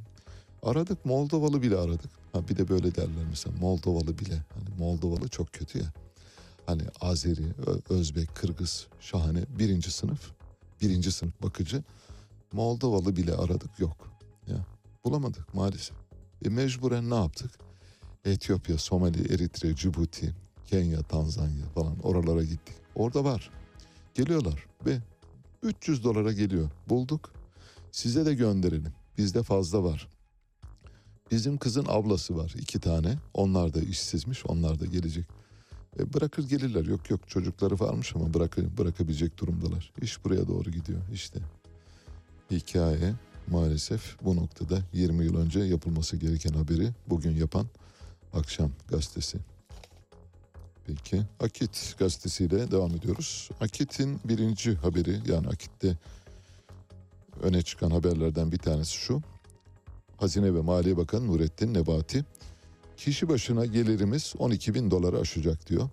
[0.63, 2.11] Aradık Moldovalı bile aradık.
[2.33, 4.45] Ha bir de böyle derler mesela Moldovalı bile.
[4.55, 5.93] Hani Moldovalı çok kötü ya.
[6.67, 7.53] Hani Azeri,
[7.91, 10.31] Özbek, Kırgız şahane birinci sınıf.
[10.83, 11.83] Birinci sınıf bakıcı.
[12.53, 14.11] Moldovalı bile aradık yok.
[14.47, 14.67] Ya
[15.05, 15.97] bulamadık maalesef.
[16.45, 17.51] E mecburen ne yaptık?
[18.25, 20.35] Etiyopya, Somali, Eritre, Cibuti,
[20.67, 22.75] Kenya, Tanzanya falan oralara gittik.
[22.95, 23.51] Orada var.
[24.15, 24.99] Geliyorlar ve
[25.63, 26.71] 300 dolara geliyor.
[26.89, 27.33] Bulduk.
[27.93, 28.93] Size de gönderelim.
[29.19, 30.09] Bizde fazla var.
[31.31, 33.19] Bizim kızın ablası var iki tane.
[33.35, 34.47] Onlar da işsizmiş.
[34.47, 35.27] Onlar da gelecek.
[35.99, 36.85] E bırakır gelirler.
[36.85, 39.93] Yok yok çocukları varmış ama bırakı, bırakabilecek durumdalar.
[40.03, 41.41] İş buraya doğru gidiyor işte.
[42.51, 43.15] Hikaye
[43.47, 47.67] maalesef bu noktada 20 yıl önce yapılması gereken haberi bugün yapan
[48.33, 49.39] Akşam Gazetesi.
[50.89, 53.51] Peki Akit gazetesiyle devam ediyoruz.
[53.61, 55.97] Akit'in birinci haberi yani Akit'te
[57.43, 59.23] öne çıkan haberlerden bir tanesi şu.
[60.17, 62.25] Hazine ve Maliye Bakanı Nurettin Nebati
[62.97, 65.89] kişi başına gelirimiz 12 bin doları aşacak diyor.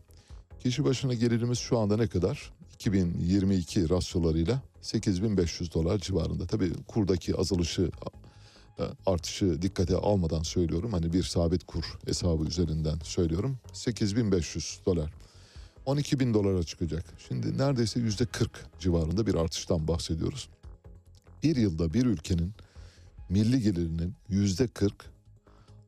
[0.64, 2.54] Kişi başına gelirimiz şu anda ne kadar?
[2.74, 6.48] 2022 rasyolarıyla 8500 dolar civarında.
[6.48, 7.92] Tabii kurdaki azalışı
[8.80, 10.94] e, artışı dikkate almadan söylüyorum.
[10.94, 13.58] Hani bir sabit kur hesabı üzerinden söylüyorum.
[13.74, 15.14] 8500 dolar.
[15.86, 17.06] 12 bin dolara çıkacak.
[17.28, 20.50] Şimdi neredeyse yüzde 40 civarında bir artıştan bahsediyoruz.
[21.44, 22.52] Bir yılda bir ülkenin
[23.30, 24.94] milli gelirinin yüzde 40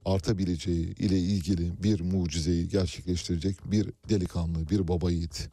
[0.05, 5.49] artabileceği ile ilgili bir mucizeyi gerçekleştirecek bir delikanlı, bir baba yiğit,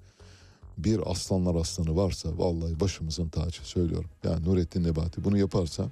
[0.79, 4.11] bir aslanlar aslanı varsa vallahi başımızın tacı söylüyorum.
[4.25, 5.91] Yani Nurettin Nebati bunu yaparsa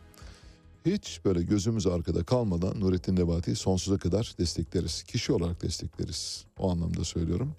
[0.86, 5.02] hiç böyle gözümüz arkada kalmadan Nurettin Nebati'yi sonsuza kadar destekleriz.
[5.02, 6.44] Kişi olarak destekleriz.
[6.58, 7.52] O anlamda söylüyorum.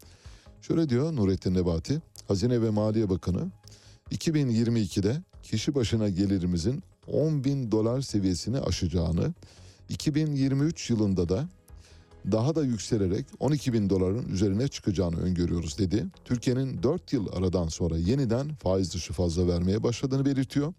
[0.61, 3.51] Şöyle diyor Nurettin Nebati, Hazine ve Maliye Bakanı
[4.11, 9.33] 2022'de kişi başına gelirimizin 10 bin dolar seviyesini aşacağını,
[9.89, 11.47] 2023 yılında da
[12.31, 16.05] daha da yükselerek 12 bin doların üzerine çıkacağını öngörüyoruz dedi.
[16.25, 20.73] Türkiye'nin 4 yıl aradan sonra yeniden faiz dışı fazla vermeye başladığını belirtiyor.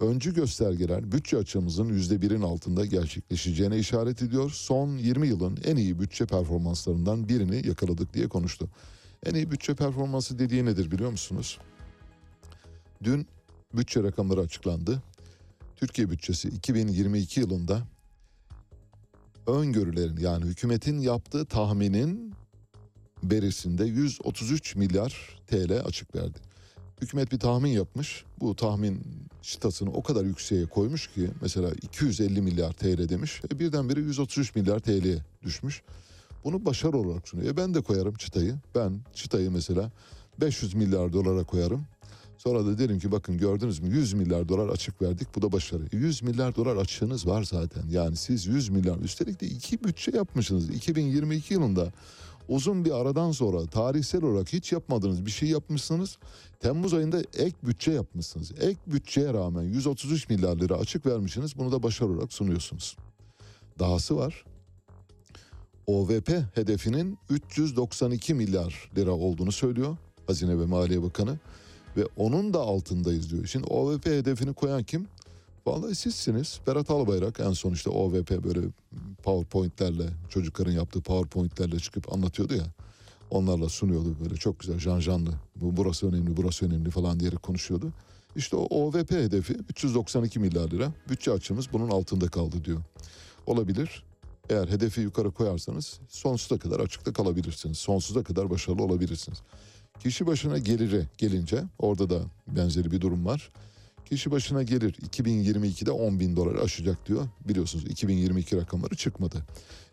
[0.00, 4.50] Öncü göstergeler bütçe açığımızın %1'in altında gerçekleşeceğine işaret ediyor.
[4.50, 8.68] Son 20 yılın en iyi bütçe performanslarından birini yakaladık diye konuştu.
[9.26, 11.58] En iyi bütçe performansı dediği nedir biliyor musunuz?
[13.04, 13.26] Dün
[13.74, 15.02] bütçe rakamları açıklandı.
[15.76, 17.82] Türkiye bütçesi 2022 yılında
[19.46, 22.34] öngörülerin yani hükümetin yaptığı tahminin
[23.22, 26.51] berisinde 133 milyar TL açık verdi.
[27.02, 28.24] Hükümet bir tahmin yapmış.
[28.40, 29.00] Bu tahmin
[29.42, 33.42] çıtasını o kadar yükseğe koymuş ki mesela 250 milyar TL demiş.
[33.52, 35.82] E birdenbire 133 milyar TL'ye düşmüş.
[36.44, 37.48] Bunu başarı olarak sunuyor.
[37.52, 38.54] E ben de koyarım çıtayı.
[38.74, 39.90] Ben çıtayı mesela
[40.40, 41.84] 500 milyar dolara koyarım.
[42.38, 45.82] Sonra da derim ki bakın gördünüz mü 100 milyar dolar açık verdik bu da başarı.
[45.92, 47.82] 100 milyar dolar açığınız var zaten.
[47.90, 50.70] Yani siz 100 milyar üstelik de iki bütçe yapmışsınız.
[50.70, 51.92] 2022 yılında
[52.52, 56.18] uzun bir aradan sonra tarihsel olarak hiç yapmadığınız bir şey yapmışsınız.
[56.60, 58.52] Temmuz ayında ek bütçe yapmışsınız.
[58.60, 61.58] Ek bütçeye rağmen 133 milyar lira açık vermişsiniz.
[61.58, 62.96] Bunu da başarı olarak sunuyorsunuz.
[63.78, 64.44] Dahası var.
[65.86, 69.96] OVP hedefinin 392 milyar lira olduğunu söylüyor
[70.26, 71.38] Hazine ve Maliye Bakanı
[71.96, 73.46] ve onun da altındayız diyor.
[73.46, 75.06] Şimdi OVP hedefini koyan kim?
[75.66, 76.60] Vallahi sizsiniz.
[76.66, 78.60] Berat Albayrak en son işte OVP böyle
[79.22, 82.64] PowerPoint'lerle çocukların yaptığı PowerPoint'lerle çıkıp anlatıyordu ya.
[83.30, 85.30] Onlarla sunuyordu böyle çok güzel janjanlı.
[85.56, 87.92] Bu burası önemli, burası önemli falan diyerek konuşuyordu.
[88.36, 90.92] İşte o OVP hedefi 392 milyar lira.
[91.08, 92.80] Bütçe açığımız bunun altında kaldı diyor.
[93.46, 94.04] Olabilir.
[94.50, 97.78] Eğer hedefi yukarı koyarsanız sonsuza kadar açıkta kalabilirsiniz.
[97.78, 99.42] Sonsuza kadar başarılı olabilirsiniz.
[100.00, 103.50] Kişi başına geliri gelince orada da benzeri bir durum var.
[104.12, 107.28] Kişi başına gelir 2022'de 10 bin dolar aşacak diyor.
[107.48, 109.46] Biliyorsunuz 2022 rakamları çıkmadı.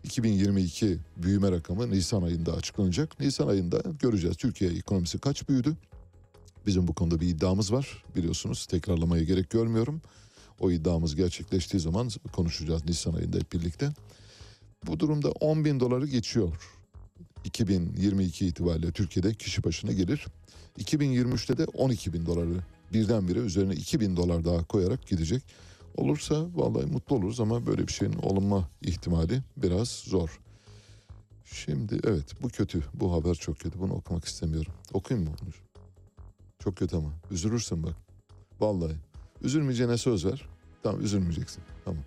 [0.04, 3.20] 2022 büyüme rakamı Nisan ayında açıklanacak.
[3.20, 5.76] Nisan ayında göreceğiz Türkiye ekonomisi kaç büyüdü.
[6.66, 10.02] Bizim bu konuda bir iddiamız var biliyorsunuz tekrarlamaya gerek görmüyorum.
[10.58, 13.90] O iddiamız gerçekleştiği zaman konuşacağız Nisan ayında hep birlikte.
[14.86, 16.70] Bu durumda 10 bin doları geçiyor
[17.44, 20.26] 2022 itibariyle Türkiye'de kişi başına gelir.
[20.78, 25.42] 2023'te de 12 bin doları birdenbire üzerine 2 bin dolar daha koyarak gidecek.
[25.96, 30.40] Olursa vallahi mutlu oluruz ama böyle bir şeyin olunma ihtimali biraz zor.
[31.44, 32.84] Şimdi evet bu kötü.
[32.94, 33.80] Bu haber çok kötü.
[33.80, 34.72] Bunu okumak istemiyorum.
[34.92, 35.50] Okuyayım mı bunu?
[36.58, 37.10] Çok kötü ama.
[37.30, 37.94] Üzülürsün bak.
[38.60, 38.94] Vallahi.
[39.42, 40.48] Üzülmeyeceğine söz ver.
[40.82, 41.62] Tamam üzülmeyeceksin.
[41.84, 42.02] Tamam.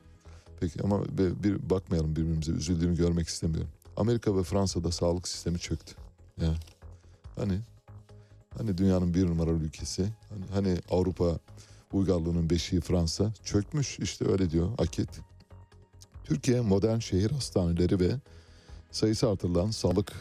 [0.60, 2.51] Peki ama bir bakmayalım birbirimize.
[2.51, 3.69] Üzüldüğünü görmek istemiyorum.
[3.97, 5.95] Amerika ve Fransa'da sağlık sistemi çöktü.
[6.41, 6.55] Ya.
[7.35, 7.60] Hani
[8.58, 10.04] hani dünyanın bir numaralı ülkesi.
[10.30, 11.40] Hani, hani Avrupa
[11.94, 15.10] uygarlığının beşiği Fransa çökmüş işte öyle diyor Akit.
[16.24, 18.12] Türkiye modern şehir hastaneleri ve
[18.92, 20.12] sayısı artırılan sağlık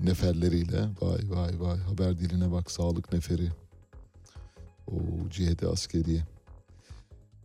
[0.00, 3.48] neferleriyle vay vay vay haber diline bak sağlık neferi.
[4.86, 4.94] O
[5.30, 6.22] cihede askeriye.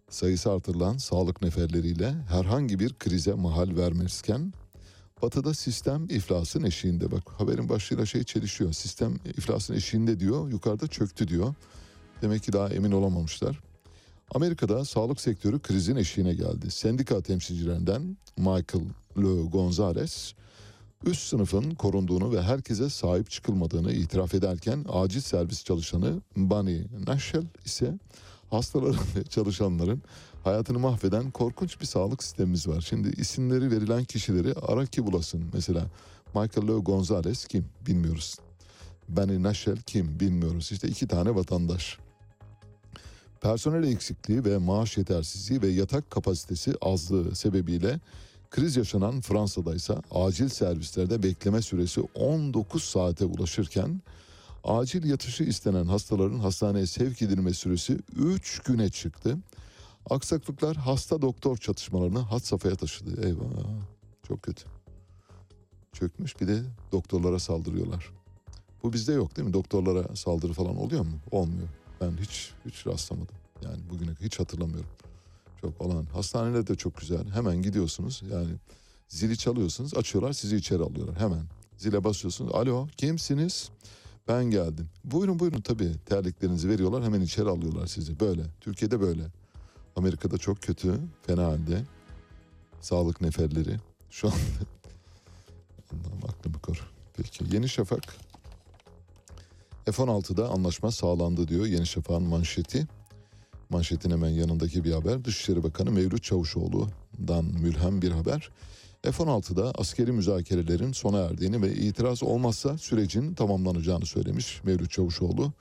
[0.09, 4.53] Sayısı artırılan sağlık neferleriyle herhangi bir krize mahal vermezken
[5.23, 8.73] Batı'da sistem iflasın eşiğinde bak haberin başlığıyla şey çelişiyor.
[8.73, 11.53] Sistem iflasın eşiğinde diyor yukarıda çöktü diyor.
[12.21, 13.59] Demek ki daha emin olamamışlar.
[14.31, 16.71] Amerika'da sağlık sektörü krizin eşiğine geldi.
[16.71, 18.85] Sendika temsilcilerinden Michael
[19.17, 20.33] Le Gonzalez
[21.05, 27.99] üst sınıfın korunduğunu ve herkese sahip çıkılmadığını itiraf ederken acil servis çalışanı Bunny Nashel ise
[28.49, 30.01] hastaların ve çalışanların
[30.43, 32.81] hayatını mahveden korkunç bir sağlık sistemimiz var.
[32.81, 35.43] Şimdi isimleri verilen kişileri ara ki bulasın.
[35.53, 35.85] Mesela
[36.35, 38.37] Michael Leo Gonzalez kim bilmiyoruz.
[39.09, 40.71] Benny Nashel kim bilmiyoruz.
[40.71, 41.97] İşte iki tane vatandaş.
[43.41, 47.99] Personel eksikliği ve maaş yetersizliği ve yatak kapasitesi azlığı sebebiyle
[48.51, 54.01] kriz yaşanan Fransa'da ise acil servislerde bekleme süresi 19 saate ulaşırken
[54.63, 59.37] acil yatışı istenen hastaların hastaneye sevk edilme süresi 3 güne çıktı.
[60.09, 63.27] Aksaklıklar hasta doktor çatışmalarını had safhaya taşıdı.
[63.27, 63.45] Eyvah
[64.27, 64.63] çok kötü.
[65.93, 68.09] Çökmüş bir de doktorlara saldırıyorlar.
[68.83, 69.53] Bu bizde yok değil mi?
[69.53, 71.11] Doktorlara saldırı falan oluyor mu?
[71.31, 71.67] Olmuyor.
[72.01, 73.35] Ben hiç hiç rastlamadım.
[73.63, 74.89] Yani bugüne hiç hatırlamıyorum.
[75.61, 76.05] Çok olan.
[76.05, 77.29] Hastaneler de çok güzel.
[77.29, 78.23] Hemen gidiyorsunuz.
[78.31, 78.53] Yani
[79.07, 79.97] zili çalıyorsunuz.
[79.97, 81.19] Açıyorlar sizi içeri alıyorlar.
[81.19, 81.43] Hemen.
[81.77, 82.51] Zile basıyorsunuz.
[82.53, 83.69] Alo kimsiniz?
[84.27, 84.89] Ben geldim.
[85.03, 87.03] Buyurun buyurun tabii terliklerinizi veriyorlar.
[87.03, 88.19] Hemen içeri alıyorlar sizi.
[88.19, 88.43] Böyle.
[88.61, 89.23] Türkiye'de böyle.
[89.95, 90.99] Amerika'da çok kötü.
[91.27, 91.81] Fena halde.
[92.81, 93.77] Sağlık neferleri.
[94.09, 94.37] Şu anda.
[95.91, 96.91] Allah'ım aklımı kor.
[97.17, 97.45] Peki.
[97.51, 98.15] Yeni Şafak.
[99.85, 102.87] F-16'da anlaşma sağlandı diyor Yeni Şafak'ın manşeti.
[103.69, 105.25] Manşetin hemen yanındaki bir haber.
[105.25, 108.49] Dışişleri Bakanı Mevlüt Çavuşoğlu'dan mülhem bir haber.
[109.03, 115.53] F-16'da askeri müzakerelerin sona erdiğini ve itiraz olmazsa sürecin tamamlanacağını söylemiş Mevlüt Çavuşoğlu.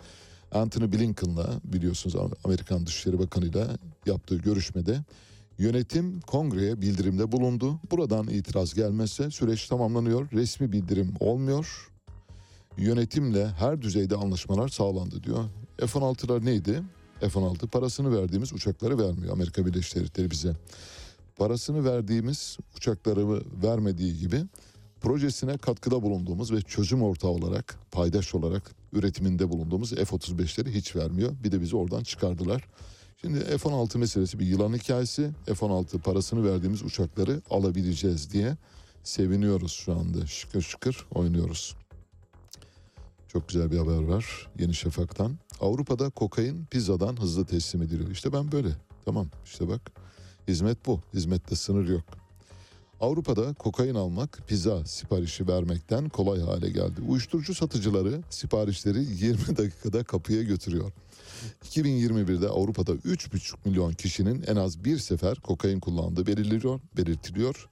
[0.53, 3.69] Anthony Blinken'la biliyorsunuz Amerikan Dışişleri Bakanı'yla
[4.07, 5.05] yaptığı görüşmede
[5.59, 7.81] yönetim kongreye bildirimde bulundu.
[7.91, 10.31] Buradan itiraz gelmezse süreç tamamlanıyor.
[10.33, 11.91] Resmi bildirim olmuyor.
[12.77, 15.45] Yönetimle her düzeyde anlaşmalar sağlandı diyor.
[15.79, 16.83] F-16'lar neydi?
[17.21, 20.57] F-16 parasını verdiğimiz uçakları vermiyor Amerika Birleşik Devletleri bize.
[21.37, 24.43] Parasını verdiğimiz uçakları vermediği gibi
[25.01, 31.33] projesine katkıda bulunduğumuz ve çözüm ortağı olarak, paydaş olarak üretiminde bulunduğumuz F-35'leri hiç vermiyor.
[31.45, 32.65] Bir de bizi oradan çıkardılar.
[33.21, 35.31] Şimdi F-16 meselesi bir yılan hikayesi.
[35.47, 38.57] F-16 parasını verdiğimiz uçakları alabileceğiz diye
[39.05, 40.27] seviniyoruz şu anda.
[40.27, 41.77] Şıkır şıkır oynuyoruz.
[43.29, 45.39] Çok güzel bir haber var Yeni Şafak'tan.
[45.61, 48.11] Avrupa'da kokain pizzadan hızlı teslim ediliyor.
[48.11, 48.69] İşte ben böyle.
[49.05, 49.81] Tamam işte bak.
[50.49, 51.01] Hizmet bu.
[51.15, 52.22] Hizmette sınır yok.
[53.03, 57.01] Avrupa'da kokain almak pizza siparişi vermekten kolay hale geldi.
[57.09, 60.93] Uyuşturucu satıcıları siparişleri 20 dakikada kapıya götürüyor.
[61.65, 67.69] 2021'de Avrupa'da 3,5 milyon kişinin en az bir sefer kokain kullandığı belirtiliyor, belirtiliyor.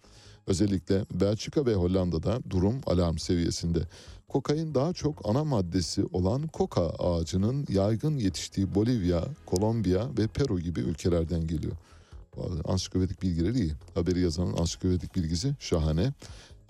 [0.46, 3.80] Özellikle Belçika ve Hollanda'da durum alarm seviyesinde.
[4.28, 10.80] Kokain daha çok ana maddesi olan koka ağacının yaygın yetiştiği Bolivya, Kolombiya ve Peru gibi
[10.80, 11.76] ülkelerden geliyor.
[12.64, 13.72] Ansiklopedik bilgileri iyi.
[13.94, 16.12] Haberi yazanın ansiklopedik bilgisi şahane.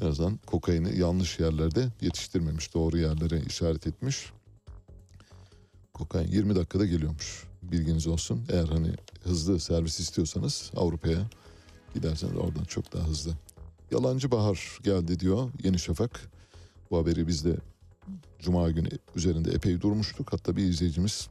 [0.03, 2.75] En azından kokaini yanlış yerlerde yetiştirmemiş.
[2.75, 4.33] Doğru yerlere işaret etmiş.
[5.95, 7.45] Kokain 20 dakikada geliyormuş.
[7.63, 8.45] Bilginiz olsun.
[8.49, 11.31] Eğer hani hızlı servis istiyorsanız Avrupa'ya
[11.95, 13.33] giderseniz oradan çok daha hızlı.
[13.91, 16.31] Yalancı bahar geldi diyor Yeni Şafak.
[16.91, 17.57] Bu haberi biz de
[18.39, 20.33] Cuma günü üzerinde epey durmuştuk.
[20.33, 21.29] Hatta bir izleyicimiz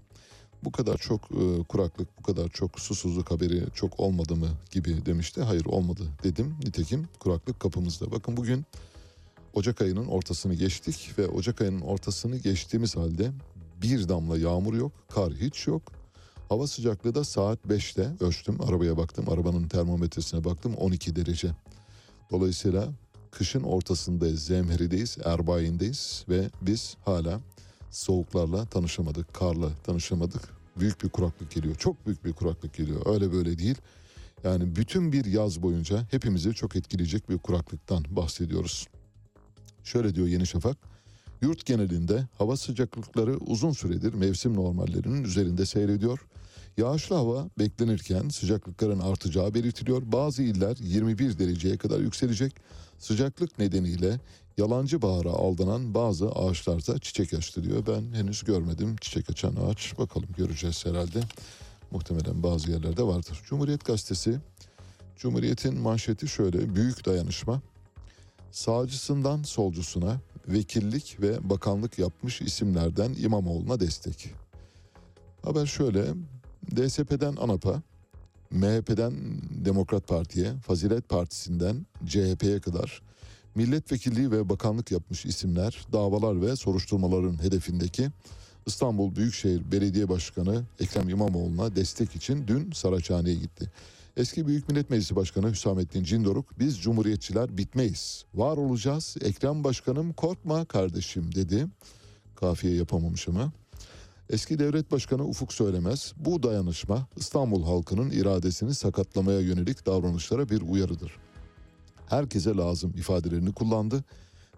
[0.64, 5.42] bu kadar çok e, kuraklık, bu kadar çok susuzluk haberi çok olmadı mı gibi demişti.
[5.42, 6.56] Hayır olmadı dedim.
[6.64, 8.12] Nitekim kuraklık kapımızda.
[8.12, 8.66] Bakın bugün
[9.54, 13.32] Ocak ayının ortasını geçtik ve Ocak ayının ortasını geçtiğimiz halde
[13.82, 15.82] bir damla yağmur yok, kar hiç yok.
[16.50, 21.52] Hava sıcaklığı da saat 5'te ölçtüm, arabaya baktım, arabanın termometresine baktım 12 derece.
[22.32, 22.90] Dolayısıyla
[23.32, 27.40] kışın ortasındayız, zemherideyiz, erbayindeyiz ve biz hala
[27.92, 30.50] soğuklarla tanışamadık, karla tanışamadık.
[30.80, 33.02] Büyük bir kuraklık geliyor, çok büyük bir kuraklık geliyor.
[33.06, 33.78] Öyle böyle değil.
[34.44, 38.88] Yani bütün bir yaz boyunca hepimizi çok etkileyecek bir kuraklıktan bahsediyoruz.
[39.84, 40.78] Şöyle diyor Yeni Şafak.
[41.42, 46.20] Yurt genelinde hava sıcaklıkları uzun süredir mevsim normallerinin üzerinde seyrediyor.
[46.80, 50.02] Yağışlı hava beklenirken sıcaklıkların artacağı belirtiliyor.
[50.06, 52.54] Bazı iller 21 dereceye kadar yükselecek.
[53.00, 54.20] Sıcaklık nedeniyle
[54.58, 57.84] yalancı bahara aldanan bazı ağaçlarda çiçek açtı diyor.
[57.88, 59.98] Ben henüz görmedim çiçek açan ağaç.
[59.98, 61.20] Bakalım göreceğiz herhalde.
[61.92, 63.42] Muhtemelen bazı yerlerde vardır.
[63.46, 64.40] Cumhuriyet Gazetesi,
[65.18, 66.76] Cumhuriyet'in manşeti şöyle.
[66.76, 67.62] Büyük dayanışma.
[68.52, 74.30] Sağcısından solcusuna vekillik ve bakanlık yapmış isimlerden İmamoğlu'na destek.
[75.44, 76.06] Haber şöyle.
[76.76, 77.82] DSP'den ANAP'a,
[78.52, 79.14] MHP'den
[79.66, 83.02] Demokrat Parti'ye, Fazilet Partisi'nden CHP'ye kadar
[83.56, 88.10] milletvekilliği ve bakanlık yapmış isimler davalar ve soruşturmaların hedefindeki
[88.66, 93.72] İstanbul Büyükşehir Belediye Başkanı Ekrem İmamoğlu'na destek için dün Saraçhane'ye gitti.
[94.18, 98.26] Eski Büyük Millet Meclisi Başkanı Hüsamettin Cindoruk biz Cumhuriyetçiler bitmeyiz.
[98.34, 99.18] Var olacağız.
[99.22, 101.68] Ekrem Başkanım korkma kardeşim dedi.
[102.36, 103.52] Kafiye yapamamış ama.
[104.30, 111.12] Eski Devlet Başkanı Ufuk Söylemez bu dayanışma İstanbul halkının iradesini sakatlamaya yönelik davranışlara bir uyarıdır.
[112.10, 114.04] Herkese lazım ifadelerini kullandı.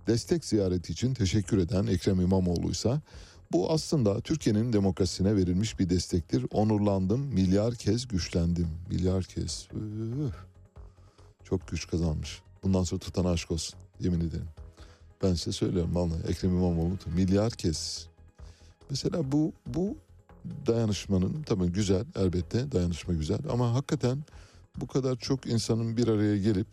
[0.08, 3.02] Destek ziyareti için teşekkür eden Ekrem İmamoğlu ise
[3.52, 6.46] bu aslında Türkiye'nin demokrasisine verilmiş bir destektir.
[6.52, 8.68] Onurlandım, milyar kez güçlendim.
[8.90, 9.68] Milyar kez.
[10.28, 10.36] Üf.
[11.44, 12.42] Çok güç kazanmış.
[12.64, 13.80] Bundan sonra tutana aşk olsun.
[14.00, 14.48] Yemin ederim.
[15.24, 18.11] Ben size söylüyorum vallahi Ekrem İmamoğlu milyar kez.
[18.92, 19.98] Mesela bu bu
[20.68, 24.24] dayanışmanın tabii güzel elbette dayanışma güzel ama hakikaten
[24.78, 26.68] bu kadar çok insanın bir araya gelip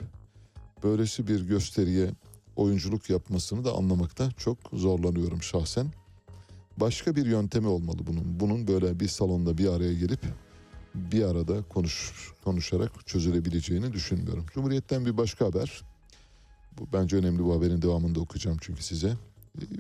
[0.83, 2.11] böylesi bir gösteriye
[2.57, 5.87] oyunculuk yapmasını da anlamakta çok zorlanıyorum şahsen
[6.77, 8.41] başka bir yöntemi olmalı bunun.
[8.41, 10.21] Bunun böyle bir salonda bir araya gelip
[10.95, 12.13] bir arada konuş,
[12.45, 14.47] konuşarak çözülebileceğini düşünmüyorum.
[14.55, 15.83] Cumhuriyet'ten bir başka haber.
[16.79, 19.13] Bu bence önemli bu haberin devamında okuyacağım çünkü size.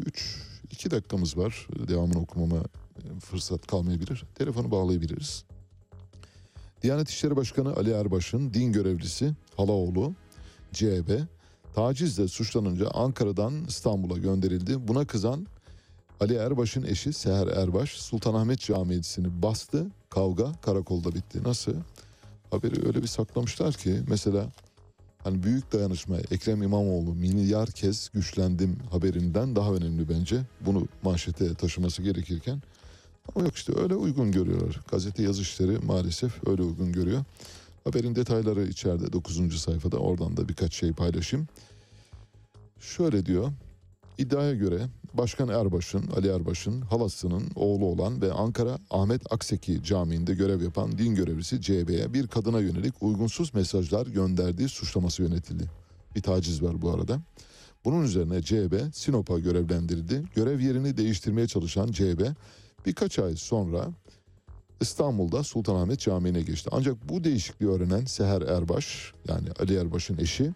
[0.07, 1.67] 3 2 dakikamız var.
[1.89, 2.57] Devamını okumama
[3.21, 4.25] fırsat kalmayabilir.
[4.35, 5.45] Telefonu bağlayabiliriz.
[6.83, 10.15] Diyanet İşleri Başkanı Ali Erbaş'ın din görevlisi Halaoğlu
[10.73, 11.11] CHP
[11.75, 14.89] tacizle suçlanınca Ankara'dan İstanbul'a gönderildi.
[14.89, 15.47] Buna kızan
[16.21, 19.87] Ali Erbaş'ın eşi Seher Erbaş Sultanahmet Camii'sini bastı.
[20.11, 21.43] Kavga karakolda bitti.
[21.45, 21.75] Nasıl?
[22.51, 24.47] Haberi öyle bir saklamışlar ki mesela
[25.29, 30.41] hani büyük dayanışma Ekrem İmamoğlu milyar kez güçlendim haberinden daha önemli bence.
[30.61, 32.63] Bunu manşete taşıması gerekirken
[33.35, 34.81] Ama yok işte öyle uygun görüyorlar.
[34.91, 37.25] Gazete yazışları maalesef öyle uygun görüyor.
[37.85, 39.61] Haberin detayları içeride 9.
[39.61, 41.47] sayfada oradan da birkaç şey paylaşayım.
[42.81, 43.53] Şöyle diyor.
[44.19, 50.63] İddiaya göre Başkan Erbaş'ın, Ali Erbaş'ın halasının oğlu olan ve Ankara Ahmet Akseki Camii'nde görev
[50.63, 55.71] yapan din görevlisi CB'ye bir kadına yönelik uygunsuz mesajlar gönderdiği suçlaması yönetildi.
[56.17, 57.21] Bir taciz var bu arada.
[57.85, 60.23] Bunun üzerine CB Sinop'a görevlendirildi.
[60.35, 62.21] Görev yerini değiştirmeye çalışan CB
[62.87, 63.89] birkaç ay sonra
[64.81, 66.71] İstanbul'da Sultanahmet Camii'ne geçti.
[66.73, 70.53] Ancak bu değişikliği öğrenen Seher Erbaş yani Ali Erbaş'ın eşi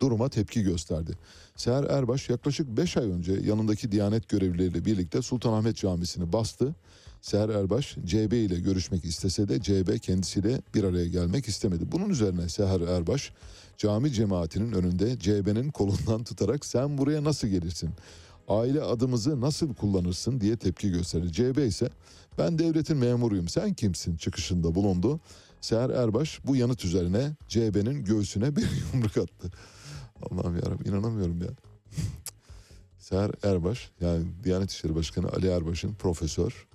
[0.00, 1.12] duruma tepki gösterdi.
[1.56, 6.74] Seher Erbaş yaklaşık 5 ay önce yanındaki Diyanet görevlileriyle birlikte Sultanahmet Camisi'ni bastı.
[7.22, 11.92] Seher Erbaş CB ile görüşmek istese de CB kendisiyle bir araya gelmek istemedi.
[11.92, 13.32] Bunun üzerine Seher Erbaş
[13.78, 17.90] cami cemaatinin önünde CB'nin kolundan tutarak sen buraya nasıl gelirsin?
[18.48, 21.32] Aile adımızı nasıl kullanırsın diye tepki gösterdi.
[21.32, 21.88] CB ise
[22.38, 25.20] ben devletin memuruyum sen kimsin çıkışında bulundu.
[25.60, 29.50] Seher Erbaş bu yanıt üzerine CB'nin göğsüne bir yumruk attı.
[30.22, 31.48] Allah'ım yarabbim inanamıyorum ya.
[32.98, 36.66] Seher Erbaş yani Diyanet İşleri Başkanı Ali Erbaş'ın profesör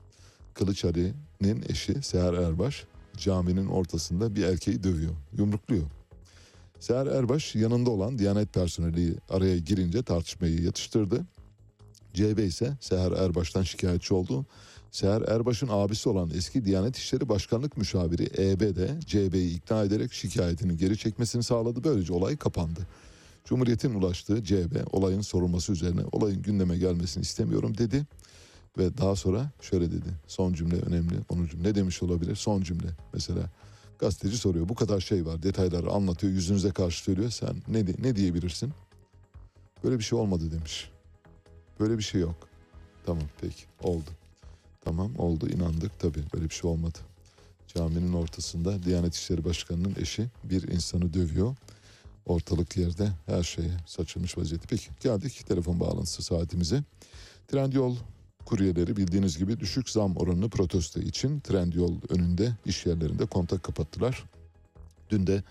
[0.54, 2.86] Kılıç Ali'nin eşi Seher Erbaş
[3.18, 5.84] caminin ortasında bir erkeği dövüyor, yumrukluyor.
[6.80, 11.26] Seher Erbaş yanında olan Diyanet personeli araya girince tartışmayı yatıştırdı.
[12.14, 14.46] CB ise Seher Erbaş'tan şikayetçi oldu.
[14.92, 20.78] Seher Erbaş'ın abisi olan eski Diyanet İşleri Başkanlık Müşaviri EB de CB'yi ikna ederek şikayetini
[20.78, 21.84] geri çekmesini sağladı.
[21.84, 22.88] Böylece olay kapandı.
[23.46, 28.06] Cumhuriyet'in ulaştığı CB olayın sorulması üzerine olayın gündeme gelmesini istemiyorum dedi.
[28.78, 30.10] Ve daha sonra şöyle dedi.
[30.28, 31.16] Son cümle önemli.
[31.30, 32.36] Onun cümle ne demiş olabilir?
[32.36, 32.88] Son cümle.
[33.14, 33.50] Mesela
[34.00, 34.70] gazeteci soruyor.
[34.70, 35.44] Bu kadar şey var.
[35.44, 36.34] Detayları anlatıyor.
[36.34, 37.30] Yüzünüze karşı söylüyor.
[37.30, 38.74] Sen ne, ne diyebilirsin?
[39.84, 40.92] Böyle bir şey olmadı demiş.
[41.80, 42.36] Böyle bir şey yok.
[43.06, 44.10] Tamam peki oldu.
[44.82, 47.00] Tamam oldu inandık tabii böyle bir şey olmadı.
[47.68, 51.56] Caminin ortasında Diyanet İşleri Başkanı'nın eşi bir insanı dövüyor.
[52.26, 54.68] Ortalık yerde her şeye saçılmış vaziyette.
[54.70, 56.84] Peki geldik telefon bağlantısı saatimize.
[57.48, 57.96] Trendyol
[58.46, 64.24] kuryeleri bildiğiniz gibi düşük zam oranını protesto için Trendyol önünde iş yerlerinde kontak kapattılar.
[65.10, 65.44] Dün de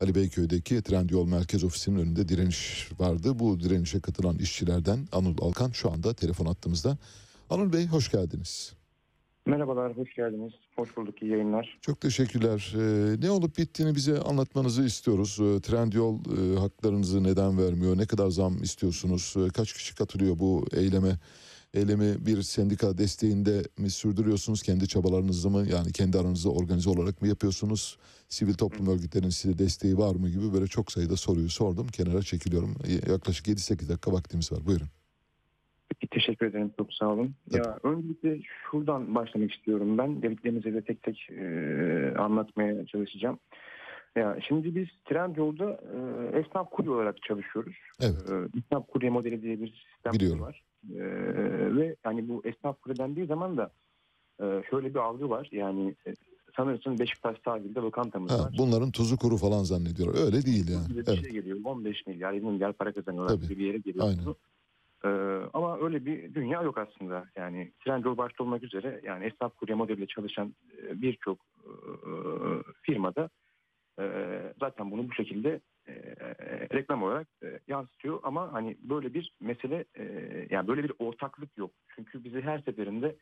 [0.00, 3.38] Ali Beyköy'deki Trendyol Merkez Ofisi'nin önünde direniş vardı.
[3.38, 6.98] Bu direnişe katılan işçilerden Anıl Alkan şu anda telefon attığımızda.
[7.50, 8.72] Anıl Bey hoş geldiniz.
[9.46, 10.52] Merhabalar, hoş geldiniz.
[10.76, 11.78] Hoş bulduk, iyi yayınlar.
[11.80, 12.74] Çok teşekkürler.
[12.76, 15.38] Ee, ne olup bittiğini bize anlatmanızı istiyoruz.
[15.40, 17.98] Ee, Trendyol e, haklarınızı neden vermiyor?
[17.98, 19.34] Ne kadar zam istiyorsunuz?
[19.36, 21.18] Ee, kaç kişi katılıyor bu eyleme?
[21.74, 24.62] Eylemi bir sendika desteğinde mi sürdürüyorsunuz?
[24.62, 25.66] Kendi çabalarınızla mı?
[25.72, 27.98] Yani kendi aranızda organize olarak mı yapıyorsunuz?
[28.28, 31.88] Sivil toplum örgütlerinin size desteği var mı gibi böyle çok sayıda soruyu sordum.
[31.88, 32.74] Kenara çekiliyorum.
[33.10, 34.66] Yaklaşık 7-8 dakika vaktimiz var.
[34.66, 34.88] Buyurun.
[36.10, 37.34] Teşekkür ederim, çok sağ olun.
[37.52, 38.38] Ya öncelikle
[38.70, 40.22] şuradan başlamak istiyorum ben.
[40.22, 43.38] Dediklerinizi de tek tek e, anlatmaya çalışacağım.
[44.16, 45.70] Ya şimdi biz Trendyol'da
[46.34, 47.74] e, esnaf kurye olarak çalışıyoruz.
[48.00, 48.30] Evet.
[48.30, 50.40] E, esnaf kurye modeli diye bir sistem Biliyorum.
[50.40, 50.62] var.
[50.94, 51.00] E,
[51.76, 53.70] ve yani bu esnaf kurye dendiği zaman da
[54.40, 55.48] e, şöyle bir algı var.
[55.52, 55.94] Yani
[56.56, 58.54] sanırsın Beşiktaş sahilde lokantamız Ha, var.
[58.58, 60.24] bunların tuzu kuru falan zannediyorlar.
[60.24, 60.88] Öyle değil yani.
[60.88, 61.20] Bir Evet.
[61.20, 63.48] şey geliyor 15 milyar 20 milyar para kazanıyorlar Tabii.
[63.48, 64.04] bir yere geliyor.
[64.08, 64.24] Aynen.
[65.04, 65.08] Ee,
[65.52, 67.26] ama öyle bir dünya yok aslında.
[67.36, 71.70] Yani Trendyol başta olmak üzere yani esnaf kurye modeliyle çalışan e, birçok e,
[72.82, 73.30] firmada
[74.00, 74.04] e,
[74.60, 75.94] zaten bunu bu şekilde e,
[76.74, 77.28] reklam olarak
[77.68, 78.20] yansıtıyor.
[78.22, 79.84] Ama hani böyle bir mesele
[80.50, 81.70] yani böyle bir ortaklık yok.
[81.94, 83.16] Çünkü bizi her seferinde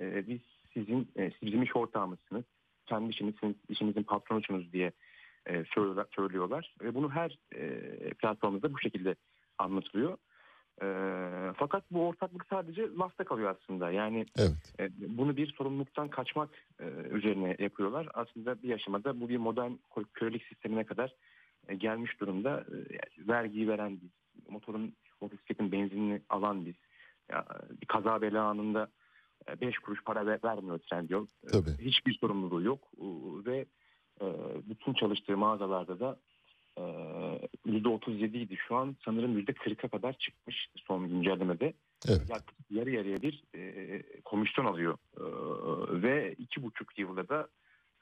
[0.00, 0.40] biz
[0.74, 2.44] sizin e, iş ortağımızsınız.
[2.86, 4.92] Kendi işinizsiniz, işinizin patronusunuz diye
[6.16, 6.74] söylüyorlar.
[6.82, 7.80] Ve bunu her e,
[8.14, 9.14] platformda bu şekilde
[9.58, 10.16] anlatılıyor.
[10.82, 10.86] E,
[11.56, 13.90] fakat bu ortaklık sadece lafta kalıyor aslında.
[13.90, 14.74] Yani Evet.
[14.80, 14.88] e,
[15.18, 16.50] bunu bir sorumluluktan kaçmak
[16.80, 18.08] e, üzerine yapıyorlar.
[18.14, 19.72] Aslında bir aşamada bu bir modern
[20.14, 21.14] kölelik sistemine kadar
[21.68, 22.64] e, gelmiş durumda.
[23.20, 24.10] E, vergiyi veren biz,
[24.48, 26.74] motorun, motosikletin benzinini alan biz.
[27.30, 27.44] Ya,
[27.80, 28.88] bir kaza bela anında
[29.60, 31.26] 5 kuruş para ver- vermiyor Trendyol.
[31.44, 31.70] E, Tabii.
[31.80, 33.04] Hiçbir sorumluluğu yok E,
[33.50, 33.66] ve
[34.20, 34.26] e,
[34.70, 36.27] bütün çalıştığı mağazalarda da e,
[37.66, 38.56] %37 idi.
[38.68, 41.72] Şu an sanırım %40'a kadar çıkmış son güncellemede.
[42.08, 42.20] Evet.
[42.30, 44.98] Yaklaşık yarı yarıya bir e, komisyon alıyor.
[45.16, 45.22] E,
[46.02, 47.48] ve iki buçuk yılda da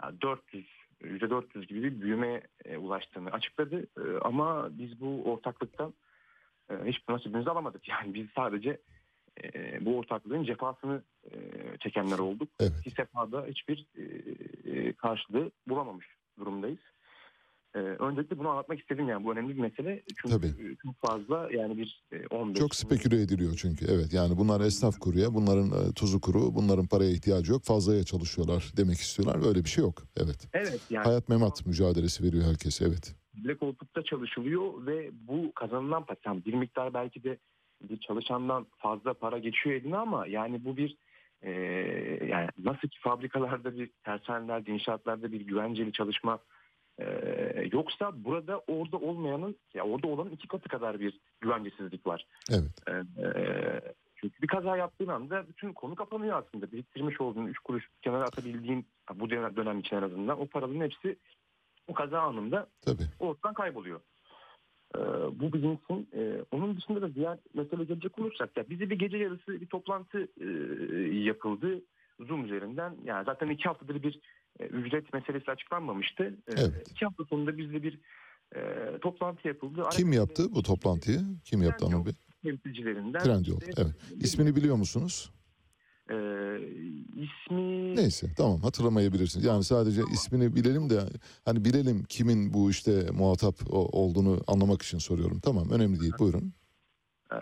[0.03, 0.67] yani 400
[1.03, 3.87] %400 gibi bir büyüme e, ulaştığını açıkladı.
[3.99, 5.95] E, ama biz bu ortaklıktan
[6.71, 7.89] e, hiçbir nasibimizi alamadık.
[7.89, 8.81] Yani biz sadece
[9.45, 11.39] e, bu ortaklığın cefasını e,
[11.81, 12.49] çekenler olduk.
[12.61, 12.83] Evet.
[12.85, 13.87] Ki sefada hiçbir
[14.65, 16.07] e, karşılığı bulamamış
[16.39, 16.81] durumdayız.
[17.77, 20.03] E, öncelikle bunu anlatmak istedim yani bu önemli bir mesele.
[20.17, 20.47] Çünkü Tabii.
[20.47, 23.87] e, çok fazla yani bir e, 15 Çok speküle ediliyor çünkü.
[23.91, 27.65] Evet yani bunlar esnaf kuruya, bunların e, tuzu kuru, bunların paraya ihtiyacı yok.
[27.65, 29.49] Fazlaya çalışıyorlar demek istiyorlar.
[29.49, 30.03] Öyle bir şey yok.
[30.17, 30.49] Evet.
[30.53, 32.83] Evet yani Hayat memat mücadelesi veriyor herkes.
[32.83, 33.15] Evet.
[33.35, 37.39] bile koltukta çalışılıyor ve bu kazanılan para tamam, bir miktar belki de
[37.83, 40.97] bir çalışandan fazla para geçiyor eline ama yani bu bir
[41.43, 41.51] e,
[42.27, 46.39] yani nasıl ki fabrikalarda bir tersanelerde inşaatlarda bir güvenceli çalışma
[46.99, 47.07] e,
[47.73, 52.27] yoksa burada orada olmayanın ya orada olanın iki katı kadar bir güvencesizlik var.
[52.51, 52.71] Evet.
[52.89, 52.93] E,
[53.23, 53.81] e,
[54.17, 56.73] çünkü bir kaza yaptığın anda bütün konu kapanıyor aslında.
[56.73, 61.17] Biriktirmiş olduğun üç kuruş kenara atabildiğin bu dönem, için en azından o paraların hepsi
[61.89, 63.03] o kaza anında Tabii.
[63.19, 64.01] ortadan kayboluyor.
[64.97, 64.99] Ee,
[65.41, 66.09] bu bilinsin.
[66.15, 70.29] Ee, onun dışında da diğer mesele gelecek olursak ya bize bir gece yarısı bir toplantı
[70.41, 70.47] e,
[71.19, 71.81] yapıldı
[72.21, 72.97] Zoom üzerinden.
[73.05, 74.21] Yani zaten iki haftadır bir
[74.61, 76.25] ücret meselesi açıklanmamıştı.
[76.25, 76.91] Ee, Evet.
[76.91, 78.01] İki hafta sonunda bizde bir
[78.57, 78.61] e,
[79.03, 79.83] toplantı yapıldı.
[79.93, 81.21] Kim yaptı bu toplantıyı?
[81.45, 82.13] Kim yaptı Anıl Bey?
[82.43, 83.23] Temsilcilerinden.
[83.23, 83.61] Trendyol.
[83.61, 83.95] işte, Evet.
[84.23, 85.33] İsmini biliyor musunuz?
[86.11, 86.17] e,
[87.15, 89.47] ismi Neyse tamam hatırlamayabilirsiniz.
[89.47, 91.01] Yani sadece ismini bilelim de
[91.45, 95.41] hani bilelim kimin bu işte muhatap olduğunu anlamak için soruyorum.
[95.41, 96.53] Tamam önemli değil buyurun.
[97.33, 97.37] Ee,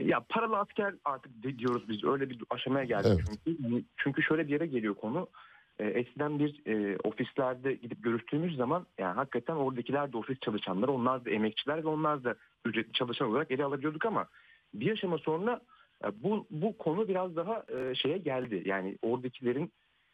[0.00, 3.40] ya paralı asker artık diyoruz biz öyle bir aşamaya geldik Evet.
[3.44, 5.28] çünkü çünkü şöyle bir yere geliyor konu
[5.78, 11.24] Ee, eskiden bir e, ofislerde gidip görüştüğümüz zaman yani hakikaten oradakiler de ofis çalışanları onlar
[11.24, 12.34] da emekçiler ve onlar da
[12.64, 14.26] ücretli çalışan olarak ele alabiliyorduk ama
[14.74, 15.60] bir aşama sonra
[16.04, 19.72] e, bu bu konu biraz daha e, şeye geldi yani oradakilerin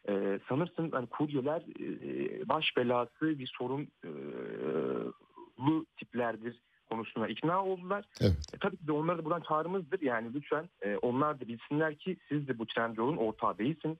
[0.09, 4.11] e, sanırsın hani kuryeler e, baş belası bir sorun e,
[5.97, 8.05] tiplerdir konusuna ikna oldular.
[8.21, 8.37] Evet.
[8.53, 10.01] E, tabii ki de onlara da buradan çağrımızdır.
[10.01, 13.97] Yani lütfen e, onlar da bilsinler ki siz de bu Trendyol'un ortağı değilsiniz.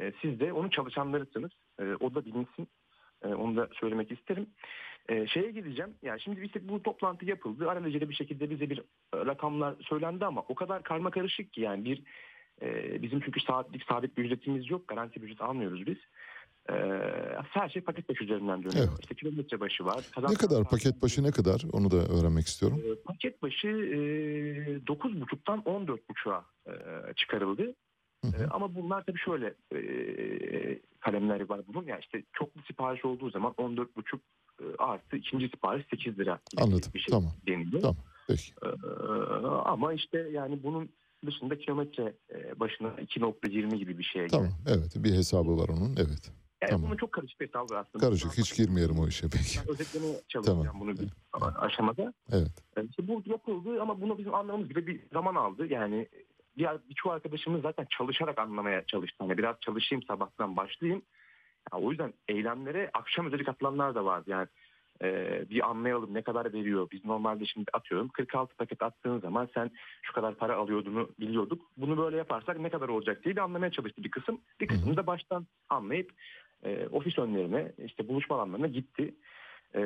[0.00, 1.50] E, siz de onun çalışanlarısınız.
[1.80, 2.68] E, o da bilinsin.
[3.24, 4.46] E, onu da söylemek isterim.
[5.08, 5.94] E, şeye gideceğim.
[6.02, 7.70] Yani şimdi işte bu toplantı yapıldı.
[7.70, 8.82] Alelacele bir şekilde bize bir e,
[9.26, 12.02] rakamlar söylendi ama o kadar karma karışık ki yani bir
[12.62, 14.88] e, bizim çünkü saatlik sabit bir ücretimiz yok.
[14.88, 15.98] Garanti bir ücret almıyoruz biz.
[16.70, 16.74] E,
[17.50, 18.88] her şey paket başı üzerinden dönüyor.
[18.88, 19.00] Evet.
[19.00, 19.96] İşte kilometre başı var.
[19.96, 22.80] Ne kazanç- kadar paket başı ne kadar onu da öğrenmek istiyorum.
[22.84, 27.74] e, Paket başı e, 9.5'tan 14.5'a e, çıkarıldı.
[28.24, 29.80] E, ama bunlar tabii şöyle e,
[31.00, 31.86] kalemleri var bunun.
[31.86, 34.18] Yani işte çoklu sipariş olduğu zaman 14.5
[34.60, 36.90] e, artı ikinci sipariş 8 lira Anladım.
[36.94, 37.32] bir şey Tamam.
[37.46, 37.82] deniliyor.
[37.82, 37.96] Tamam.
[38.28, 38.52] Peki.
[38.62, 38.68] E,
[39.64, 40.88] ama işte yani bunun
[41.26, 44.50] dışında kilometre e, başına 2.20 gibi bir şeye Tamam.
[44.68, 45.96] Evet bir hesabı var onun.
[45.96, 46.32] Evet.
[46.62, 46.86] Yani Tamam.
[46.86, 48.06] bunun çok karışık bir hesabı aslında.
[48.06, 49.58] Karışık hiç girmeyelim o işe peki.
[49.58, 50.80] Ben özetlemeye çalışacağım Tamam.
[50.80, 51.08] bunu bir
[51.58, 52.12] aşamada.
[52.32, 52.64] Evet.
[52.76, 55.66] Yani işte bu yapıldı ama bunu bizim anlamamız bile bir zaman aldı.
[55.66, 56.08] Yani
[56.56, 59.16] diğer birçok arkadaşımız zaten çalışarak anlamaya çalıştı.
[59.18, 61.02] Hani biraz çalışayım sabahtan başlayayım.
[61.72, 64.30] Ya o yüzden eylemlere akşam üzeri katılanlar da vardı.
[64.30, 64.46] Yani
[65.02, 66.88] e, bir anlayalım ne kadar veriyor.
[66.92, 69.70] Biz normalde şimdi atıyorum 46 paket attığın zaman sen
[70.02, 71.62] şu kadar para alıyordunu biliyorduk.
[71.76, 74.40] Bunu böyle yaparsak ne kadar olacak diye bir anlamaya çalıştı bir kısım.
[74.60, 76.12] Bir kısmı da baştan anlayıp
[76.62, 79.14] e, ofis önlerine işte buluşma alanlarına gitti.
[79.74, 79.80] Ee,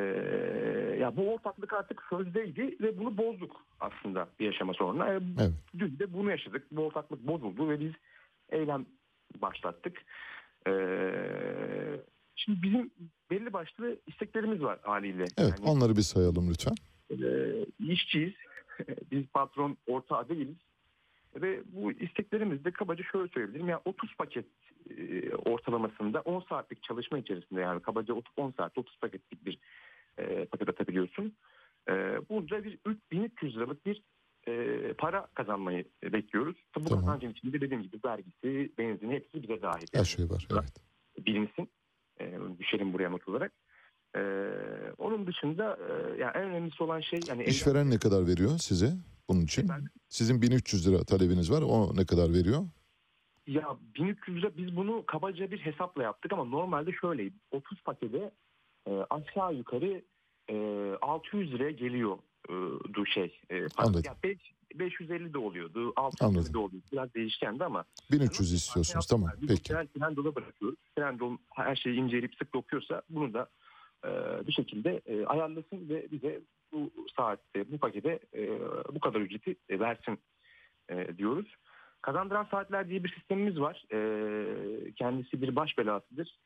[1.01, 5.13] ya bu ortaklık artık sözdeydi ve bunu bozduk aslında bir aşama sonra.
[5.15, 5.53] Ee, Evet.
[5.79, 6.67] Dün de bunu yaşadık.
[6.71, 7.93] Bu ortaklık bozuldu ve biz
[8.51, 8.87] eylem
[9.43, 10.03] başlattık.
[10.69, 10.71] Ee,
[12.37, 12.91] şimdi bizim
[13.31, 15.25] belli başlı isteklerimiz var haliyle.
[15.39, 16.75] Evet Yani, onları bir sayalım lütfen.
[17.11, 17.17] e,
[17.93, 18.35] işçiyiz.
[19.11, 20.57] biz patron ortağı değiliz.
[21.43, 23.69] Ve bu isteklerimiz de kabaca şöyle söyleyebilirim.
[23.69, 24.47] Yani 30 paket
[24.91, 29.59] e, ortalamasında 10 saatlik çalışma içerisinde yani kabaca 10 saat 30 paketlik bir
[30.19, 31.37] e, paket atabiliyorsun.
[31.89, 31.93] E,
[32.31, 34.03] burada bir 3300 liralık bir
[34.49, 36.57] e, para kazanmayı bekliyoruz.
[36.73, 37.05] Tabii bu Tamam.
[37.05, 39.87] kazancın içinde dediğim gibi vergisi, benzini hepsi bize dahil.
[39.93, 40.49] Her şey var.
[40.53, 40.73] Evet.
[41.27, 41.69] bilinsin.
[42.21, 43.53] E, düşelim buraya not olarak.
[44.17, 44.21] E,
[44.99, 48.93] onun dışında e, yani en önemlisi olan şey yani İşveren ne kadar veriyor size
[49.29, 49.71] bunun için?
[50.09, 51.63] Sizin 1300 lira talebiniz var.
[51.63, 52.67] O ne kadar veriyor?
[53.47, 57.35] Ya 1300 lira biz bunu kabaca bir hesapla yaptık ama normalde şöyleydi.
[57.51, 58.31] 30 pakete
[58.87, 60.03] e, aşağı yukarı
[60.51, 60.57] e,
[61.03, 63.41] 600 liraya geliyor e, şey.
[63.51, 63.67] E.
[63.77, 64.03] Anladım.
[64.07, 66.55] Ya beş- 550 de oluyordu, 650 Anladım.
[66.55, 66.87] de oluyordu.
[66.93, 69.07] Biraz değişkendi ama 1300 istiyorsunuz.
[69.07, 69.31] Tamam.
[69.41, 69.63] biz Peki.
[69.63, 70.79] Trend, Trendyol'a bırakıyoruz.
[70.97, 73.49] Trendyol her şeyi inceleyip sık dokuyorsa bunu da
[74.05, 74.09] e,
[74.47, 76.41] bir şekilde e, ayarlasın ve bize
[76.73, 78.51] bu saatte, bu pakete e,
[78.95, 80.19] bu kadar ücreti e, versin
[80.89, 81.55] e, diyoruz.
[82.03, 83.85] Kazandıran saatler diye bir sistemimiz var.
[83.93, 86.39] E, kendisi bir baş belasıdır.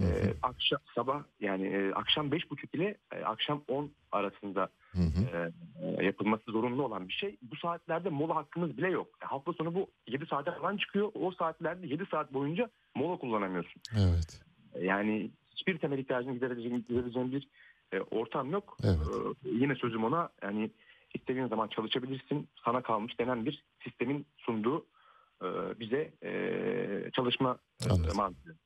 [0.00, 5.36] E, akşam sabah yani e, akşam beş buçuk ile e, akşam 10 arasında Hı hı.
[5.36, 5.50] e,
[5.82, 7.36] e, yapılması zorunlu olan bir şey.
[7.42, 9.08] Bu saatlerde mola hakkımız bile yok.
[9.22, 11.10] E, hafta sonu bu 7 saate falan çıkıyor.
[11.14, 13.82] O saatlerde 7 saat boyunca mola kullanamıyorsun.
[13.96, 14.40] Evet.
[14.80, 17.48] Yani hiçbir temel ihtiyacını gidereceğim, gidereceğim bir
[17.92, 18.76] e, ortam yok.
[18.84, 18.96] Evet.
[19.44, 20.70] E, yine sözüm ona yani
[21.14, 24.86] istediğin zaman çalışabilirsin sana kalmış denen bir sistemin sunduğu
[25.42, 25.46] e,
[25.80, 28.56] bize e, çalışma e, mantığı.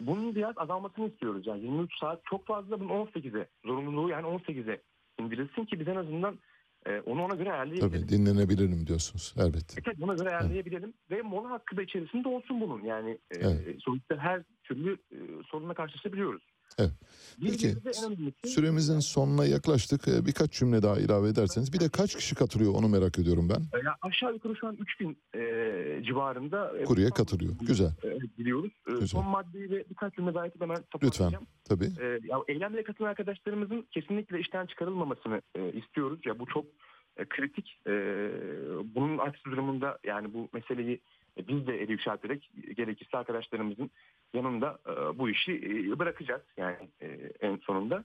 [0.00, 1.46] Bunun biraz azalmasını istiyoruz.
[1.46, 4.82] Yani 23 saat çok fazla bunun 18'e zorunluluğu yani 18'e
[5.20, 6.38] indirilsin ki biz en azından
[6.86, 8.06] e, onu ona göre ayarlayabiliriz.
[8.06, 9.82] Tabii dinlenebilirim diyorsunuz elbette.
[9.86, 12.84] Evet, buna göre ayarlayabilelim ve mola hakkı da içerisinde olsun bunun.
[12.84, 13.76] Yani e, Evet.
[13.78, 16.42] sonuçta her türlü e, sorunla karşılaşabiliyoruz.
[16.78, 16.90] Evet.
[17.42, 17.74] Peki
[18.06, 20.08] önemlisi süremizin sonuna yaklaştık.
[20.08, 21.72] Ee, Birkaç cümle daha ilave ederseniz.
[21.72, 23.78] Bir de kaç kişi katılıyor onu merak ediyorum ben.
[23.84, 25.38] ya aşağı yukarı şu an 3000 e,
[26.04, 27.52] civarında e, Kurye katılıyor.
[27.60, 27.90] Güzel.
[28.04, 28.72] e, biliyoruz.
[28.88, 29.06] E, Güzel.
[29.06, 30.90] son maddeyi ve birkaç cümle daha ekip hemen Lütfen.
[31.00, 31.46] toparlayacağım.
[31.64, 31.84] Tabii.
[32.00, 36.20] E, ya, eylemlere katılan arkadaşlarımızın kesinlikle işten çıkarılmamasını e, istiyoruz.
[36.26, 36.64] Ya bu çok
[37.16, 37.80] e, kritik.
[37.86, 37.92] E,
[38.94, 41.00] bunun aksi durumunda yani bu meseleyi
[41.38, 43.90] e, biz de eli yükselterek gerekirse arkadaşlarımızın
[44.34, 47.06] yanında e, bu işi e, bırakacağız yani e,
[47.40, 48.04] en sonunda.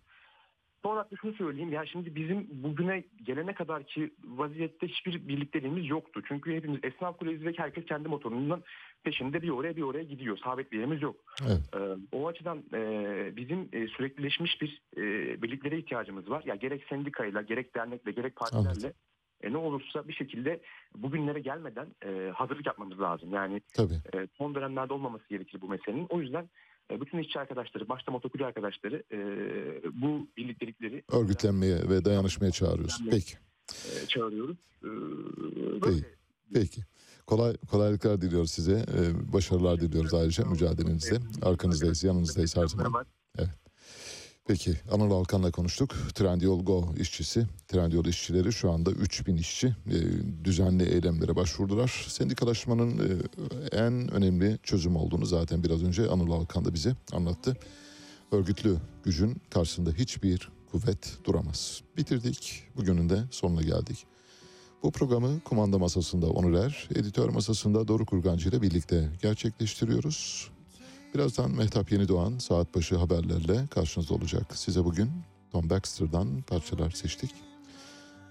[0.83, 1.73] Son olarak da şunu söyleyeyim.
[1.73, 6.21] Ya şimdi bizim bugüne gelene kadar ki vaziyette hiçbir birlikteliğimiz yoktu.
[6.27, 8.63] Çünkü hepimiz esnaf ve herkes kendi motorundan
[9.03, 10.37] peşinde bir oraya bir oraya gidiyor.
[10.37, 11.15] Sabit bir yerimiz yok.
[11.47, 11.59] Evet.
[11.75, 11.77] Ee,
[12.11, 15.01] o açıdan e, bizim e, süreklileşmiş bir e,
[15.41, 16.43] birliklere ihtiyacımız var.
[16.45, 18.93] Ya gerek sendikayla, gerek dernekle, gerek partilerle Anladım.
[19.43, 20.61] E, ne olursa bir şekilde
[20.95, 23.33] bugünlere gelmeden e, hazırlık yapmamız lazım.
[23.33, 23.93] Yani Tabii.
[23.93, 26.07] e, son dönemlerde olmaması gerekir bu meselenin.
[26.09, 26.49] O yüzden
[26.91, 29.17] e, bütün işçi arkadaşları, başta motokurye arkadaşları e,
[30.01, 33.01] bu birliktelikleri Örgütlenmeye ve dayanışmaya çağırıyoruz.
[33.11, 33.33] Peki.
[33.69, 34.57] e, çağırıyoruz.
[34.83, 34.89] E,
[35.73, 35.81] Peki.
[35.81, 36.05] böyle.
[36.53, 36.81] Peki.
[37.27, 38.73] Kolay kolaylıklar diliyoruz size.
[38.73, 41.19] Ee, başarılar diliyoruz ayrıca mücadelenizde.
[41.41, 43.05] Arkanızdayız, yanınızdayız her zaman.
[44.47, 45.95] Peki Anıl Alkan'la konuştuk.
[46.13, 47.47] Trendyol Go işçisi.
[47.67, 49.95] Trendyol işçileri şu anda 3000 işçi e,
[50.45, 52.05] düzenli eylemlere başvurdular.
[52.07, 57.57] Sendikalaşmanın e, en önemli çözüm olduğunu zaten biraz önce Anıl Alkan da bize anlattı.
[58.31, 61.81] Örgütlü gücün karşısında hiçbir kuvvet duramaz.
[61.97, 62.63] Bitirdik.
[62.75, 64.05] Bugünün de sonuna geldik.
[64.83, 70.49] Bu programı kumanda masasında Onur Er, editör masasında Doruk Kurgancı ile birlikte gerçekleştiriyoruz.
[71.13, 74.57] Birazdan Mehtap Yenidoğan saat başı haberlerle karşınızda olacak.
[74.57, 75.09] Size bugün
[75.51, 77.31] Tom Baxter'dan parçalar seçtik.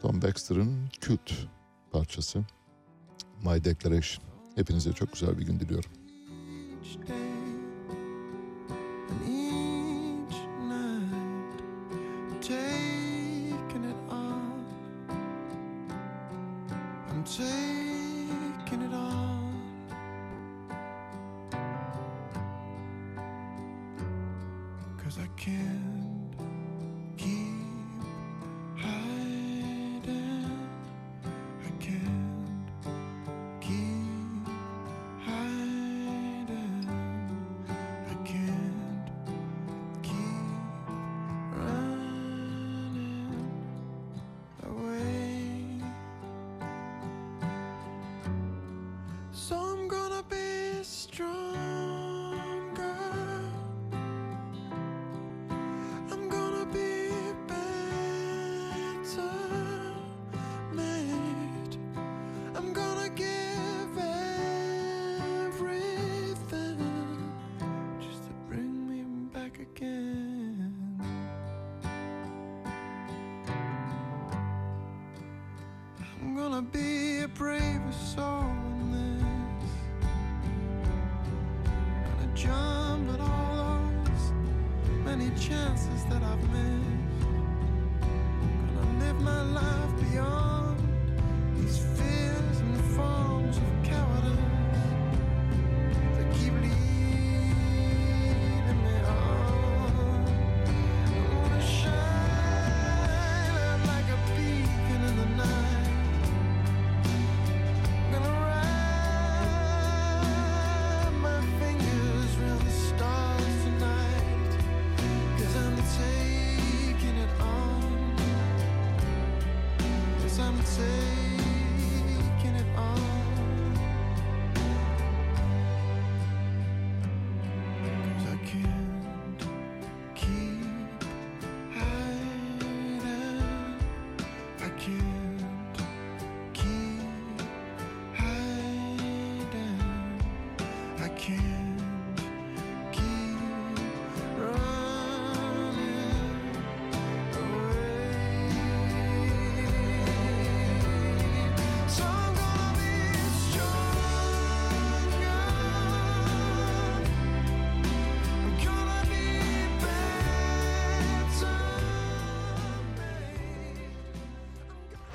[0.03, 1.33] Tom Baxter'ın kült
[1.93, 2.39] parçası
[3.45, 4.25] My Declaration.
[4.55, 5.91] Hepinize çok güzel bir gün diliyorum.
[6.83, 7.40] each day